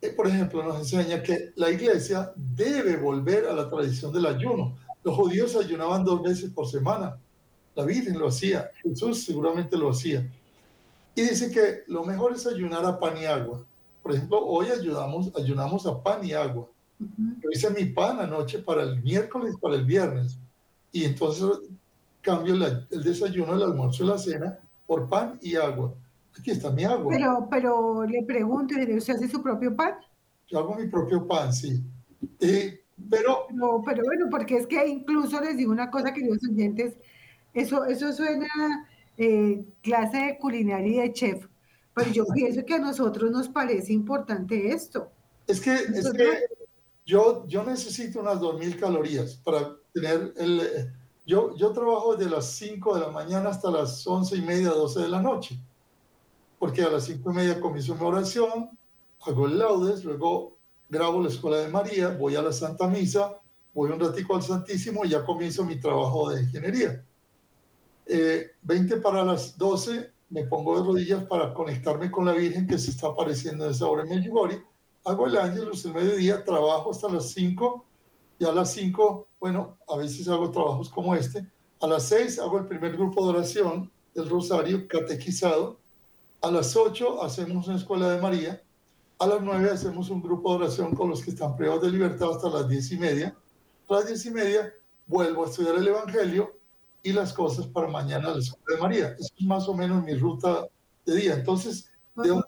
eh, 0.00 0.10
por 0.10 0.26
ejemplo, 0.26 0.62
nos 0.62 0.78
enseña 0.78 1.22
que 1.22 1.52
la 1.56 1.70
iglesia 1.70 2.32
debe 2.36 2.96
volver 2.96 3.46
a 3.46 3.52
la 3.52 3.68
tradición 3.68 4.12
del 4.12 4.26
ayuno. 4.26 4.76
Los 5.02 5.16
judíos 5.16 5.56
ayunaban 5.56 6.04
dos 6.04 6.22
veces 6.22 6.50
por 6.50 6.66
semana. 6.68 7.18
La 7.74 7.84
Virgen 7.84 8.18
lo 8.18 8.28
hacía, 8.28 8.70
Jesús 8.82 9.24
seguramente 9.24 9.76
lo 9.76 9.90
hacía. 9.90 10.30
Y 11.16 11.22
dice 11.22 11.50
que 11.50 11.82
lo 11.88 12.04
mejor 12.04 12.32
es 12.32 12.46
ayunar 12.46 12.84
a 12.84 12.98
pan 12.98 13.16
y 13.16 13.24
agua. 13.24 13.64
Por 14.02 14.14
ejemplo, 14.14 14.44
hoy 14.44 14.68
ayudamos, 14.68 15.32
ayunamos 15.36 15.86
a 15.86 16.02
pan 16.02 16.24
y 16.24 16.32
agua. 16.32 16.68
Yo 16.98 17.50
hice 17.52 17.70
mi 17.70 17.86
pan 17.86 18.20
anoche 18.20 18.60
para 18.60 18.82
el 18.82 19.02
miércoles, 19.02 19.54
para 19.60 19.74
el 19.74 19.84
viernes. 19.84 20.38
Y 20.92 21.04
entonces 21.04 21.46
cambio 22.20 22.54
el 22.54 23.02
desayuno, 23.02 23.54
el 23.54 23.62
almuerzo 23.62 24.04
y 24.04 24.06
la 24.06 24.18
cena 24.18 24.58
por 24.86 25.08
pan 25.08 25.38
y 25.42 25.56
agua. 25.56 25.94
Aquí 26.38 26.50
está 26.50 26.70
mi 26.70 26.84
agua. 26.84 27.12
Pero, 27.12 27.48
pero 27.50 28.04
le 28.04 28.22
pregunto, 28.24 28.74
¿usted 28.74 29.14
hace 29.14 29.28
su 29.28 29.42
propio 29.42 29.74
pan? 29.74 29.94
Yo 30.48 30.58
hago 30.58 30.74
mi 30.74 30.88
propio 30.88 31.26
pan, 31.26 31.52
sí. 31.52 31.82
Eh, 32.40 32.84
pero... 33.08 33.46
No, 33.52 33.82
pero 33.84 34.02
bueno, 34.04 34.26
porque 34.30 34.56
es 34.56 34.66
que 34.66 34.86
incluso 34.86 35.40
les 35.40 35.56
digo 35.56 35.72
una 35.72 35.90
cosa, 35.90 36.12
queridos 36.12 36.38
oyentes, 36.50 36.96
eso, 37.52 37.84
eso 37.84 38.12
suena 38.12 38.48
eh, 39.16 39.64
clase 39.82 40.16
de 40.18 40.38
culinaria 40.38 41.04
y 41.04 41.08
de 41.08 41.12
chef, 41.12 41.46
pero 41.94 42.10
yo 42.10 42.26
pienso 42.26 42.64
que 42.64 42.74
a 42.74 42.78
nosotros 42.78 43.30
nos 43.30 43.48
parece 43.48 43.92
importante 43.92 44.68
esto. 44.68 45.10
Es 45.46 45.60
que, 45.60 45.74
es 45.74 46.12
que 46.12 46.40
yo, 47.06 47.46
yo 47.46 47.62
necesito 47.62 48.20
unas 48.20 48.40
2.000 48.40 48.78
calorías 48.78 49.36
para 49.36 49.76
tener 49.92 50.32
el... 50.36 50.92
Yo, 51.26 51.56
yo 51.56 51.72
trabajo 51.72 52.16
desde 52.16 52.30
las 52.30 52.50
5 52.52 52.96
de 52.96 53.00
la 53.00 53.10
mañana 53.10 53.48
hasta 53.48 53.70
las 53.70 54.06
11 54.06 54.36
y 54.36 54.42
media, 54.42 54.68
12 54.68 55.00
de 55.00 55.08
la 55.08 55.22
noche 55.22 55.58
porque 56.58 56.82
a 56.82 56.90
las 56.90 57.04
cinco 57.04 57.32
y 57.32 57.34
media 57.34 57.60
comienzo 57.60 57.94
mi 57.94 58.04
oración, 58.04 58.70
hago 59.20 59.46
el 59.46 59.58
laudes, 59.58 60.04
luego 60.04 60.56
grabo 60.88 61.22
la 61.22 61.28
Escuela 61.28 61.58
de 61.58 61.68
María, 61.68 62.10
voy 62.10 62.36
a 62.36 62.42
la 62.42 62.52
Santa 62.52 62.86
Misa, 62.88 63.38
voy 63.72 63.90
un 63.90 64.00
ratico 64.00 64.36
al 64.36 64.42
Santísimo 64.42 65.04
y 65.04 65.10
ya 65.10 65.24
comienzo 65.24 65.64
mi 65.64 65.76
trabajo 65.80 66.30
de 66.30 66.42
ingeniería. 66.42 67.04
Eh, 68.06 68.52
20 68.62 68.98
para 68.98 69.24
las 69.24 69.56
12 69.56 70.12
me 70.30 70.44
pongo 70.44 70.78
de 70.78 70.86
rodillas 70.86 71.24
para 71.24 71.54
conectarme 71.54 72.10
con 72.10 72.24
la 72.24 72.32
Virgen 72.32 72.66
que 72.66 72.78
se 72.78 72.90
está 72.90 73.08
apareciendo 73.08 73.64
en 73.64 73.70
esa 73.70 73.86
hora 73.86 74.02
en 74.02 74.10
Medjugorje. 74.10 74.62
Hago 75.04 75.26
el 75.26 75.36
ángelus 75.36 75.84
el 75.84 75.94
mediodía, 75.94 76.44
trabajo 76.44 76.90
hasta 76.90 77.08
las 77.08 77.30
5 77.30 77.84
y 78.38 78.44
a 78.44 78.52
las 78.52 78.72
5, 78.72 79.28
bueno, 79.38 79.78
a 79.88 79.96
veces 79.96 80.28
hago 80.28 80.50
trabajos 80.50 80.90
como 80.90 81.14
este. 81.14 81.46
A 81.80 81.86
las 81.86 82.04
6 82.04 82.38
hago 82.40 82.58
el 82.58 82.66
primer 82.66 82.92
grupo 82.96 83.24
de 83.24 83.38
oración 83.38 83.90
del 84.14 84.28
Rosario 84.28 84.86
catequizado 84.88 85.78
a 86.44 86.50
las 86.50 86.76
8 86.76 87.22
hacemos 87.22 87.68
una 87.68 87.78
escuela 87.78 88.10
de 88.10 88.20
María. 88.20 88.62
A 89.18 89.26
las 89.26 89.40
9 89.40 89.70
hacemos 89.70 90.10
un 90.10 90.20
grupo 90.20 90.50
de 90.50 90.64
oración 90.64 90.94
con 90.94 91.08
los 91.08 91.24
que 91.24 91.30
están 91.30 91.56
privados 91.56 91.82
de 91.82 91.90
libertad 91.90 92.32
hasta 92.32 92.50
las 92.50 92.68
10 92.68 92.92
y 92.92 92.98
media. 92.98 93.36
A 93.88 93.94
las 93.94 94.08
10 94.08 94.26
y 94.26 94.30
media 94.30 94.72
vuelvo 95.06 95.44
a 95.44 95.48
estudiar 95.48 95.76
el 95.76 95.88
Evangelio 95.88 96.54
y 97.02 97.12
las 97.12 97.32
cosas 97.32 97.66
para 97.66 97.88
mañana 97.88 98.28
a 98.28 98.34
la 98.34 98.40
escuela 98.40 98.76
de 98.76 98.82
María. 98.82 99.16
Eso 99.18 99.32
es 99.38 99.46
más 99.46 99.66
o 99.68 99.74
menos 99.74 100.04
mi 100.04 100.14
ruta 100.14 100.66
de 101.06 101.16
día. 101.16 101.34
Entonces, 101.34 101.90
¿de 102.14 102.28
dónde 102.28 102.44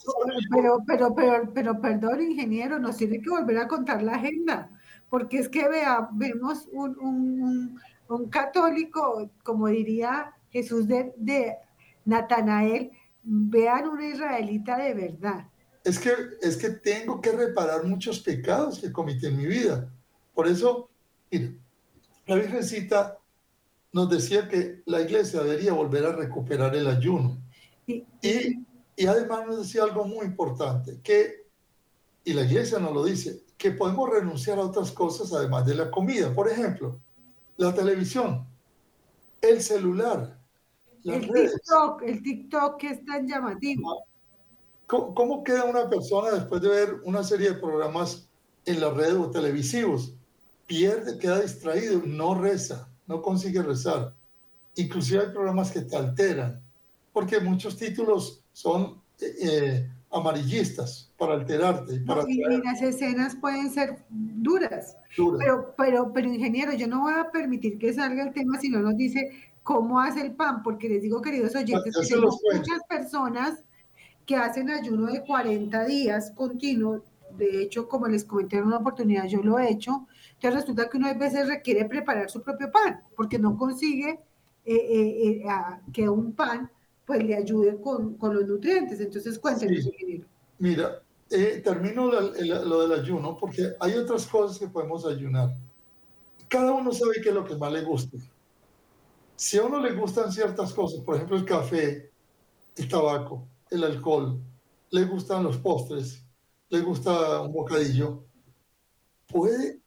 pero, 0.50 0.78
pero, 0.86 1.14
pero, 1.14 1.50
pero, 1.54 1.80
perdón, 1.80 2.20
ingeniero, 2.20 2.78
nos 2.78 2.98
tiene 2.98 3.22
que 3.22 3.30
volver 3.30 3.56
a 3.58 3.68
contar 3.68 4.02
la 4.02 4.16
agenda, 4.16 4.70
porque 5.08 5.38
es 5.38 5.48
que 5.48 5.68
vea, 5.68 6.10
vemos 6.12 6.68
un, 6.70 6.98
un, 6.98 7.80
un 8.08 8.28
católico, 8.28 9.30
como 9.42 9.68
diría 9.68 10.34
Jesús 10.50 10.86
de, 10.86 11.14
de 11.16 11.56
Natanael, 12.04 12.92
vean 13.26 13.88
una 13.88 14.06
israelita 14.06 14.78
de 14.78 14.94
verdad. 14.94 15.46
Es 15.84 15.98
que, 15.98 16.12
es 16.40 16.56
que 16.56 16.70
tengo 16.70 17.20
que 17.20 17.32
reparar 17.32 17.84
muchos 17.84 18.20
pecados 18.20 18.78
que 18.80 18.92
cometí 18.92 19.26
en 19.26 19.36
mi 19.36 19.46
vida. 19.46 19.92
Por 20.32 20.46
eso, 20.46 20.88
mira, 21.30 21.50
la 22.26 22.36
Virgencita 22.36 23.18
nos 23.92 24.08
decía 24.08 24.48
que 24.48 24.82
la 24.86 25.00
iglesia 25.00 25.42
debería 25.42 25.72
volver 25.72 26.06
a 26.06 26.12
recuperar 26.12 26.74
el 26.76 26.86
ayuno. 26.86 27.38
Y, 27.86 28.04
y, 28.20 29.06
además 29.06 29.46
nos 29.46 29.58
decía 29.58 29.84
algo 29.84 30.04
muy 30.04 30.26
importante, 30.26 31.00
que, 31.02 31.46
y 32.24 32.32
la 32.32 32.42
iglesia 32.42 32.78
nos 32.78 32.92
lo 32.92 33.04
dice, 33.04 33.44
que 33.56 33.70
podemos 33.70 34.10
renunciar 34.10 34.58
a 34.58 34.62
otras 34.62 34.90
cosas 34.92 35.32
además 35.32 35.66
de 35.66 35.74
la 35.74 35.90
comida. 35.90 36.34
Por 36.34 36.48
ejemplo, 36.48 37.00
la 37.56 37.72
televisión, 37.74 38.46
el 39.40 39.62
celular, 39.62 40.35
el 41.12 41.32
TikTok, 41.32 42.02
el 42.02 42.22
TikTok 42.22 42.76
que 42.78 42.88
es 42.88 43.04
tan 43.04 43.26
llamativo. 43.26 44.06
¿Cómo, 44.86 45.42
queda 45.42 45.64
una 45.64 45.88
persona 45.88 46.30
después 46.30 46.62
de 46.62 46.68
ver 46.68 47.00
una 47.04 47.24
serie 47.24 47.50
de 47.50 47.58
programas 47.58 48.28
en 48.64 48.80
la 48.80 48.90
red 48.90 49.16
o 49.16 49.30
televisivos? 49.30 50.14
Pierde, 50.66 51.18
queda 51.18 51.40
distraído, 51.40 52.02
no 52.04 52.34
reza, 52.34 52.88
no 53.06 53.20
consigue 53.20 53.62
rezar. 53.62 54.12
Inclusive 54.76 55.22
hay 55.22 55.32
programas 55.32 55.72
que 55.72 55.80
te 55.80 55.96
alteran, 55.96 56.60
porque 57.12 57.40
muchos 57.40 57.76
títulos 57.76 58.42
son 58.52 59.00
eh, 59.20 59.34
eh, 59.42 59.90
amarillistas 60.10 61.10
para 61.18 61.34
alterarte. 61.34 62.00
Para 62.00 62.22
y, 62.28 62.38
las 62.38 62.80
escenas 62.80 63.34
pueden 63.36 63.70
ser 63.70 64.04
duras. 64.08 64.96
Pero, 65.16 65.74
pero, 65.76 66.12
pero, 66.12 66.32
ingeniero, 66.32 66.72
yo 66.74 66.86
no 66.86 67.00
voy 67.00 67.14
a 67.14 67.30
permitir 67.30 67.78
que 67.78 67.92
salga 67.92 68.22
el 68.22 68.32
tema 68.32 68.60
si 68.60 68.68
no 68.68 68.80
nos 68.80 68.96
dice 68.96 69.30
cómo 69.66 69.98
hace 69.98 70.20
el 70.20 70.32
pan, 70.32 70.62
porque 70.62 70.88
les 70.88 71.02
digo, 71.02 71.20
queridos 71.20 71.56
oyentes, 71.56 71.92
que 71.92 72.06
tenemos 72.06 72.40
muchas 72.52 72.84
personas 72.88 73.64
que 74.24 74.36
hacen 74.36 74.70
ayuno 74.70 75.10
de 75.10 75.24
40 75.24 75.84
días 75.86 76.30
continuo. 76.36 77.02
De 77.36 77.62
hecho, 77.62 77.88
como 77.88 78.06
les 78.06 78.24
comenté 78.24 78.58
en 78.58 78.66
una 78.66 78.76
oportunidad, 78.76 79.26
yo 79.26 79.42
lo 79.42 79.58
he 79.58 79.68
hecho. 79.68 80.06
Entonces 80.34 80.60
resulta 80.60 80.88
que 80.88 80.98
uno 80.98 81.08
a 81.08 81.14
veces 81.14 81.48
requiere 81.48 81.84
preparar 81.84 82.30
su 82.30 82.42
propio 82.42 82.70
pan, 82.70 83.00
porque 83.16 83.40
no 83.40 83.58
consigue 83.58 84.20
eh, 84.64 84.72
eh, 84.72 85.42
eh, 85.42 85.44
que 85.92 86.08
un 86.08 86.32
pan 86.32 86.70
pues 87.04 87.24
le 87.24 87.34
ayude 87.34 87.80
con, 87.80 88.14
con 88.18 88.36
los 88.36 88.46
nutrientes. 88.46 89.00
Entonces, 89.00 89.36
cuéntenos, 89.36 89.84
ingeniero. 89.84 90.26
Mira, 90.60 91.02
termino 91.64 92.12
lo 92.12 92.82
del 92.82 93.00
ayuno, 93.00 93.36
porque 93.36 93.72
hay 93.80 93.94
otras 93.94 94.28
cosas 94.28 94.60
que 94.60 94.68
podemos 94.68 95.04
ayunar. 95.04 95.56
Cada 96.46 96.72
uno 96.72 96.92
sabe 96.92 97.14
qué 97.20 97.30
es 97.30 97.34
lo 97.34 97.44
que 97.44 97.56
más 97.56 97.72
le 97.72 97.82
gusta 97.82 98.16
si 99.36 99.58
a 99.58 99.64
uno 99.64 99.78
le 99.80 99.92
gustan 99.92 100.32
ciertas 100.32 100.72
cosas, 100.72 101.00
por 101.00 101.16
ejemplo 101.16 101.36
el 101.36 101.44
café, 101.44 102.10
el 102.76 102.88
tabaco, 102.88 103.46
el 103.70 103.84
alcohol, 103.84 104.40
le 104.90 105.04
gustan 105.04 105.44
los 105.44 105.58
postres, 105.58 106.24
le 106.70 106.80
gusta 106.80 107.42
un 107.42 107.52
bocadillo, 107.52 108.24
puede 109.28 109.80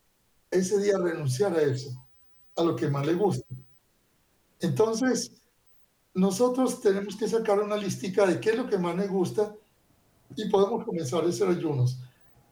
ese 0.52 0.80
día 0.80 0.98
renunciar 0.98 1.54
a 1.54 1.62
eso, 1.62 1.90
a 2.56 2.64
lo 2.64 2.76
que 2.76 2.90
más 2.90 3.06
le 3.06 3.14
gusta. 3.14 3.46
Entonces, 4.60 5.32
nosotros 6.14 6.82
tenemos 6.82 7.16
que 7.16 7.28
sacar 7.28 7.60
una 7.60 7.78
listica 7.78 8.26
de 8.26 8.40
qué 8.40 8.52
es 8.52 8.58
lo 8.58 8.68
que 8.68 8.78
más 8.78 8.96
le 8.96 9.08
gusta 9.08 9.56
y 10.36 10.50
podemos 10.50 10.86
comenzar 10.86 11.24
a 11.24 11.30
hacer 11.30 11.48
ayunos. 11.48 12.00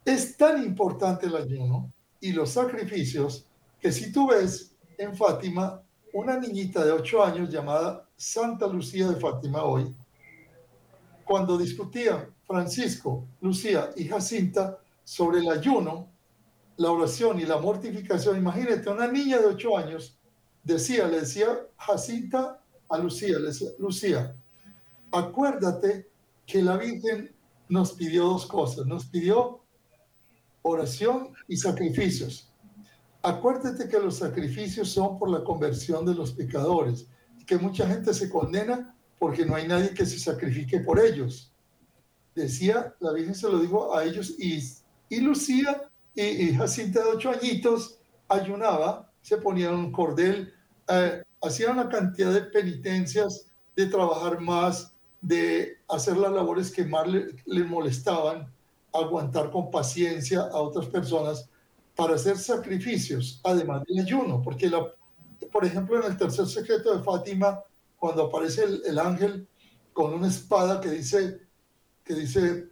Es 0.06 0.38
tan 0.38 0.64
importante 0.64 1.28
el 1.28 1.36
ayuno 1.36 1.92
y 2.22 2.32
los 2.32 2.52
sacrificios 2.52 3.46
que 3.80 3.92
si 3.92 4.12
tú 4.12 4.30
ves 4.30 4.76
en 4.98 5.16
Fátima, 5.16 5.82
una 6.18 6.36
niñita 6.36 6.84
de 6.84 6.92
8 6.92 7.24
años 7.24 7.50
llamada 7.52 8.10
Santa 8.16 8.66
Lucía 8.66 9.08
de 9.08 9.20
Fátima 9.20 9.64
hoy, 9.64 9.96
cuando 11.24 11.60
discutían 11.60 12.34
Francisco, 12.44 13.28
Lucía 13.40 13.92
y 13.96 14.08
Jacinta 14.08 14.80
sobre 15.04 15.42
el 15.42 15.50
ayuno, 15.52 16.10
la 16.78 16.90
oración 16.90 17.40
y 17.40 17.46
la 17.46 17.60
mortificación, 17.60 18.36
imagínate, 18.36 18.90
una 18.90 19.06
niña 19.08 19.38
de 19.38 19.46
ocho 19.46 19.78
años 19.78 20.18
decía, 20.64 21.08
le 21.08 21.20
decía 21.20 21.50
Jacinta 21.78 22.64
a 22.90 22.98
Lucía, 22.98 23.38
le 23.38 23.50
decía, 23.50 23.70
Lucía, 23.78 24.36
acuérdate 25.12 26.10
que 26.48 26.64
la 26.64 26.78
Virgen 26.78 27.32
nos 27.70 27.92
pidió 27.94 28.24
dos 28.24 28.48
cosas, 28.48 28.88
nos 28.88 29.06
pidió 29.06 29.62
oración 30.64 31.32
y 31.48 31.58
sacrificios. 31.58 32.47
Acuérdate 33.28 33.90
que 33.90 34.00
los 34.00 34.20
sacrificios 34.20 34.90
son 34.90 35.20
por 35.20 35.30
la 35.30 35.44
conversión 35.44 36.06
de 36.06 36.16
los 36.16 36.32
pecadores 36.32 37.08
y 37.38 37.44
que 37.44 37.58
mucha 37.58 37.86
gente 37.86 38.14
se 38.14 38.30
condena 38.30 38.96
porque 39.20 39.46
no 39.46 39.54
hay 39.54 39.68
nadie 39.68 39.94
que 39.94 40.06
se 40.06 40.18
sacrifique 40.18 40.80
por 40.80 40.98
ellos. 40.98 41.54
Decía, 42.34 42.96
la 43.02 43.12
Virgen 43.12 43.36
se 43.36 43.50
lo 43.50 43.60
dijo 43.60 43.94
a 43.94 44.06
ellos 44.06 44.34
y, 44.40 44.64
y 45.10 45.20
Lucía 45.20 45.90
y, 46.16 46.54
Jacinta 46.54 47.04
de 47.04 47.10
ocho 47.10 47.32
añitos 47.32 48.00
ayunaba, 48.30 49.12
se 49.22 49.36
ponían 49.36 49.74
un 49.74 49.92
cordel, 49.92 50.54
eh, 50.88 51.22
hacían 51.42 51.74
una 51.74 51.90
cantidad 51.90 52.32
de 52.32 52.44
penitencias, 52.44 53.50
de 53.76 53.88
trabajar 53.88 54.40
más, 54.40 54.94
de 55.22 55.76
hacer 55.90 56.16
las 56.16 56.32
labores 56.32 56.72
que 56.72 56.86
más 56.86 57.06
les 57.06 57.46
le 57.46 57.66
molestaban, 57.66 58.50
aguantar 58.94 59.52
con 59.52 59.70
paciencia 59.70 60.44
a 60.44 60.62
otras 60.62 60.86
personas 60.86 61.50
para 61.98 62.14
hacer 62.14 62.38
sacrificios, 62.38 63.42
además 63.44 63.84
del 63.88 64.06
ayuno, 64.06 64.40
porque 64.44 64.70
la, 64.70 64.86
por 65.52 65.66
ejemplo 65.66 66.00
en 66.00 66.12
el 66.12 66.16
tercer 66.16 66.46
secreto 66.46 66.96
de 66.96 67.04
Fátima, 67.04 67.60
cuando 67.98 68.26
aparece 68.26 68.64
el, 68.86 69.00
ángel 69.00 69.48
con 69.94 70.14
una 70.14 70.28
espada 70.28 70.80
que 70.80 70.92
dice, 70.92 71.42
que 72.04 72.14
dice 72.14 72.68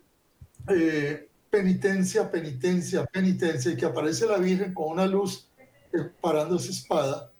eh, 0.69 1.27
penitencia, 1.49 2.29
penitencia, 2.29 3.03
penitencia, 3.05 3.71
y 3.71 3.75
que 3.75 3.85
aparece 3.85 4.27
la 4.27 4.37
Virgen 4.37 4.75
con 4.75 4.91
una 4.91 5.07
luz 5.07 5.49
eh, 5.91 6.07
parando 6.21 6.57
esa 6.57 6.69
espada, 6.69 7.31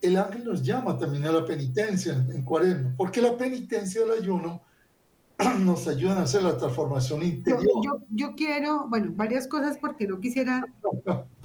el 0.00 0.16
ángel 0.16 0.44
nos 0.44 0.60
llama 0.60 0.98
también 0.98 1.24
a 1.26 1.30
la 1.30 1.46
penitencia 1.46 2.14
en, 2.14 2.32
en 2.32 2.42
cuaresma, 2.42 2.94
porque 2.96 3.22
la 3.22 3.36
penitencia 3.36 4.00
del 4.00 4.22
ayuno 4.22 4.60
nos 5.60 5.88
ayuda 5.88 6.18
a 6.18 6.22
hacer 6.22 6.42
la 6.42 6.56
transformación 6.56 7.22
interior. 7.22 7.82
Yo, 7.84 8.02
yo, 8.10 8.34
quiero, 8.34 8.86
bueno, 8.88 9.12
varias 9.14 9.46
cosas 9.46 9.78
porque 9.78 10.06
no 10.06 10.20
quisiera, 10.20 10.64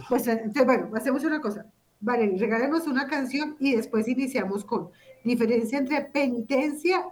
pues 0.10 0.28
entonces, 0.28 0.66
bueno, 0.66 0.90
hacemos 0.96 1.24
una 1.24 1.42
cosa, 1.42 1.66
vale, 2.00 2.36
regálenos 2.38 2.88
una 2.88 3.08
canción 3.08 3.56
y 3.60 3.76
después 3.76 4.08
iniciamos 4.08 4.64
con 4.66 4.90
diferencia 5.24 5.80
entre 5.80 6.02
penitencia 6.02 7.06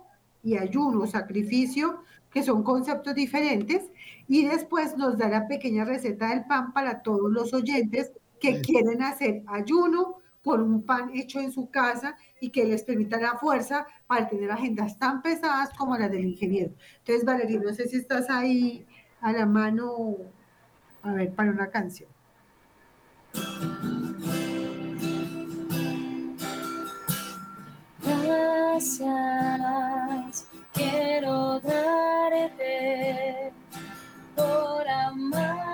y 0.43 0.57
ayuno, 0.57 1.07
sacrificio, 1.07 2.03
que 2.31 2.43
son 2.43 2.63
conceptos 2.63 3.15
diferentes, 3.15 3.89
y 4.27 4.45
después 4.45 4.97
nos 4.97 5.17
da 5.17 5.29
la 5.29 5.47
pequeña 5.47 5.85
receta 5.85 6.29
del 6.29 6.45
pan 6.45 6.73
para 6.73 7.01
todos 7.01 7.31
los 7.31 7.53
oyentes 7.53 8.11
que 8.39 8.61
quieren 8.61 9.01
hacer 9.01 9.43
ayuno, 9.47 10.17
por 10.45 10.61
un 10.61 10.83
pan 10.83 11.09
hecho 11.15 11.39
en 11.39 11.51
su 11.51 11.71
casa 11.71 12.15
y 12.39 12.51
que 12.51 12.65
les 12.65 12.83
permita 12.83 13.19
la 13.19 13.35
fuerza 13.39 13.87
para 14.07 14.27
tener 14.27 14.51
agendas 14.51 14.97
tan 14.99 15.21
pesadas 15.21 15.71
como 15.77 15.97
las 15.97 16.11
del 16.11 16.25
ingeniero. 16.25 16.71
Entonces, 16.99 17.25
Valeria, 17.25 17.59
no 17.59 17.73
sé 17.73 17.87
si 17.87 17.97
estás 17.97 18.29
ahí 18.29 18.85
a 19.21 19.31
la 19.31 19.45
mano, 19.45 20.17
a 21.03 21.13
ver, 21.13 21.33
para 21.33 21.51
una 21.51 21.69
canción. 21.69 22.09
Gracias, 28.75 29.07
quiero 30.73 31.59
darte 31.59 33.51
por 34.35 34.87
amar. 34.87 35.64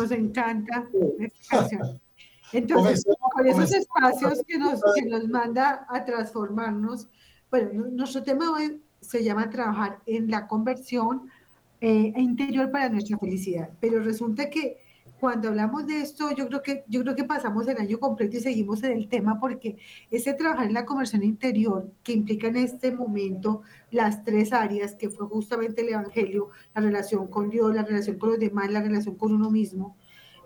Nos 0.00 0.10
encanta 0.10 0.88
Entonces, 2.52 3.04
con 3.32 3.46
esos 3.46 3.72
espacios 3.72 4.42
que 4.46 4.58
nos, 4.58 4.80
que 4.94 5.06
nos 5.06 5.28
manda 5.28 5.86
a 5.88 6.04
transformarnos, 6.04 7.08
bueno, 7.50 7.88
nuestro 7.90 8.22
tema 8.22 8.52
hoy 8.52 8.82
se 9.00 9.22
llama 9.22 9.50
trabajar 9.50 10.00
en 10.06 10.30
la 10.30 10.46
conversión 10.46 11.30
eh, 11.80 12.12
interior 12.16 12.70
para 12.70 12.88
nuestra 12.88 13.18
felicidad, 13.18 13.70
pero 13.80 14.00
resulta 14.00 14.50
que 14.50 14.78
cuando 15.20 15.48
hablamos 15.48 15.86
de 15.86 16.00
esto, 16.00 16.30
yo 16.30 16.46
creo 16.46 16.62
que 16.62 16.84
yo 16.86 17.02
creo 17.02 17.16
que 17.16 17.24
pasamos 17.24 17.66
el 17.66 17.78
año 17.78 17.98
completo 17.98 18.36
y 18.36 18.40
seguimos 18.40 18.82
en 18.84 18.92
el 18.92 19.08
tema 19.08 19.40
porque 19.40 19.76
ese 20.10 20.34
trabajar 20.34 20.66
en 20.66 20.74
la 20.74 20.84
conversión 20.84 21.24
interior 21.24 21.90
que 22.02 22.12
implica 22.12 22.46
en 22.48 22.56
este 22.56 22.92
momento 22.92 23.62
las 23.90 24.24
tres 24.24 24.52
áreas 24.52 24.94
que 24.94 25.10
fue 25.10 25.26
justamente 25.26 25.82
el 25.82 25.90
evangelio, 25.90 26.50
la 26.74 26.82
relación 26.82 27.26
con 27.26 27.50
Dios, 27.50 27.74
la 27.74 27.82
relación 27.82 28.18
con 28.18 28.30
los 28.30 28.38
demás, 28.38 28.70
la 28.70 28.80
relación 28.80 29.16
con 29.16 29.32
uno 29.34 29.50
mismo 29.50 29.96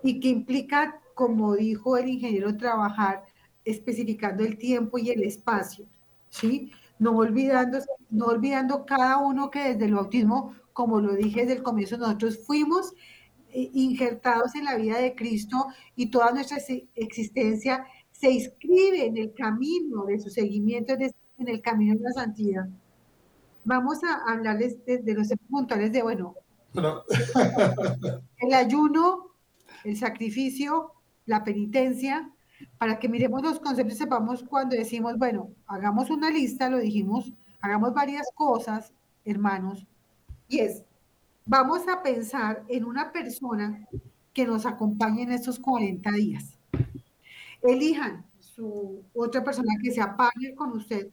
y 0.03 0.19
que 0.19 0.27
implica, 0.27 0.99
como 1.13 1.55
dijo 1.55 1.97
el 1.97 2.09
ingeniero, 2.09 2.57
trabajar 2.57 3.23
especificando 3.65 4.43
el 4.43 4.57
tiempo 4.57 4.97
y 4.97 5.09
el 5.11 5.23
espacio, 5.23 5.85
¿sí? 6.29 6.71
No 6.99 7.17
olvidando, 7.17 7.79
no 8.09 8.25
olvidando 8.25 8.85
cada 8.85 9.17
uno 9.17 9.49
que 9.49 9.59
desde 9.69 9.85
el 9.85 9.95
bautismo, 9.95 10.53
como 10.73 10.99
lo 10.99 11.13
dije 11.13 11.41
desde 11.41 11.53
el 11.53 11.63
comienzo, 11.63 11.97
nosotros 11.97 12.39
fuimos 12.45 12.93
injertados 13.53 14.55
en 14.55 14.65
la 14.65 14.75
vida 14.75 14.97
de 14.99 15.15
Cristo 15.15 15.67
y 15.95 16.07
toda 16.07 16.31
nuestra 16.31 16.57
existencia 16.95 17.85
se 18.11 18.31
inscribe 18.31 19.05
en 19.05 19.17
el 19.17 19.33
camino 19.33 20.05
de 20.05 20.19
su 20.19 20.29
seguimiento, 20.29 20.93
en 20.93 21.47
el 21.47 21.61
camino 21.61 21.95
de 21.95 22.03
la 22.03 22.11
santidad. 22.11 22.67
Vamos 23.65 24.03
a 24.03 24.31
hablarles 24.31 24.83
de, 24.85 25.13
los 25.13 25.27
puntuales 25.49 25.91
de, 25.91 26.03
bueno, 26.03 26.35
el 28.39 28.53
ayuno, 28.53 29.31
el 29.83 29.97
sacrificio, 29.97 30.93
la 31.25 31.43
penitencia, 31.43 32.29
para 32.77 32.99
que 32.99 33.09
miremos 33.09 33.41
los 33.41 33.59
conceptos 33.59 33.95
y 33.95 33.97
sepamos 33.97 34.43
cuando 34.43 34.75
decimos, 34.75 35.17
bueno, 35.17 35.49
hagamos 35.67 36.09
una 36.09 36.29
lista, 36.29 36.69
lo 36.69 36.79
dijimos, 36.79 37.33
hagamos 37.61 37.93
varias 37.93 38.27
cosas, 38.35 38.93
hermanos, 39.25 39.85
y 40.47 40.59
es, 40.59 40.83
vamos 41.45 41.87
a 41.87 42.01
pensar 42.01 42.63
en 42.67 42.85
una 42.85 43.11
persona 43.11 43.87
que 44.33 44.45
nos 44.45 44.65
acompañe 44.65 45.23
en 45.23 45.31
estos 45.31 45.59
40 45.59 46.11
días. 46.11 46.57
Elijan 47.61 48.25
su 48.39 49.03
otra 49.13 49.43
persona 49.43 49.73
que 49.81 49.91
sea 49.91 50.15
partner 50.15 50.55
con 50.55 50.73
usted 50.73 51.09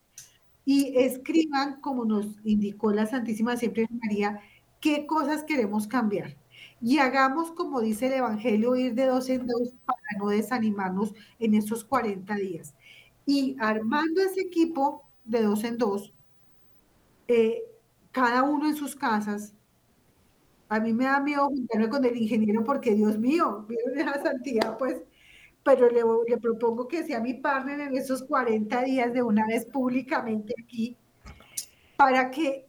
y 0.64 0.96
escriban, 0.96 1.80
como 1.80 2.04
nos 2.04 2.26
indicó 2.44 2.92
la 2.92 3.06
Santísima 3.06 3.56
Siempre 3.56 3.88
María, 3.90 4.40
qué 4.80 5.06
cosas 5.06 5.44
queremos 5.44 5.86
cambiar. 5.86 6.36
Y 6.80 6.98
hagamos, 6.98 7.52
como 7.52 7.80
dice 7.80 8.06
el 8.06 8.14
Evangelio, 8.14 8.74
ir 8.76 8.94
de 8.94 9.06
dos 9.06 9.28
en 9.28 9.46
dos 9.46 9.74
para 9.84 10.00
no 10.18 10.28
desanimarnos 10.28 11.14
en 11.38 11.54
estos 11.54 11.84
40 11.84 12.34
días. 12.36 12.74
Y 13.26 13.56
armando 13.60 14.22
ese 14.22 14.40
equipo 14.40 15.02
de 15.24 15.42
dos 15.42 15.64
en 15.64 15.76
dos, 15.76 16.12
eh, 17.28 17.62
cada 18.12 18.42
uno 18.42 18.68
en 18.68 18.76
sus 18.76 18.96
casas, 18.96 19.54
a 20.70 20.78
mí 20.78 20.92
me 20.92 21.04
da 21.04 21.18
miedo 21.20 21.46
juntarme 21.46 21.88
con 21.88 22.04
el 22.04 22.16
ingeniero 22.16 22.62
porque, 22.64 22.94
Dios 22.94 23.18
mío, 23.18 23.66
vieron 23.68 23.98
esa 23.98 24.22
santidad, 24.22 24.78
pues, 24.78 25.02
pero 25.64 25.90
le, 25.90 26.38
propongo 26.38 26.86
que 26.86 27.02
sea 27.02 27.20
mi 27.20 27.34
partner 27.34 27.80
en 27.80 27.96
esos 27.96 28.22
40 28.22 28.82
días 28.84 29.12
de 29.12 29.20
una 29.20 29.46
vez 29.48 29.66
públicamente 29.66 30.54
aquí, 30.62 30.96
para 31.96 32.30
que 32.30 32.66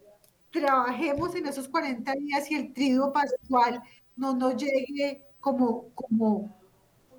trabajemos 0.50 1.36
en 1.36 1.46
esos 1.46 1.70
40 1.70 2.12
días 2.14 2.50
y 2.50 2.56
el 2.56 2.74
trigo 2.74 3.14
pascual 3.14 3.82
no 4.18 4.34
nos 4.36 4.58
llegue 4.58 5.22
como, 5.40 5.90
como, 5.94 6.60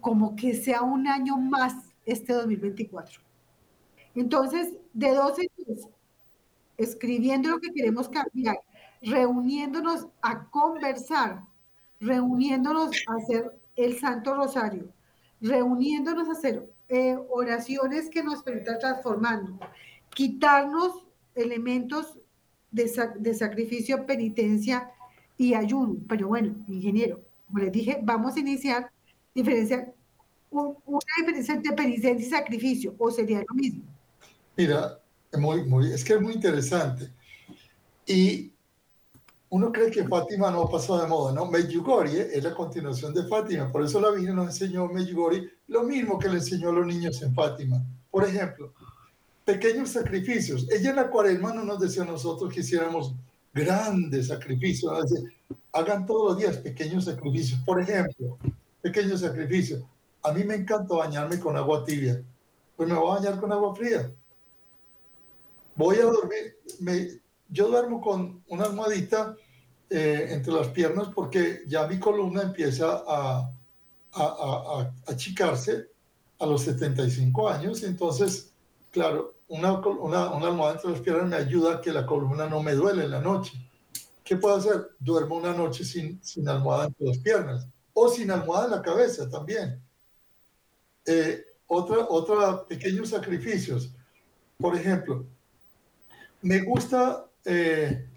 como 0.00 0.34
que 0.34 0.52
sea 0.52 0.82
un 0.82 1.06
año 1.06 1.36
más 1.36 1.74
este 2.04 2.32
2024. 2.32 3.22
Entonces, 4.16 4.74
de 4.92 5.14
12 5.14 5.42
años, 5.58 5.88
escribiendo 6.76 7.50
lo 7.50 7.60
que 7.60 7.72
queremos 7.72 8.08
cambiar, 8.08 8.56
reuniéndonos 9.03 10.07
a 10.22 10.44
conversar, 10.48 11.42
reuniéndonos 12.00 12.90
a 13.09 13.14
hacer 13.16 13.59
el 13.76 13.98
Santo 13.98 14.34
Rosario, 14.34 14.88
reuniéndonos 15.40 16.28
a 16.28 16.32
hacer 16.32 16.70
eh, 16.88 17.16
oraciones 17.30 18.09
que 18.09 18.22
nos 18.22 18.42
permitan 18.42 18.78
transformando, 18.78 19.59
quitarnos 20.14 21.07
elementos 21.34 22.18
de, 22.70 23.34
sacrificio, 23.34 24.07
penitencia 24.07 24.90
y 25.36 25.55
ayuno. 25.55 25.96
Pero 26.09 26.28
bueno, 26.28 26.55
ingeniero, 26.68 27.20
como 27.46 27.61
les 27.61 27.72
dije, 27.72 27.98
vamos 28.03 28.36
a 28.36 28.40
iniciar 28.40 28.90
diferencia, 29.34 29.92
una 30.50 31.00
diferencia 31.18 31.55
entre 31.55 31.72
penitencia 31.72 32.26
y 32.26 32.30
sacrificio, 32.30 32.94
o 32.98 33.11
sería 33.11 33.42
lo 33.48 33.55
mismo. 33.55 33.82
Mira, 34.57 35.00
es 35.92 36.05
que 36.05 36.14
es 36.14 36.20
muy 36.20 36.34
interesante. 36.34 37.11
Y 38.07 38.51
uno 39.53 39.70
cree 39.70 39.90
que 39.90 40.09
Fátima 40.09 40.50
no 40.50 40.66
pasó 40.66 40.98
de 40.98 41.07
moda, 41.07 41.30
¿no? 41.34 41.44
Medjugorje 41.44 42.38
es 42.38 42.42
la 42.42 42.55
continuación 42.55 43.12
de 43.12 43.26
Fátima, 43.26 43.70
por 43.70 43.84
eso 43.84 44.00
la 44.00 44.11
Virgen 44.11 44.34
nos 44.34 44.46
enseñó 44.46 44.86
Medjugorje 44.86 45.46
lo 45.66 45.82
mismo 45.82 46.18
que 46.18 46.30
le 46.30 46.36
enseñó 46.36 46.70
a 46.70 46.72
los 46.72 46.86
niños 46.86 47.20
en 47.20 47.34
Fátima. 47.34 47.84
Por 48.11 48.24
ejemplo, 48.24 48.72
pequeños 49.44 49.90
sacrificios. 49.90 50.66
Ella 50.70 50.90
en 50.90 50.96
la 50.96 51.11
cuaresma 51.11 51.53
no 51.53 51.64
nos 51.64 51.78
decía 51.78 52.03
a 52.03 52.07
nosotros 52.07 52.50
que 52.50 52.61
hiciéramos 52.61 53.14
grandes 53.53 54.28
sacrificios, 54.28 54.90
hagan 55.70 56.07
todos 56.07 56.30
los 56.30 56.38
días 56.38 56.57
pequeños 56.57 57.05
sacrificios. 57.05 57.61
Por 57.61 57.78
ejemplo, 57.78 58.38
pequeños 58.80 59.20
sacrificios. 59.20 59.82
A 60.22 60.32
mí 60.32 60.44
me 60.44 60.55
encanta 60.55 60.94
bañarme 60.94 61.38
con 61.38 61.59
agua 61.59 61.84
tibia, 61.84 62.22
pues 62.74 62.88
me 62.88 62.94
voy 62.94 63.11
a 63.11 63.20
bañar 63.20 63.38
con 63.38 63.53
agua 63.53 63.76
fría. 63.76 64.11
Voy 65.76 65.96
a 65.96 66.05
dormir, 66.05 66.57
me, 66.80 67.20
yo 67.50 67.68
duermo 67.68 68.00
con 68.00 68.42
una 68.48 68.64
almohadita 68.64 69.36
eh, 69.95 70.28
entre 70.30 70.55
las 70.55 70.68
piernas 70.68 71.09
porque 71.14 71.64
ya 71.66 71.86
mi 71.86 71.99
columna 71.99 72.40
empieza 72.40 73.05
a, 73.07 73.53
a, 74.14 74.24
a, 74.24 74.95
achicarse 75.07 75.90
a 76.38 76.47
los 76.47 76.62
75 76.62 77.47
años. 77.47 77.82
Entonces, 77.82 78.53
claro, 78.90 79.34
una, 79.49 79.74
una, 79.80 80.30
una, 80.30 80.47
almohada 80.47 80.76
entre 80.76 80.93
las 80.93 81.01
piernas 81.01 81.28
me 81.28 81.36
ayuda 81.36 81.74
a 81.74 81.80
que 81.82 81.93
la 81.93 82.07
columna 82.07 82.49
no 82.49 82.62
me 82.62 82.72
duele 82.72 83.05
en 83.05 83.11
la 83.11 83.20
noche. 83.20 83.53
¿Qué 84.24 84.36
puedo 84.36 84.57
hacer? 84.57 84.93
Duermo 84.99 85.36
una 85.36 85.53
noche 85.53 85.84
sin, 85.84 86.24
sin 86.24 86.49
almohada 86.49 86.86
entre 86.86 87.09
las 87.09 87.18
piernas 87.18 87.66
o 87.93 88.09
sin 88.09 88.30
almohada 88.30 88.64
en 88.64 88.70
la 88.70 88.80
cabeza 88.80 89.28
también. 89.28 89.78
Eh, 91.05 91.45
otra, 91.66 92.07
otra 92.09 92.64
pequeños 92.66 93.11
sacrificios. 93.11 93.90
Por 94.59 94.74
ejemplo, 94.74 95.26
me 96.40 96.61
gusta 96.61 97.26
eh, 97.45 98.09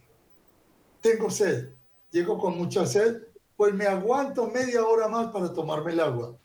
tengo 1.06 1.30
sed, 1.30 1.70
llego 2.10 2.39
con 2.39 2.58
mucha 2.58 2.84
sed, 2.88 3.22
pues 3.56 3.76
me 3.76 3.86
aguanto 3.86 4.47
media 4.47 4.84
hora 4.84 5.08
más 5.08 5.28
para 5.28 5.53
tomarme 5.53 5.91
el 5.91 5.99
agua. 5.99 6.36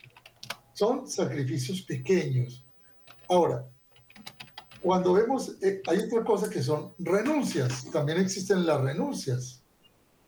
Son 0.73 1.07
sacrificios 1.07 1.81
pequeños. 1.81 2.63
Ahora, 3.27 3.67
cuando 4.79 5.13
vemos, 5.13 5.55
eh, 5.63 5.81
hay 5.87 5.97
otra 5.97 6.23
cosa 6.23 6.47
que 6.47 6.61
son 6.61 6.93
renuncias. 6.99 7.89
También 7.91 8.19
existen 8.19 8.63
las 8.63 8.79
renuncias. 8.81 9.63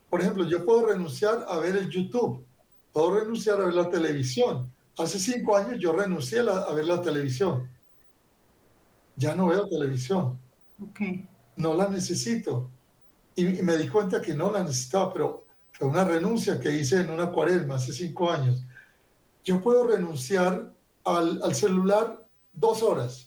Por 0.09 0.21
ejemplo, 0.21 0.49
yo 0.49 0.65
puedo 0.65 0.87
renunciar 0.87 1.45
a 1.47 1.59
ver 1.59 1.75
el 1.75 1.89
YouTube, 1.89 2.43
puedo 2.91 3.19
renunciar 3.19 3.61
a 3.61 3.65
ver 3.65 3.75
la 3.75 3.89
televisión. 3.89 4.73
Hace 4.97 5.19
cinco 5.19 5.55
años 5.55 5.79
yo 5.79 5.91
renuncié 5.91 6.39
a, 6.39 6.71
ver 6.73 6.85
la 6.85 7.03
televisión. 7.03 7.69
Ya 9.15 9.35
no 9.35 9.47
veo 9.47 9.69
televisión. 9.69 10.39
Okay 10.89 11.27
no 11.55 11.73
la 11.73 11.89
necesito. 11.89 12.69
Y, 13.35 13.43
me 13.61 13.77
di 13.77 13.87
cuenta 13.87 14.21
que 14.21 14.33
no 14.33 14.51
la 14.51 14.63
necesitaba, 14.63 15.11
pero 15.11 15.45
fue 15.71 15.87
una 15.87 16.03
renuncia 16.03 16.59
que 16.59 16.71
hice 16.71 17.01
en 17.01 17.09
una 17.09 17.31
cuaresma 17.31 17.75
hace 17.75 17.93
cinco 17.93 18.29
años. 18.29 18.63
Yo 19.43 19.61
puedo 19.61 19.87
renunciar 19.87 20.71
al, 21.03 21.41
al 21.43 21.55
celular 21.55 22.25
dos 22.53 22.83
horas. 22.83 23.25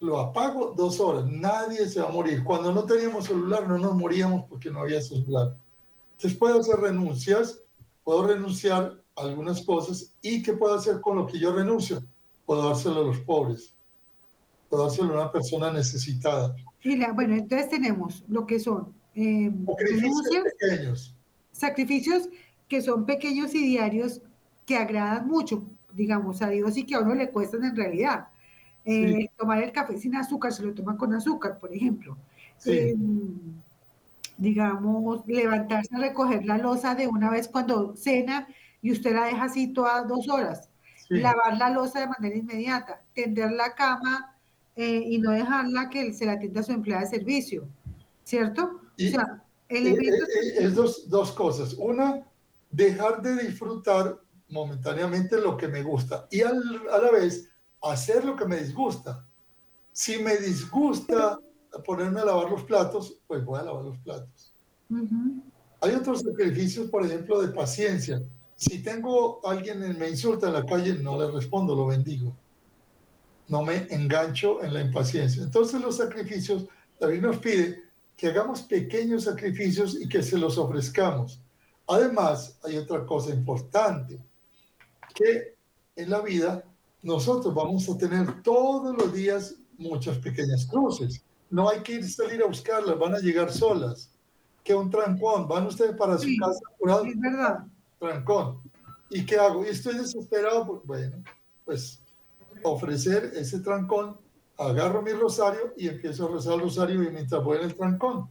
Lo 0.00 0.18
apago 0.18 0.74
dos 0.76 1.00
horas. 1.00 1.26
Nadie 1.26 1.88
se 1.88 2.00
va 2.00 2.08
a 2.08 2.12
morir. 2.12 2.44
Cuando 2.44 2.72
no 2.72 2.84
teníamos 2.84 3.26
celular 3.26 3.66
no 3.66 3.78
nos 3.78 3.94
moríamos 3.94 4.44
porque 4.48 4.70
no 4.70 4.80
había 4.80 5.00
celular. 5.00 5.56
Entonces 6.16 6.38
puedo 6.38 6.60
hacer 6.60 6.76
renuncias, 6.76 7.60
puedo 8.04 8.26
renunciar 8.26 9.02
a 9.16 9.22
algunas 9.22 9.62
cosas. 9.62 10.14
¿Y 10.20 10.42
qué 10.42 10.52
puedo 10.52 10.74
hacer 10.74 11.00
con 11.00 11.16
lo 11.16 11.26
que 11.26 11.38
yo 11.38 11.52
renuncio? 11.52 12.02
Puedo 12.44 12.68
dárselo 12.68 13.00
a 13.00 13.04
los 13.04 13.18
pobres. 13.20 13.74
Puedo 14.68 14.84
dárselo 14.84 15.14
a 15.14 15.22
una 15.22 15.32
persona 15.32 15.70
necesitada 15.70 16.54
bueno, 17.14 17.34
entonces 17.34 17.68
tenemos 17.68 18.24
lo 18.28 18.46
que 18.46 18.60
son 18.60 18.94
eh, 19.16 19.50
sacrificios, 19.66 20.44
pequeños. 20.58 21.16
sacrificios 21.50 22.28
que 22.68 22.82
son 22.82 23.06
pequeños 23.06 23.54
y 23.54 23.64
diarios 23.64 24.20
que 24.66 24.76
agradan 24.76 25.26
mucho, 25.26 25.64
digamos, 25.94 26.42
a 26.42 26.50
Dios 26.50 26.76
y 26.76 26.84
que 26.84 26.94
a 26.94 27.00
uno 27.00 27.14
le 27.14 27.30
cuestan 27.30 27.64
en 27.64 27.74
realidad. 27.74 28.28
Eh, 28.84 29.30
tomar 29.36 29.62
el 29.62 29.72
café 29.72 29.98
sin 29.98 30.14
azúcar, 30.14 30.52
se 30.52 30.62
lo 30.62 30.74
toma 30.74 30.96
con 30.96 31.12
azúcar, 31.14 31.58
por 31.58 31.74
ejemplo. 31.74 32.16
Eh, 32.66 32.94
digamos, 34.38 35.26
levantarse 35.26 35.96
a 35.96 35.98
recoger 35.98 36.44
la 36.44 36.58
losa 36.58 36.94
de 36.94 37.06
una 37.06 37.30
vez 37.30 37.48
cuando 37.48 37.96
cena 37.96 38.46
y 38.82 38.92
usted 38.92 39.14
la 39.14 39.24
deja 39.24 39.44
así 39.44 39.72
todas 39.72 40.06
dos 40.06 40.28
horas. 40.28 40.68
Lavar 41.08 41.56
la 41.56 41.70
losa 41.70 42.00
de 42.00 42.08
manera 42.08 42.36
inmediata, 42.36 43.00
tender 43.14 43.52
la 43.52 43.74
cama 43.74 44.36
eh, 44.74 45.04
y 45.06 45.18
no 45.18 45.30
dejarla 45.30 45.88
que 45.88 46.12
se 46.12 46.26
la 46.26 46.32
atienda 46.32 46.60
a 46.60 46.64
su 46.64 46.72
empleada 46.72 47.02
de 47.02 47.08
servicio, 47.08 47.68
¿cierto? 48.24 48.82
O 48.98 49.10
sea, 49.10 49.44
es 49.68 50.74
dos, 50.74 51.08
dos 51.08 51.32
cosas. 51.32 51.74
Una, 51.74 52.24
dejar 52.70 53.22
de 53.22 53.36
disfrutar 53.44 54.18
momentáneamente 54.48 55.40
lo 55.40 55.56
que 55.56 55.68
me 55.68 55.82
gusta 55.82 56.28
y 56.30 56.42
al, 56.42 56.62
a 56.92 56.98
la 56.98 57.10
vez 57.10 57.48
hacer 57.82 58.24
lo 58.24 58.36
que 58.36 58.46
me 58.46 58.58
disgusta. 58.58 59.24
Si 59.92 60.18
me 60.18 60.36
disgusta 60.36 61.38
ponerme 61.84 62.20
a 62.20 62.26
lavar 62.26 62.50
los 62.50 62.62
platos, 62.64 63.18
pues 63.26 63.44
voy 63.44 63.60
a 63.60 63.64
lavar 63.64 63.84
los 63.84 63.98
platos. 63.98 64.52
Hay 65.80 65.94
otros 65.94 66.22
sacrificios, 66.22 66.88
por 66.88 67.04
ejemplo, 67.04 67.40
de 67.42 67.48
paciencia. 67.48 68.22
Si 68.54 68.82
tengo 68.82 69.46
alguien 69.46 69.80
que 69.80 69.94
me 69.94 70.08
insulta 70.08 70.46
en 70.46 70.54
la 70.54 70.64
calle, 70.64 70.94
no 70.94 71.18
le 71.20 71.30
respondo, 71.30 71.74
lo 71.74 71.86
bendigo 71.86 72.34
no 73.48 73.62
me 73.62 73.86
engancho 73.90 74.62
en 74.62 74.74
la 74.74 74.80
impaciencia. 74.80 75.42
Entonces 75.42 75.80
los 75.80 75.96
sacrificios, 75.96 76.66
David 76.98 77.20
nos 77.20 77.38
pide 77.38 77.84
que 78.16 78.28
hagamos 78.28 78.62
pequeños 78.62 79.24
sacrificios 79.24 80.00
y 80.00 80.08
que 80.08 80.22
se 80.22 80.38
los 80.38 80.56
ofrezcamos. 80.56 81.40
Además, 81.86 82.58
hay 82.64 82.78
otra 82.78 83.04
cosa 83.04 83.30
importante, 83.30 84.18
que 85.14 85.54
en 85.94 86.10
la 86.10 86.20
vida 86.20 86.64
nosotros 87.02 87.54
vamos 87.54 87.88
a 87.88 87.96
tener 87.96 88.42
todos 88.42 88.96
los 88.96 89.12
días 89.12 89.54
muchas 89.78 90.18
pequeñas 90.18 90.66
cruces. 90.66 91.22
No 91.50 91.68
hay 91.68 91.80
que 91.80 91.92
ir 91.92 92.10
salir 92.10 92.42
a 92.42 92.46
buscarlas, 92.46 92.98
van 92.98 93.14
a 93.14 93.18
llegar 93.18 93.52
solas. 93.52 94.10
Que 94.64 94.74
un 94.74 94.90
trancón, 94.90 95.46
van 95.46 95.66
ustedes 95.66 95.96
para 95.96 96.18
su 96.18 96.28
casa 96.40 96.60
Es 97.06 97.20
verdad. 97.20 97.66
Trancón. 98.00 98.60
¿Y 99.10 99.24
qué 99.24 99.36
hago? 99.36 99.64
Y 99.64 99.68
estoy 99.68 99.96
desesperado, 99.96 100.82
bueno, 100.84 101.22
pues 101.64 102.00
ofrecer 102.64 103.32
ese 103.36 103.60
trancón, 103.60 104.16
agarro 104.58 105.02
mi 105.02 105.12
rosario 105.12 105.74
y 105.76 105.88
empiezo 105.88 106.26
a 106.26 106.32
rezar 106.32 106.54
el 106.54 106.60
rosario 106.60 107.02
y 107.02 107.10
mientras 107.10 107.42
voy 107.42 107.58
en 107.58 107.64
el 107.64 107.74
trancón. 107.74 108.28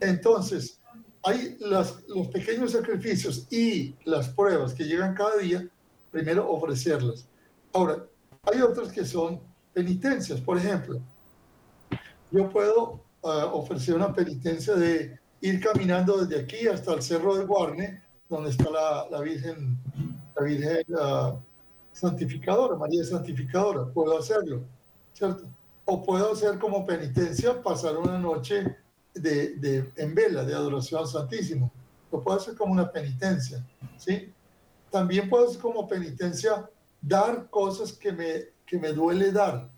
Entonces, 0.00 0.80
hay 1.22 1.56
las, 1.60 2.02
los 2.08 2.28
pequeños 2.28 2.72
sacrificios 2.72 3.46
y 3.50 3.94
las 4.04 4.28
pruebas 4.28 4.74
que 4.74 4.84
llegan 4.84 5.14
cada 5.14 5.36
día, 5.36 5.66
primero 6.10 6.50
ofrecerlas. 6.50 7.26
Ahora, 7.72 8.04
hay 8.42 8.60
otros 8.60 8.90
que 8.90 9.04
son 9.04 9.40
penitencias. 9.72 10.40
Por 10.40 10.58
ejemplo, 10.58 11.00
yo 12.30 12.50
puedo 12.50 13.00
ah, 13.22 13.50
ofrecer 13.52 13.94
una 13.94 14.12
penitencia 14.12 14.74
de 14.74 15.18
ir 15.40 15.60
caminando 15.60 16.24
desde 16.24 16.42
aquí 16.42 16.66
hasta 16.66 16.94
el 16.94 17.02
Cerro 17.02 17.36
de 17.36 17.44
Guarne, 17.44 18.02
donde 18.28 18.50
está 18.50 18.70
la, 18.70 19.06
la 19.10 19.20
Virgen, 19.20 19.76
la 20.36 20.42
Virgen 20.42 20.84
uh, 20.94 21.38
Santificadora, 21.92 22.76
María 22.76 23.04
Santificadora. 23.04 23.86
Puedo 23.92 24.18
hacerlo, 24.18 24.62
¿cierto? 25.22 25.46
O 25.84 26.02
puedo 26.02 26.32
hacer 26.32 26.58
como 26.58 26.84
penitencia 26.84 27.62
pasar 27.62 27.96
una 27.96 28.18
noche 28.18 28.76
de, 29.14 29.54
de, 29.56 29.92
en 29.96 30.14
vela 30.14 30.44
de 30.44 30.52
adoración 30.52 31.00
al 31.00 31.06
Santísimo. 31.06 31.70
Lo 32.10 32.20
puedo 32.20 32.38
hacer 32.38 32.56
como 32.56 32.72
una 32.72 32.90
penitencia, 32.90 33.64
¿sí? 33.96 34.32
También 34.90 35.28
puedo 35.30 35.48
hacer 35.48 35.60
como 35.60 35.86
penitencia 35.86 36.68
dar 37.00 37.48
cosas 37.50 37.92
que 37.92 38.12
me, 38.12 38.48
que 38.66 38.78
me 38.78 38.92
duele 38.92 39.30
dar. 39.30 39.70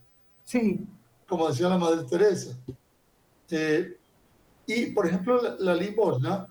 Sí. 0.45 0.86
Como 1.28 1.49
decía 1.49 1.68
la 1.68 1.78
Madre 1.78 2.05
Teresa. 2.05 2.57
Eh, 3.51 3.99
y, 4.66 4.86
por 4.86 5.07
ejemplo, 5.07 5.40
la, 5.42 5.57
la, 5.59 5.74
limosna, 5.74 6.49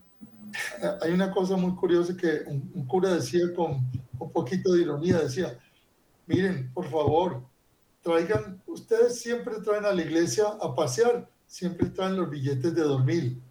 hay 1.02 1.12
una 1.12 1.32
cosa 1.32 1.58
muy 1.58 1.76
curiosa 1.76 2.16
que 2.16 2.44
un, 2.46 2.72
un, 2.76 2.86
cura 2.86 3.16
decía 3.16 3.54
con 3.56 3.90
un 4.20 4.32
poquito 4.32 4.72
de 4.74 4.84
ironía, 4.84 5.20
decía, 5.20 5.60
miren, 6.28 6.72
por 6.74 6.86
favor, 6.86 7.44
traigan, 8.04 8.62
ustedes 8.68 9.20
siempre 9.20 9.56
traen 9.62 9.86
a 9.86 9.94
la 9.94 10.02
iglesia 10.02 10.46
a 10.62 10.76
pasear, 10.76 11.28
siempre 11.48 11.90
traen 11.90 12.18
los 12.18 12.30
billetes 12.30 12.76
de 12.76 12.82
dormir. 12.82 13.42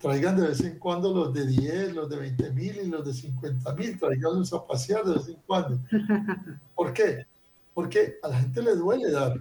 Traigan 0.00 0.36
de 0.36 0.46
vez 0.46 0.60
en 0.60 0.78
cuando 0.78 1.12
los 1.12 1.34
de 1.34 1.44
10, 1.44 1.94
los 1.94 2.08
de 2.08 2.16
20 2.16 2.52
mil 2.52 2.76
y 2.76 2.86
los 2.86 3.04
de 3.04 3.12
50 3.12 3.74
mil, 3.74 3.98
traiganlos 3.98 4.52
a 4.52 4.64
pasear 4.64 5.04
de 5.04 5.14
vez 5.14 5.28
en 5.28 5.42
cuando. 5.44 5.80
¿Por 6.76 6.92
qué? 6.92 7.26
Porque 7.74 8.18
a 8.22 8.28
la 8.28 8.38
gente 8.38 8.62
le 8.62 8.76
duele 8.76 9.10
dar. 9.10 9.34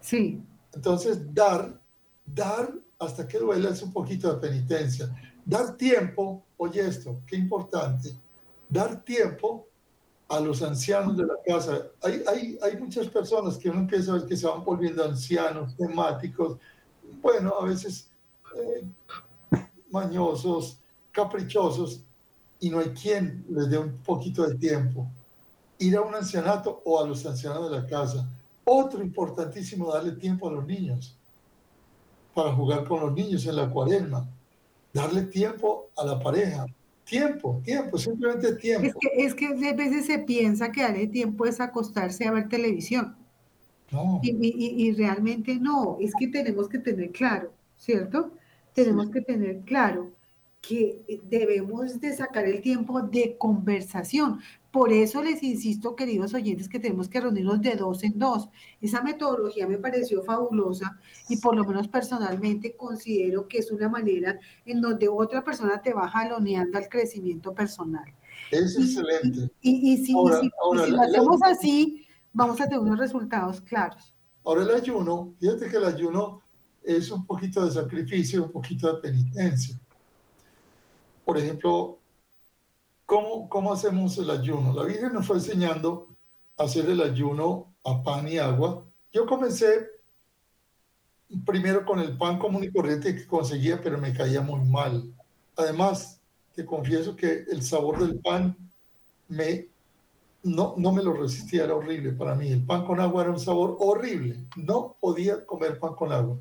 Sí. 0.00 0.40
Entonces, 0.72 1.34
dar, 1.34 1.80
dar 2.24 2.72
hasta 3.00 3.26
que 3.26 3.38
duele 3.38 3.68
es 3.68 3.82
un 3.82 3.92
poquito 3.92 4.32
de 4.32 4.40
penitencia. 4.40 5.12
Dar 5.44 5.76
tiempo, 5.76 6.44
oye 6.56 6.86
esto, 6.86 7.20
qué 7.26 7.36
importante, 7.36 8.10
dar 8.68 9.02
tiempo 9.04 9.66
a 10.34 10.40
los 10.40 10.62
ancianos 10.62 11.16
de 11.16 11.26
la 11.26 11.34
casa. 11.46 11.86
Hay, 12.02 12.22
hay, 12.26 12.58
hay 12.62 12.76
muchas 12.76 13.06
personas 13.06 13.56
que 13.56 13.70
uno 13.70 13.80
empieza 13.80 14.12
a 14.12 14.14
ver 14.16 14.26
que 14.26 14.36
se 14.36 14.46
van 14.46 14.64
volviendo 14.64 15.04
ancianos, 15.04 15.76
temáticos, 15.76 16.58
bueno, 17.22 17.54
a 17.60 17.64
veces 17.64 18.08
eh, 18.56 18.84
mañosos, 19.90 20.78
caprichosos, 21.12 22.02
y 22.60 22.70
no 22.70 22.80
hay 22.80 22.90
quien 22.90 23.44
les 23.48 23.70
dé 23.70 23.78
un 23.78 23.98
poquito 23.98 24.46
de 24.46 24.56
tiempo. 24.56 25.06
Ir 25.78 25.96
a 25.96 26.02
un 26.02 26.14
ancianato 26.14 26.82
o 26.84 27.02
a 27.02 27.06
los 27.06 27.24
ancianos 27.26 27.70
de 27.70 27.80
la 27.80 27.86
casa. 27.86 28.28
Otro 28.64 29.02
importantísimo, 29.02 29.92
darle 29.92 30.12
tiempo 30.12 30.48
a 30.48 30.52
los 30.52 30.66
niños 30.66 31.16
para 32.34 32.52
jugar 32.52 32.84
con 32.84 33.00
los 33.00 33.12
niños 33.12 33.46
en 33.46 33.56
la 33.56 33.70
cuaresma. 33.70 34.26
Darle 34.92 35.22
tiempo 35.22 35.90
a 35.96 36.04
la 36.04 36.18
pareja. 36.18 36.66
Tiempo, 37.04 37.60
tiempo, 37.64 37.98
simplemente 37.98 38.54
tiempo. 38.56 38.86
Es 38.86 38.94
que, 38.94 39.08
es 39.24 39.34
que 39.34 39.68
a 39.68 39.74
veces 39.74 40.06
se 40.06 40.18
piensa 40.20 40.72
que 40.72 40.82
darle 40.82 41.06
tiempo 41.06 41.44
es 41.44 41.60
acostarse 41.60 42.26
a 42.26 42.32
ver 42.32 42.48
televisión. 42.48 43.14
No. 43.90 44.20
Y, 44.22 44.30
y, 44.30 44.88
y, 44.88 44.92
realmente 44.92 45.56
no, 45.56 45.98
es 46.00 46.12
que 46.18 46.28
tenemos 46.28 46.68
que 46.68 46.78
tener 46.78 47.10
claro, 47.12 47.52
¿cierto? 47.76 48.32
Tenemos 48.72 49.06
sí. 49.06 49.12
que 49.12 49.20
tener 49.20 49.60
claro 49.60 50.12
que 50.68 51.20
debemos 51.24 52.00
de 52.00 52.14
sacar 52.14 52.46
el 52.46 52.60
tiempo 52.60 53.02
de 53.02 53.36
conversación. 53.38 54.40
Por 54.70 54.92
eso 54.92 55.22
les 55.22 55.42
insisto, 55.42 55.94
queridos 55.94 56.34
oyentes, 56.34 56.68
que 56.68 56.80
tenemos 56.80 57.08
que 57.08 57.20
reunirnos 57.20 57.60
de 57.60 57.76
dos 57.76 58.02
en 58.02 58.18
dos. 58.18 58.48
Esa 58.80 59.02
metodología 59.02 59.68
me 59.68 59.78
pareció 59.78 60.22
fabulosa 60.22 60.98
y 61.28 61.36
por 61.36 61.54
lo 61.54 61.64
menos 61.64 61.86
personalmente 61.86 62.74
considero 62.76 63.46
que 63.46 63.58
es 63.58 63.70
una 63.70 63.88
manera 63.88 64.38
en 64.66 64.80
donde 64.80 65.08
otra 65.08 65.44
persona 65.44 65.80
te 65.80 65.92
va 65.92 66.08
jaloneando 66.08 66.76
al 66.78 66.88
crecimiento 66.88 67.54
personal. 67.54 68.12
Es 68.50 68.76
y, 68.78 68.82
excelente. 68.82 69.52
Y, 69.60 69.92
y, 69.92 70.04
si, 70.04 70.12
ahora, 70.12 70.40
si, 70.40 70.50
ahora, 70.60 70.84
si 70.84 70.90
lo 70.90 71.00
hacemos 71.02 71.40
la, 71.40 71.48
así, 71.48 72.06
vamos 72.32 72.60
a 72.60 72.64
tener 72.64 72.80
unos 72.80 72.98
resultados 72.98 73.60
claros. 73.60 74.12
Ahora 74.44 74.62
el 74.62 74.70
ayuno, 74.70 75.34
fíjate 75.38 75.68
que 75.68 75.76
el 75.76 75.84
ayuno 75.84 76.42
es 76.82 77.10
un 77.10 77.24
poquito 77.24 77.64
de 77.64 77.70
sacrificio, 77.70 78.44
un 78.44 78.52
poquito 78.52 78.92
de 78.92 79.00
penitencia. 79.00 79.80
Por 81.24 81.38
ejemplo, 81.38 81.98
¿cómo, 83.06 83.48
¿cómo 83.48 83.72
hacemos 83.72 84.18
el 84.18 84.30
ayuno? 84.30 84.72
La 84.72 84.84
Virgen 84.84 85.12
nos 85.12 85.26
fue 85.26 85.36
enseñando 85.36 86.08
a 86.56 86.64
hacer 86.64 86.88
el 86.90 87.00
ayuno 87.00 87.74
a 87.84 88.02
pan 88.02 88.28
y 88.28 88.38
agua. 88.38 88.84
Yo 89.12 89.26
comencé 89.26 89.88
primero 91.46 91.84
con 91.84 92.00
el 92.00 92.16
pan 92.16 92.38
común 92.38 92.64
y 92.64 92.70
corriente 92.70 93.14
que 93.14 93.26
conseguía, 93.26 93.80
pero 93.82 93.98
me 93.98 94.12
caía 94.12 94.40
muy 94.40 94.60
mal. 94.68 95.12
Además, 95.56 96.20
te 96.54 96.64
confieso 96.64 97.16
que 97.16 97.44
el 97.50 97.62
sabor 97.62 97.98
del 97.98 98.20
pan 98.20 98.56
me 99.28 99.68
no, 100.44 100.74
no 100.76 100.92
me 100.92 101.02
lo 101.02 101.14
resistía, 101.14 101.64
era 101.64 101.74
horrible 101.74 102.12
para 102.12 102.34
mí. 102.34 102.48
El 102.48 102.64
pan 102.64 102.84
con 102.84 103.00
agua 103.00 103.22
era 103.22 103.32
un 103.32 103.40
sabor 103.40 103.76
horrible. 103.80 104.44
No 104.56 104.96
podía 105.00 105.44
comer 105.46 105.78
pan 105.78 105.94
con 105.94 106.12
agua. 106.12 106.38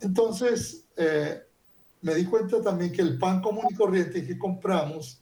Entonces, 0.00 0.84
eh, 0.96 1.42
me 2.02 2.14
di 2.14 2.24
cuenta 2.24 2.62
también 2.62 2.92
que 2.92 3.02
el 3.02 3.18
pan 3.18 3.40
común 3.40 3.66
y 3.70 3.74
corriente 3.74 4.26
que 4.26 4.38
compramos, 4.38 5.20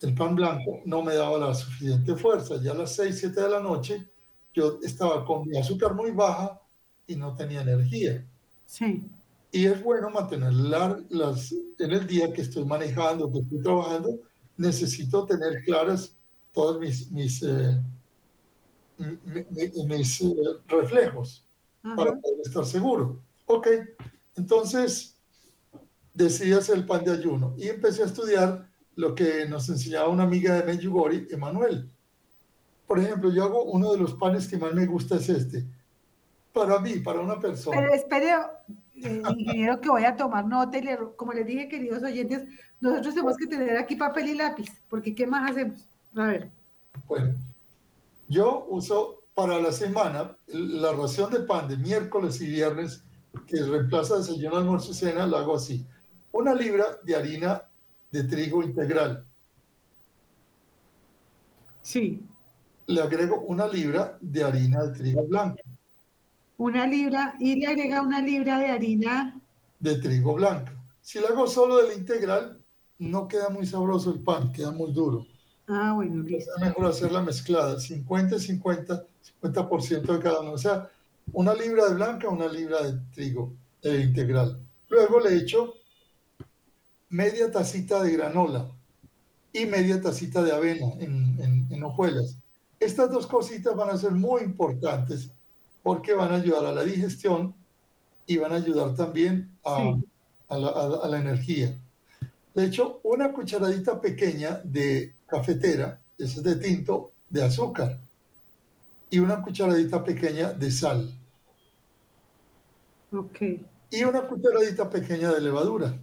el 0.00 0.14
pan 0.14 0.34
blanco, 0.34 0.80
no 0.84 1.02
me 1.02 1.14
daba 1.14 1.38
la 1.38 1.54
suficiente 1.54 2.14
fuerza. 2.16 2.60
Ya 2.60 2.72
a 2.72 2.74
las 2.74 2.94
6, 2.94 3.16
7 3.18 3.40
de 3.40 3.48
la 3.48 3.60
noche, 3.60 4.06
yo 4.52 4.78
estaba 4.82 5.24
con 5.24 5.48
mi 5.48 5.58
azúcar 5.58 5.94
muy 5.94 6.10
baja 6.10 6.60
y 7.06 7.16
no 7.16 7.34
tenía 7.34 7.62
energía. 7.62 8.24
Sí. 8.66 9.02
Y 9.50 9.66
es 9.66 9.82
bueno 9.82 10.10
mantener 10.10 10.52
las, 10.52 11.52
en 11.52 11.92
el 11.92 12.06
día 12.06 12.32
que 12.32 12.42
estoy 12.42 12.64
manejando, 12.64 13.30
que 13.30 13.38
estoy 13.38 13.62
trabajando, 13.62 14.18
necesito 14.56 15.24
tener 15.24 15.62
claras 15.64 16.14
todos 16.52 16.80
mis, 16.80 17.10
mis, 17.10 17.42
eh, 17.42 17.80
mis, 18.98 19.84
mis 19.86 20.20
eh, 20.20 20.34
reflejos 20.68 21.44
Ajá. 21.82 21.96
para 21.96 22.10
poder 22.20 22.40
estar 22.44 22.64
seguro. 22.64 23.20
Ok, 23.46 23.68
entonces 24.36 25.13
decidí 26.14 26.52
hacer 26.52 26.76
el 26.76 26.86
pan 26.86 27.04
de 27.04 27.12
ayuno 27.12 27.54
y 27.58 27.68
empecé 27.68 28.02
a 28.02 28.06
estudiar 28.06 28.68
lo 28.94 29.14
que 29.14 29.46
nos 29.48 29.68
enseñaba 29.68 30.08
una 30.08 30.22
amiga 30.22 30.54
de 30.54 30.64
Medjugorje, 30.64 31.26
Emanuel. 31.30 31.90
Por 32.86 33.00
ejemplo, 33.00 33.32
yo 33.32 33.44
hago 33.44 33.64
uno 33.64 33.92
de 33.92 33.98
los 33.98 34.14
panes 34.14 34.46
que 34.46 34.56
más 34.56 34.72
me 34.72 34.86
gusta 34.86 35.16
es 35.16 35.28
este. 35.28 35.66
Para 36.52 36.78
mí, 36.78 37.00
para 37.00 37.20
una 37.20 37.40
persona. 37.40 37.76
Pero 37.76 37.92
espere, 37.92 38.30
eh, 39.02 39.22
ingeniero, 39.36 39.80
que 39.80 39.88
voy 39.88 40.04
a 40.04 40.14
tomar 40.14 40.46
nota 40.46 40.78
y 40.78 40.82
le, 40.82 40.96
como 41.16 41.32
les 41.32 41.46
dije, 41.46 41.68
queridos 41.68 42.02
oyentes, 42.04 42.44
nosotros 42.80 43.14
tenemos 43.14 43.36
que 43.36 43.46
tener 43.46 43.76
aquí 43.76 43.96
papel 43.96 44.28
y 44.28 44.34
lápiz, 44.34 44.70
porque 44.88 45.14
¿qué 45.14 45.26
más 45.26 45.50
hacemos? 45.50 45.88
A 46.14 46.26
ver. 46.26 46.50
Bueno, 47.08 47.34
yo 48.28 48.66
uso 48.68 49.24
para 49.34 49.58
la 49.60 49.72
semana 49.72 50.36
la 50.46 50.92
ración 50.92 51.32
de 51.32 51.40
pan 51.40 51.66
de 51.66 51.76
miércoles 51.76 52.40
y 52.40 52.46
viernes, 52.46 53.02
que 53.48 53.56
reemplaza 53.56 54.18
desayuno, 54.18 54.58
almuerzo 54.58 54.92
y 54.92 54.94
cena, 54.94 55.26
lo 55.26 55.38
hago 55.38 55.56
así. 55.56 55.84
Una 56.34 56.52
libra 56.52 56.98
de 57.04 57.14
harina 57.14 57.62
de 58.10 58.24
trigo 58.24 58.60
integral. 58.64 59.24
Sí. 61.80 62.20
Le 62.86 63.00
agrego 63.00 63.42
una 63.42 63.68
libra 63.68 64.18
de 64.20 64.42
harina 64.42 64.82
de 64.82 64.98
trigo 64.98 65.22
blanco. 65.28 65.62
Una 66.58 66.88
libra 66.88 67.36
y 67.38 67.54
le 67.54 67.68
agrega 67.68 68.02
una 68.02 68.20
libra 68.20 68.58
de 68.58 68.66
harina 68.66 69.40
de 69.78 69.94
trigo 69.98 70.34
blanco. 70.34 70.72
Si 71.00 71.20
lo 71.20 71.28
hago 71.28 71.46
solo 71.46 71.76
de 71.76 71.88
la 71.90 71.94
integral, 71.94 72.60
no 72.98 73.28
queda 73.28 73.48
muy 73.48 73.64
sabroso 73.64 74.10
el 74.10 74.18
pan, 74.18 74.50
queda 74.50 74.72
muy 74.72 74.92
duro. 74.92 75.24
Ah, 75.68 75.92
bueno, 75.94 76.20
listo. 76.24 76.50
Es 76.56 76.60
mejor 76.60 76.86
hacer 76.86 77.12
la 77.12 77.22
mezclada, 77.22 77.78
50 77.78 78.40
50, 78.40 79.06
50% 79.40 80.02
de 80.02 80.18
cada 80.18 80.40
uno. 80.40 80.50
O 80.50 80.58
sea, 80.58 80.90
una 81.32 81.54
libra 81.54 81.88
de 81.88 81.94
blanca, 81.94 82.28
una 82.28 82.48
libra 82.48 82.82
de 82.82 82.98
trigo 83.12 83.52
eh, 83.82 84.00
integral. 84.00 84.58
Luego 84.88 85.20
le 85.20 85.36
echo 85.36 85.74
media 87.20 87.46
tacita 87.56 88.02
de 88.02 88.10
granola 88.16 88.62
y 89.52 89.66
media 89.66 90.00
tacita 90.00 90.42
de 90.42 90.52
avena 90.52 90.88
en, 90.98 91.14
en, 91.44 91.52
en 91.70 91.82
hojuelas. 91.84 92.36
Estas 92.80 93.08
dos 93.10 93.26
cositas 93.26 93.74
van 93.76 93.90
a 93.90 93.96
ser 93.96 94.12
muy 94.12 94.42
importantes 94.42 95.30
porque 95.82 96.14
van 96.14 96.32
a 96.32 96.36
ayudar 96.36 96.64
a 96.66 96.72
la 96.72 96.82
digestión 96.84 97.54
y 98.26 98.38
van 98.38 98.52
a 98.52 98.56
ayudar 98.56 98.94
también 98.94 99.34
a, 99.64 99.76
sí. 99.76 100.04
a, 100.48 100.58
la, 100.58 100.68
a, 100.68 100.84
a 101.04 101.08
la 101.08 101.18
energía. 101.18 101.68
De 102.54 102.64
hecho, 102.66 103.00
una 103.04 103.32
cucharadita 103.32 104.00
pequeña 104.00 104.60
de 104.64 105.14
cafetera, 105.26 105.88
ese 106.18 106.38
es 106.38 106.42
de 106.44 106.56
tinto, 106.56 107.12
de 107.30 107.42
azúcar. 107.44 108.00
y 109.10 109.18
una 109.18 109.40
cucharadita 109.42 110.04
pequeña 110.04 110.52
de 110.52 110.70
sal. 110.70 111.10
Ok. 113.12 113.40
Y 113.90 114.04
una 114.04 114.26
cucharadita 114.26 114.90
pequeña 114.90 115.32
de 115.32 115.40
levadura. 115.40 115.98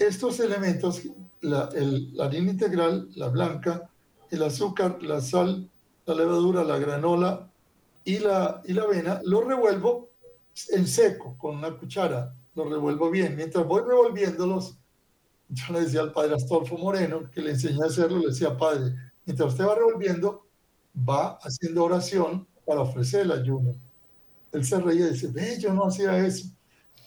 Estos 0.00 0.40
elementos, 0.40 1.02
la, 1.42 1.68
la 1.74 2.24
harina 2.24 2.50
integral, 2.50 3.10
la 3.16 3.28
blanca, 3.28 3.90
el 4.30 4.42
azúcar, 4.42 5.02
la 5.02 5.20
sal, 5.20 5.70
la 6.06 6.14
levadura, 6.14 6.64
la 6.64 6.78
granola 6.78 7.52
y 8.02 8.18
la, 8.18 8.62
y 8.64 8.72
la 8.72 8.84
avena, 8.84 9.20
lo 9.24 9.42
revuelvo 9.42 10.08
en 10.70 10.86
seco 10.86 11.36
con 11.36 11.56
una 11.56 11.76
cuchara, 11.76 12.34
lo 12.54 12.64
revuelvo 12.64 13.10
bien. 13.10 13.36
Mientras 13.36 13.66
voy 13.66 13.82
revolviéndolos, 13.82 14.78
yo 15.50 15.72
le 15.74 15.82
decía 15.82 16.00
al 16.00 16.12
padre 16.12 16.36
Astolfo 16.36 16.78
Moreno, 16.78 17.30
que 17.30 17.42
le 17.42 17.50
enseñé 17.50 17.82
a 17.82 17.88
hacerlo, 17.88 18.20
le 18.20 18.28
decía, 18.28 18.56
padre, 18.56 18.94
mientras 19.26 19.50
usted 19.50 19.66
va 19.66 19.74
revolviendo, 19.74 20.46
va 20.96 21.38
haciendo 21.42 21.84
oración 21.84 22.48
para 22.64 22.80
ofrecer 22.80 23.22
el 23.26 23.32
ayuno. 23.32 23.74
Él 24.52 24.64
se 24.64 24.80
reía 24.80 25.08
y 25.08 25.10
dice, 25.10 25.60
yo 25.60 25.74
no 25.74 25.84
hacía 25.84 26.16
eso. 26.26 26.48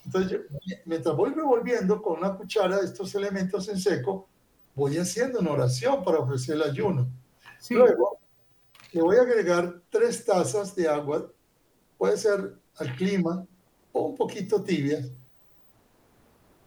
Entonces, 0.06 0.42
mientras 0.86 1.16
voy 1.16 1.32
revolviendo 1.34 2.02
con 2.02 2.20
una 2.20 2.36
cuchara 2.36 2.80
estos 2.80 3.14
elementos 3.16 3.68
en 3.70 3.80
seco, 3.80 4.28
voy 4.76 4.98
haciendo 4.98 5.40
una 5.40 5.52
oración 5.52 6.04
para 6.04 6.20
ofrecer 6.20 6.56
el 6.56 6.64
ayuno. 6.64 7.08
Luego, 7.70 8.20
le 8.92 9.02
voy 9.02 9.18
a 9.18 9.22
agregar 9.22 9.82
tres 9.90 10.26
tazas 10.26 10.76
de 10.76 10.88
agua, 10.88 11.32
puede 11.98 12.18
ser 12.18 12.56
al 12.78 12.96
clima 12.96 13.46
o 13.92 14.08
un 14.08 14.16
poquito 14.16 14.64
tibia. 14.64 15.06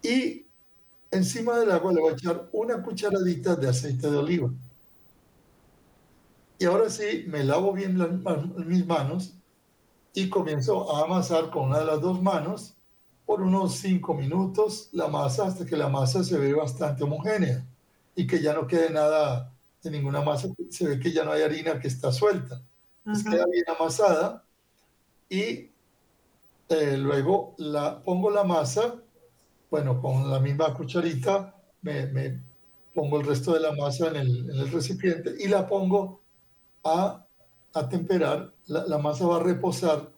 Y 0.02 0.46
encima 1.10 1.58
del 1.58 1.70
agua 1.70 1.92
le 1.92 2.00
voy 2.00 2.12
a 2.12 2.14
echar 2.14 2.48
una 2.52 2.82
cucharadita 2.82 3.56
de 3.56 3.68
aceite 3.68 4.10
de 4.10 4.16
oliva. 4.16 4.50
Y 6.58 6.64
ahora 6.64 6.88
sí, 6.88 7.24
me 7.28 7.44
lavo 7.44 7.72
bien 7.72 7.98
mis 8.66 8.86
manos 8.86 9.34
y 10.14 10.30
comienzo 10.30 10.96
a 10.96 11.04
amasar 11.04 11.50
con 11.50 11.66
una 11.66 11.80
de 11.80 11.84
las 11.84 12.00
dos 12.00 12.22
manos 12.22 12.75
por 13.26 13.42
unos 13.42 13.74
cinco 13.74 14.14
minutos 14.14 14.88
la 14.92 15.08
masa 15.08 15.46
hasta 15.46 15.66
que 15.66 15.76
la 15.76 15.88
masa 15.88 16.22
se 16.22 16.38
ve 16.38 16.54
bastante 16.54 17.02
homogénea 17.02 17.66
y 18.14 18.26
que 18.26 18.40
ya 18.40 18.54
no 18.54 18.66
quede 18.66 18.90
nada 18.90 19.52
de 19.82 19.90
ninguna 19.90 20.22
masa, 20.22 20.48
se 20.70 20.86
ve 20.86 20.98
que 20.98 21.12
ya 21.12 21.24
no 21.24 21.32
hay 21.32 21.42
harina 21.42 21.78
que 21.78 21.88
está 21.88 22.12
suelta. 22.12 22.62
queda 23.04 23.44
bien 23.46 23.64
amasada 23.68 24.44
y 25.28 25.70
eh, 26.68 26.96
luego 26.96 27.54
la, 27.58 28.02
pongo 28.02 28.30
la 28.30 28.44
masa, 28.44 28.94
bueno, 29.70 30.00
con 30.00 30.30
la 30.30 30.40
misma 30.40 30.72
cucharita 30.74 31.54
me, 31.82 32.40
pongo 32.94 33.20
el 33.20 33.26
resto 33.26 33.52
de 33.52 33.60
la 33.60 33.72
masa 33.72 34.08
en 34.08 34.16
el, 34.16 34.50
en 34.50 34.56
el 34.56 34.72
recipiente 34.72 35.34
y 35.38 35.48
la 35.48 35.66
pongo 35.66 36.20
a, 36.82 37.26
a 37.74 37.88
temperar. 37.88 38.52
La, 38.66 38.86
la, 38.86 38.98
masa 38.98 39.26
va 39.26 39.36
a 39.36 39.42
reposar. 39.42 40.10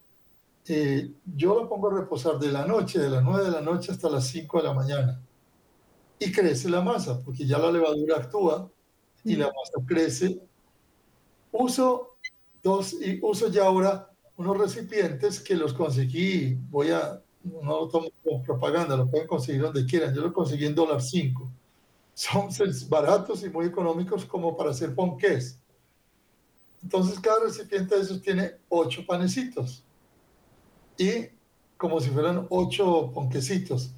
Eh, 0.71 1.11
yo 1.25 1.59
la 1.59 1.67
pongo 1.67 1.89
a 1.89 2.01
reposar 2.01 2.39
de 2.39 2.53
la 2.53 2.67
noche, 2.67 2.99
de 2.99 3.09
las 3.09 3.25
9 3.25 3.47
de 3.47 3.51
la 3.51 3.63
noche 3.63 3.91
hasta 3.91 4.11
las 4.11 4.27
5 4.27 4.59
de 4.59 4.65
la 4.65 4.75
mañana. 4.75 5.21
Y 6.19 6.31
crece 6.31 6.69
la 6.69 6.83
masa, 6.83 7.21
porque 7.25 7.47
ya 7.47 7.59
la 7.59 7.73
levadura 7.73 8.19
actúa 8.19 8.71
y 9.25 9.37
la 9.37 9.47
masa 9.47 9.87
crece. 9.87 10.39
Uso 11.53 12.19
dos, 12.63 12.93
y 13.01 13.19
uso 13.23 13.49
ya 13.49 13.65
ahora 13.65 14.11
unos 14.37 14.59
recipientes 14.59 15.41
que 15.41 15.57
los 15.57 15.73
conseguí, 15.73 16.59
voy 16.69 16.91
a, 16.91 17.23
no 17.45 17.81
lo 17.81 17.89
tomo 17.89 18.11
como 18.23 18.43
propaganda, 18.43 18.95
lo 18.97 19.09
pueden 19.09 19.27
conseguir 19.27 19.63
donde 19.63 19.87
quieran, 19.87 20.15
yo 20.15 20.21
lo 20.21 20.33
conseguí 20.35 20.67
en 20.67 20.75
dólar 20.75 21.01
5. 21.01 21.51
Son 22.13 22.49
baratos 22.91 23.43
y 23.43 23.49
muy 23.49 23.67
económicos 23.67 24.27
como 24.27 24.55
para 24.55 24.71
hacer 24.71 24.95
ponqués. 24.95 25.59
Entonces 26.83 27.19
cada 27.21 27.45
recipiente 27.45 27.97
de 27.97 28.03
esos 28.03 28.21
tiene 28.21 28.53
ocho 28.69 29.05
panecitos 29.07 29.85
y 30.99 31.29
como 31.79 32.01
si 32.01 32.11
fueran 32.11 32.47
ocho 32.51 33.11
ponquecitos. 33.15 33.95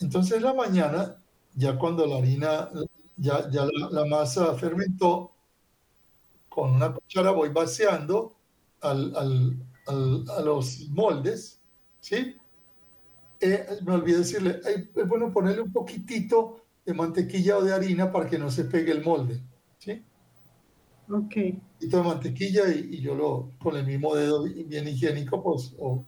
Entonces 0.00 0.42
la 0.42 0.52
mañana, 0.52 1.16
ya 1.54 1.78
cuando 1.78 2.06
la 2.06 2.16
harina, 2.16 2.68
ya, 3.16 3.48
ya 3.50 3.66
la, 3.90 4.04
masa 4.04 4.54
fermentó, 4.54 5.30
con 6.48 6.72
una 6.72 6.92
cuchara 6.92 7.30
voy 7.30 7.48
vaciando 7.48 8.36
al, 8.80 9.14
al, 9.16 9.56
a 10.28 10.40
los 10.42 10.88
moldes, 10.90 11.60
¿sí? 12.00 12.36
Eh, 13.40 13.66
me 13.84 13.94
olvidé 13.94 14.18
decirle, 14.18 14.60
es 14.94 15.08
bueno 15.08 15.32
ponerle 15.32 15.62
un 15.62 15.72
poquitito 15.72 16.64
de 16.84 16.94
mantequilla 16.94 17.58
o 17.58 17.62
de 17.62 17.72
harina 17.72 18.10
para 18.10 18.28
que 18.28 18.38
no 18.38 18.50
se 18.50 18.64
pegue 18.64 18.92
el 18.92 19.04
molde, 19.04 19.40
¿sí? 19.78 20.04
Ok. 21.08 21.36
Un 21.36 21.60
poquito 21.74 21.96
de 21.96 22.02
mantequilla 22.02 22.68
y, 22.72 23.00
yo 23.00 23.14
lo, 23.14 23.50
con 23.58 23.76
el 23.76 23.86
mismo 23.86 24.14
dedo 24.14 24.42
bien 24.42 24.88
higiénico, 24.88 25.42
pues, 25.42 25.74
o 25.78 26.04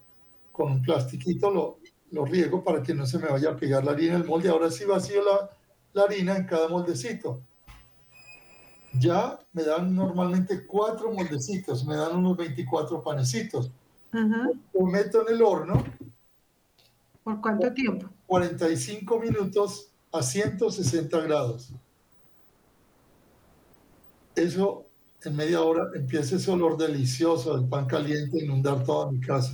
con 0.56 0.72
un 0.72 0.80
plastiquito 0.80 1.50
lo, 1.50 1.80
lo 2.12 2.24
riego 2.24 2.64
para 2.64 2.82
que 2.82 2.94
no 2.94 3.04
se 3.04 3.18
me 3.18 3.28
vaya 3.28 3.50
a 3.50 3.56
pegar 3.56 3.84
la 3.84 3.90
harina 3.90 4.14
en 4.14 4.22
el 4.22 4.26
molde. 4.26 4.48
Ahora 4.48 4.70
sí 4.70 4.86
vacío 4.86 5.22
la, 5.22 5.50
la 5.92 6.04
harina 6.04 6.34
en 6.34 6.46
cada 6.46 6.66
moldecito. 6.68 7.42
Ya 8.98 9.38
me 9.52 9.64
dan 9.64 9.94
normalmente 9.94 10.64
cuatro 10.64 11.12
moldecitos, 11.12 11.84
me 11.84 11.94
dan 11.94 12.16
unos 12.16 12.38
24 12.38 13.02
panecitos. 13.02 13.70
Lo 14.12 14.86
meto 14.86 15.28
en 15.28 15.34
el 15.34 15.42
horno. 15.42 15.84
¿Por 17.22 17.38
cuánto 17.42 17.70
tiempo? 17.74 18.08
45 18.24 19.20
minutos 19.20 19.90
a 20.10 20.22
160 20.22 21.20
grados. 21.20 21.70
Eso 24.34 24.86
en 25.22 25.36
media 25.36 25.60
hora 25.60 25.90
empieza 25.94 26.36
ese 26.36 26.50
olor 26.50 26.78
delicioso 26.78 27.58
del 27.58 27.68
pan 27.68 27.84
caliente 27.84 28.40
a 28.40 28.44
inundar 28.44 28.82
toda 28.84 29.12
mi 29.12 29.20
casa. 29.20 29.52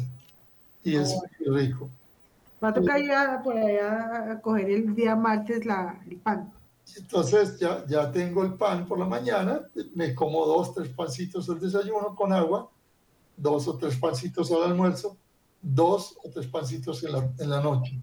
Y 0.85 0.97
es 0.97 1.15
muy 1.39 1.59
rico. 1.59 1.89
Va 2.63 2.69
a 2.69 2.75
tocar 2.75 3.03
ya 3.03 3.41
por 3.43 3.57
allá 3.57 4.33
a 4.33 4.41
coger 4.41 4.71
el 4.71 4.95
día 4.95 5.17
martes 5.17 5.67
la, 5.67 6.01
el 6.09 6.17
pan. 6.17 6.53
Entonces 6.97 7.59
ya, 7.59 7.85
ya 7.87 8.11
tengo 8.11 8.43
el 8.45 8.55
pan 8.55 8.87
por 8.87 8.99
la 8.99 9.07
mañana, 9.07 9.63
me 9.95 10.15
como 10.15 10.45
dos, 10.47 10.75
tres 10.75 10.89
pancitos 10.91 11.49
al 11.49 11.61
desayuno 11.61 12.15
con 12.15 12.33
agua, 12.33 12.71
dos 13.37 13.67
o 13.69 13.77
tres 13.77 13.97
pancitos 13.97 14.51
al 14.53 14.65
almuerzo, 14.65 15.17
dos 15.61 16.17
o 16.23 16.29
tres 16.31 16.47
pancitos 16.47 17.03
en 17.05 17.13
la, 17.13 17.31
en 17.39 17.51
la 17.51 17.61
noche. 17.61 18.01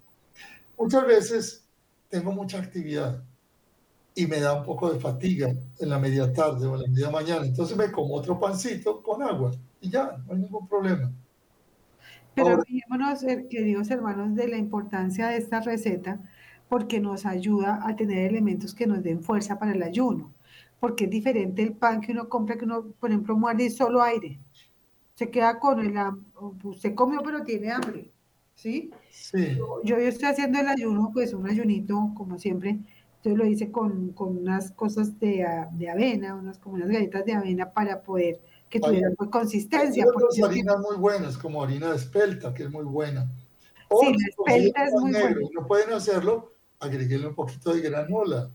Muchas 0.78 1.06
veces 1.06 1.64
tengo 2.08 2.32
mucha 2.32 2.58
actividad 2.58 3.22
y 4.14 4.26
me 4.26 4.40
da 4.40 4.54
un 4.54 4.64
poco 4.64 4.90
de 4.90 4.98
fatiga 4.98 5.54
en 5.78 5.88
la 5.88 5.98
media 5.98 6.32
tarde 6.32 6.66
o 6.66 6.74
en 6.74 6.82
la 6.82 6.88
media 6.88 7.10
mañana. 7.10 7.46
Entonces 7.46 7.76
me 7.76 7.92
como 7.92 8.14
otro 8.14 8.38
pancito 8.40 9.02
con 9.02 9.22
agua 9.22 9.52
y 9.80 9.90
ya, 9.90 10.16
no 10.26 10.34
hay 10.34 10.40
ningún 10.40 10.66
problema. 10.66 11.12
Pero 12.34 12.62
fijémonos, 12.62 13.22
eh, 13.24 13.46
queridos 13.50 13.90
hermanos, 13.90 14.34
de 14.34 14.48
la 14.48 14.56
importancia 14.56 15.28
de 15.28 15.38
esta 15.38 15.60
receta 15.60 16.20
porque 16.68 17.00
nos 17.00 17.26
ayuda 17.26 17.80
a 17.82 17.96
tener 17.96 18.30
elementos 18.30 18.74
que 18.74 18.86
nos 18.86 19.02
den 19.02 19.22
fuerza 19.22 19.58
para 19.58 19.72
el 19.72 19.82
ayuno. 19.82 20.32
Porque 20.78 21.04
es 21.04 21.10
diferente 21.10 21.62
el 21.62 21.72
pan 21.72 22.00
que 22.00 22.12
uno 22.12 22.28
compra, 22.28 22.56
que 22.56 22.64
uno, 22.64 22.92
por 23.00 23.10
ejemplo, 23.10 23.36
muerde 23.36 23.68
solo 23.70 24.02
aire. 24.02 24.38
Se 25.14 25.30
queda 25.30 25.58
con 25.58 25.80
el 25.80 25.92
usted 26.62 26.94
comió 26.94 27.20
pero 27.22 27.42
tiene 27.42 27.70
hambre, 27.70 28.10
¿sí? 28.54 28.90
Sí. 29.10 29.58
Yo, 29.58 29.82
yo 29.84 29.96
estoy 29.96 30.28
haciendo 30.28 30.60
el 30.60 30.68
ayuno, 30.68 31.10
pues 31.12 31.34
un 31.34 31.46
ayunito, 31.46 32.12
como 32.14 32.38
siempre, 32.38 32.78
entonces 33.16 33.38
lo 33.38 33.44
hice 33.44 33.70
con, 33.70 34.12
con 34.12 34.38
unas 34.38 34.70
cosas 34.70 35.18
de, 35.20 35.46
de, 35.72 35.90
avena, 35.90 36.34
unas 36.34 36.58
como 36.58 36.76
unas 36.76 36.88
galletas 36.88 37.26
de 37.26 37.34
avena 37.34 37.70
para 37.72 38.02
poder 38.02 38.40
que 38.70 38.80
tuvieran 38.80 39.14
pues, 39.16 39.30
consistencia. 39.30 40.04
Hay 40.04 40.10
unas 40.14 40.50
harinas 40.50 40.78
muy 40.78 40.96
buenas, 40.96 41.36
como 41.36 41.62
harina 41.62 41.90
de 41.90 41.96
espelta, 41.96 42.54
que 42.54 42.62
es 42.62 42.70
muy 42.70 42.84
buena. 42.84 43.30
O 43.88 44.00
sí, 44.00 44.14
la 44.16 44.54
espelta 44.54 44.84
es 44.84 44.92
muy 44.92 45.12
buena. 45.12 45.36
No 45.52 45.66
pueden 45.66 45.92
hacerlo, 45.92 46.52
agreguenle 46.78 47.26
un 47.26 47.34
poquito 47.34 47.74
de 47.74 47.80
granola. 47.80 48.48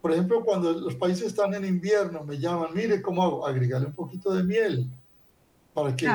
Por 0.00 0.12
ejemplo, 0.12 0.44
cuando 0.44 0.72
los 0.72 0.94
países 0.94 1.26
están 1.26 1.54
en 1.54 1.64
invierno, 1.64 2.24
me 2.24 2.38
llaman, 2.38 2.70
mire 2.72 3.02
cómo 3.02 3.22
hago, 3.22 3.46
agregarle 3.46 3.88
un 3.88 3.94
poquito 3.94 4.32
de 4.32 4.42
miel. 4.42 4.90
Para 5.74 5.94
que, 5.94 6.08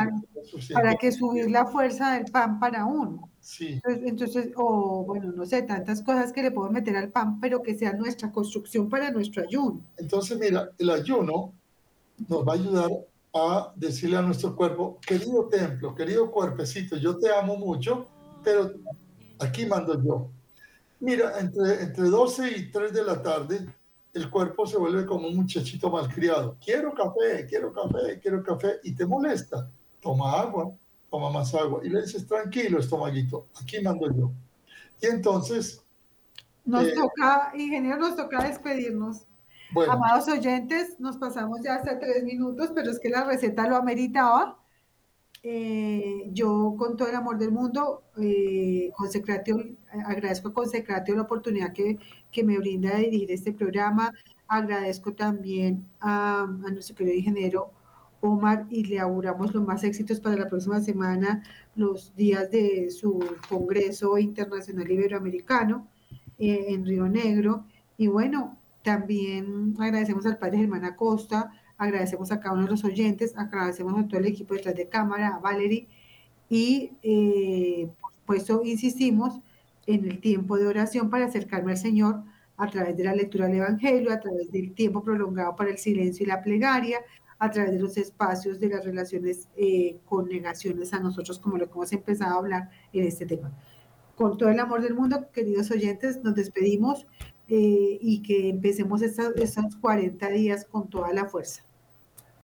para 0.73 0.95
que 0.95 1.11
subir 1.11 1.49
la 1.49 1.65
fuerza 1.65 2.15
del 2.15 2.25
pan 2.25 2.59
para 2.59 2.85
uno. 2.85 3.29
Sí. 3.39 3.79
Entonces, 3.85 4.49
o 4.55 5.05
bueno, 5.05 5.31
no 5.31 5.45
sé, 5.45 5.61
tantas 5.61 6.01
cosas 6.01 6.33
que 6.33 6.41
le 6.41 6.51
puedo 6.51 6.69
meter 6.69 6.97
al 6.97 7.09
pan, 7.09 7.39
pero 7.39 7.61
que 7.61 7.75
sea 7.75 7.93
nuestra 7.93 8.31
construcción 8.31 8.89
para 8.89 9.11
nuestro 9.11 9.43
ayuno. 9.43 9.79
Entonces, 9.97 10.37
mira, 10.37 10.69
el 10.77 10.89
ayuno 10.89 11.53
nos 12.27 12.47
va 12.47 12.53
a 12.53 12.55
ayudar 12.55 12.89
a 13.33 13.73
decirle 13.75 14.17
a 14.17 14.21
nuestro 14.21 14.55
cuerpo, 14.55 14.99
querido 15.05 15.47
templo, 15.47 15.95
querido 15.95 16.29
cuerpecito, 16.29 16.97
yo 16.97 17.17
te 17.17 17.33
amo 17.33 17.57
mucho, 17.57 18.07
pero 18.43 18.71
aquí 19.39 19.65
mando 19.65 20.01
yo. 20.03 20.29
Mira, 20.99 21.39
entre, 21.39 21.81
entre 21.81 22.03
12 22.05 22.57
y 22.57 22.71
3 22.71 22.93
de 22.93 23.03
la 23.03 23.21
tarde, 23.21 23.67
el 24.13 24.29
cuerpo 24.29 24.67
se 24.67 24.77
vuelve 24.77 25.05
como 25.05 25.27
un 25.27 25.35
muchachito 25.35 25.89
malcriado. 25.89 26.55
Quiero 26.63 26.93
café, 26.93 27.45
quiero 27.49 27.73
café, 27.73 28.19
quiero 28.21 28.43
café, 28.43 28.79
y 28.83 28.95
te 28.95 29.05
molesta. 29.05 29.67
Toma 29.99 30.39
agua, 30.39 30.71
toma 31.09 31.31
más 31.31 31.53
agua. 31.55 31.81
Y 31.83 31.89
le 31.89 32.01
dices, 32.01 32.27
tranquilo, 32.27 32.79
estomaguito, 32.79 33.47
aquí 33.59 33.81
mando 33.81 34.07
yo. 34.15 34.31
Y 35.01 35.07
entonces... 35.07 35.83
Nos 36.63 36.83
eh, 36.85 36.93
toca, 36.93 37.51
ingeniero, 37.55 37.97
nos 37.97 38.15
toca 38.15 38.43
despedirnos. 38.43 39.25
Amados 39.89 40.27
oyentes, 40.27 40.99
nos 40.99 41.17
pasamos 41.17 41.61
ya 41.63 41.75
hasta 41.75 41.99
tres 41.99 42.23
minutos, 42.23 42.71
pero 42.73 42.91
es 42.91 42.99
que 42.99 43.09
la 43.09 43.23
receta 43.23 43.67
lo 43.67 43.75
ameritaba. 43.75 44.59
Eh, 45.41 46.29
yo 46.31 46.75
con 46.77 46.95
todo 46.95 47.09
el 47.09 47.15
amor 47.15 47.37
del 47.37 47.51
mundo, 47.51 48.03
eh, 48.17 48.91
agradezco 50.05 50.49
a 50.49 50.53
Consecratio 50.53 51.15
la 51.15 51.23
oportunidad 51.23 51.73
que, 51.73 51.99
que, 52.31 52.43
me 52.43 52.57
brinda 52.57 52.91
de 52.95 53.03
dirigir 53.03 53.31
este 53.31 53.51
programa. 53.51 54.13
Agradezco 54.47 55.13
también 55.13 55.85
a, 55.99 56.43
a 56.43 56.71
nuestro 56.71 56.95
querido 56.95 57.17
ingeniero 57.17 57.71
Omar 58.21 58.67
y 58.69 58.85
le 58.85 58.99
auguramos 58.99 59.53
los 59.53 59.65
más 59.65 59.83
éxitos 59.83 60.19
para 60.21 60.37
la 60.37 60.47
próxima 60.47 60.79
semana, 60.79 61.43
los 61.75 62.15
días 62.15 62.49
de 62.51 62.89
su 62.89 63.19
Congreso 63.49 64.17
Internacional 64.17 64.89
Iberoamericano 64.89 65.87
eh, 66.39 66.67
en 66.69 66.85
Río 66.85 67.09
Negro. 67.09 67.65
Y 67.97 68.07
bueno, 68.07 68.57
también 68.83 69.75
agradecemos 69.79 70.25
al 70.25 70.37
padre 70.37 70.59
Germán 70.59 70.85
Acosta, 70.85 71.51
agradecemos 71.77 72.31
a 72.31 72.39
cada 72.39 72.53
uno 72.53 72.65
de 72.65 72.71
los 72.71 72.83
oyentes, 72.83 73.33
agradecemos 73.35 73.97
a 73.97 74.07
todo 74.07 74.19
el 74.19 74.27
equipo 74.27 74.53
detrás 74.53 74.75
de 74.75 74.87
cámara, 74.87 75.35
a 75.35 75.39
Valerie, 75.39 75.87
y 76.49 76.91
eh, 77.01 77.89
por 77.99 78.13
supuesto 78.13 78.61
insistimos 78.63 79.39
en 79.87 80.05
el 80.05 80.19
tiempo 80.19 80.57
de 80.57 80.67
oración 80.67 81.09
para 81.09 81.25
acercarme 81.25 81.71
al 81.71 81.77
Señor 81.77 82.23
a 82.57 82.67
través 82.69 82.95
de 82.95 83.03
la 83.03 83.15
lectura 83.15 83.47
del 83.47 83.57
Evangelio, 83.57 84.11
a 84.11 84.19
través 84.19 84.51
del 84.51 84.73
tiempo 84.73 85.03
prolongado 85.03 85.55
para 85.55 85.71
el 85.71 85.77
silencio 85.77 86.23
y 86.23 86.27
la 86.27 86.41
plegaria, 86.41 86.99
a 87.39 87.49
través 87.49 87.71
de 87.71 87.79
los 87.79 87.97
espacios 87.97 88.59
de 88.59 88.69
las 88.69 88.85
relaciones 88.85 89.49
eh, 89.57 89.97
con 90.05 90.29
negaciones 90.29 90.93
a 90.93 90.99
nosotros, 90.99 91.39
como 91.39 91.57
lo 91.57 91.67
que 91.67 91.73
hemos 91.73 91.91
empezado 91.91 92.35
a 92.35 92.39
hablar 92.39 92.69
en 92.93 93.05
este 93.05 93.25
tema. 93.25 93.51
Con 94.15 94.37
todo 94.37 94.49
el 94.49 94.59
amor 94.59 94.81
del 94.81 94.93
mundo, 94.93 95.27
queridos 95.33 95.71
oyentes, 95.71 96.23
nos 96.23 96.35
despedimos 96.35 97.07
eh, 97.49 97.97
y 98.01 98.21
que 98.21 98.49
empecemos 98.49 99.01
estos, 99.01 99.35
estos 99.35 99.75
40 99.77 100.29
días 100.29 100.65
con 100.65 100.89
toda 100.89 101.13
la 101.13 101.25
fuerza. 101.25 101.63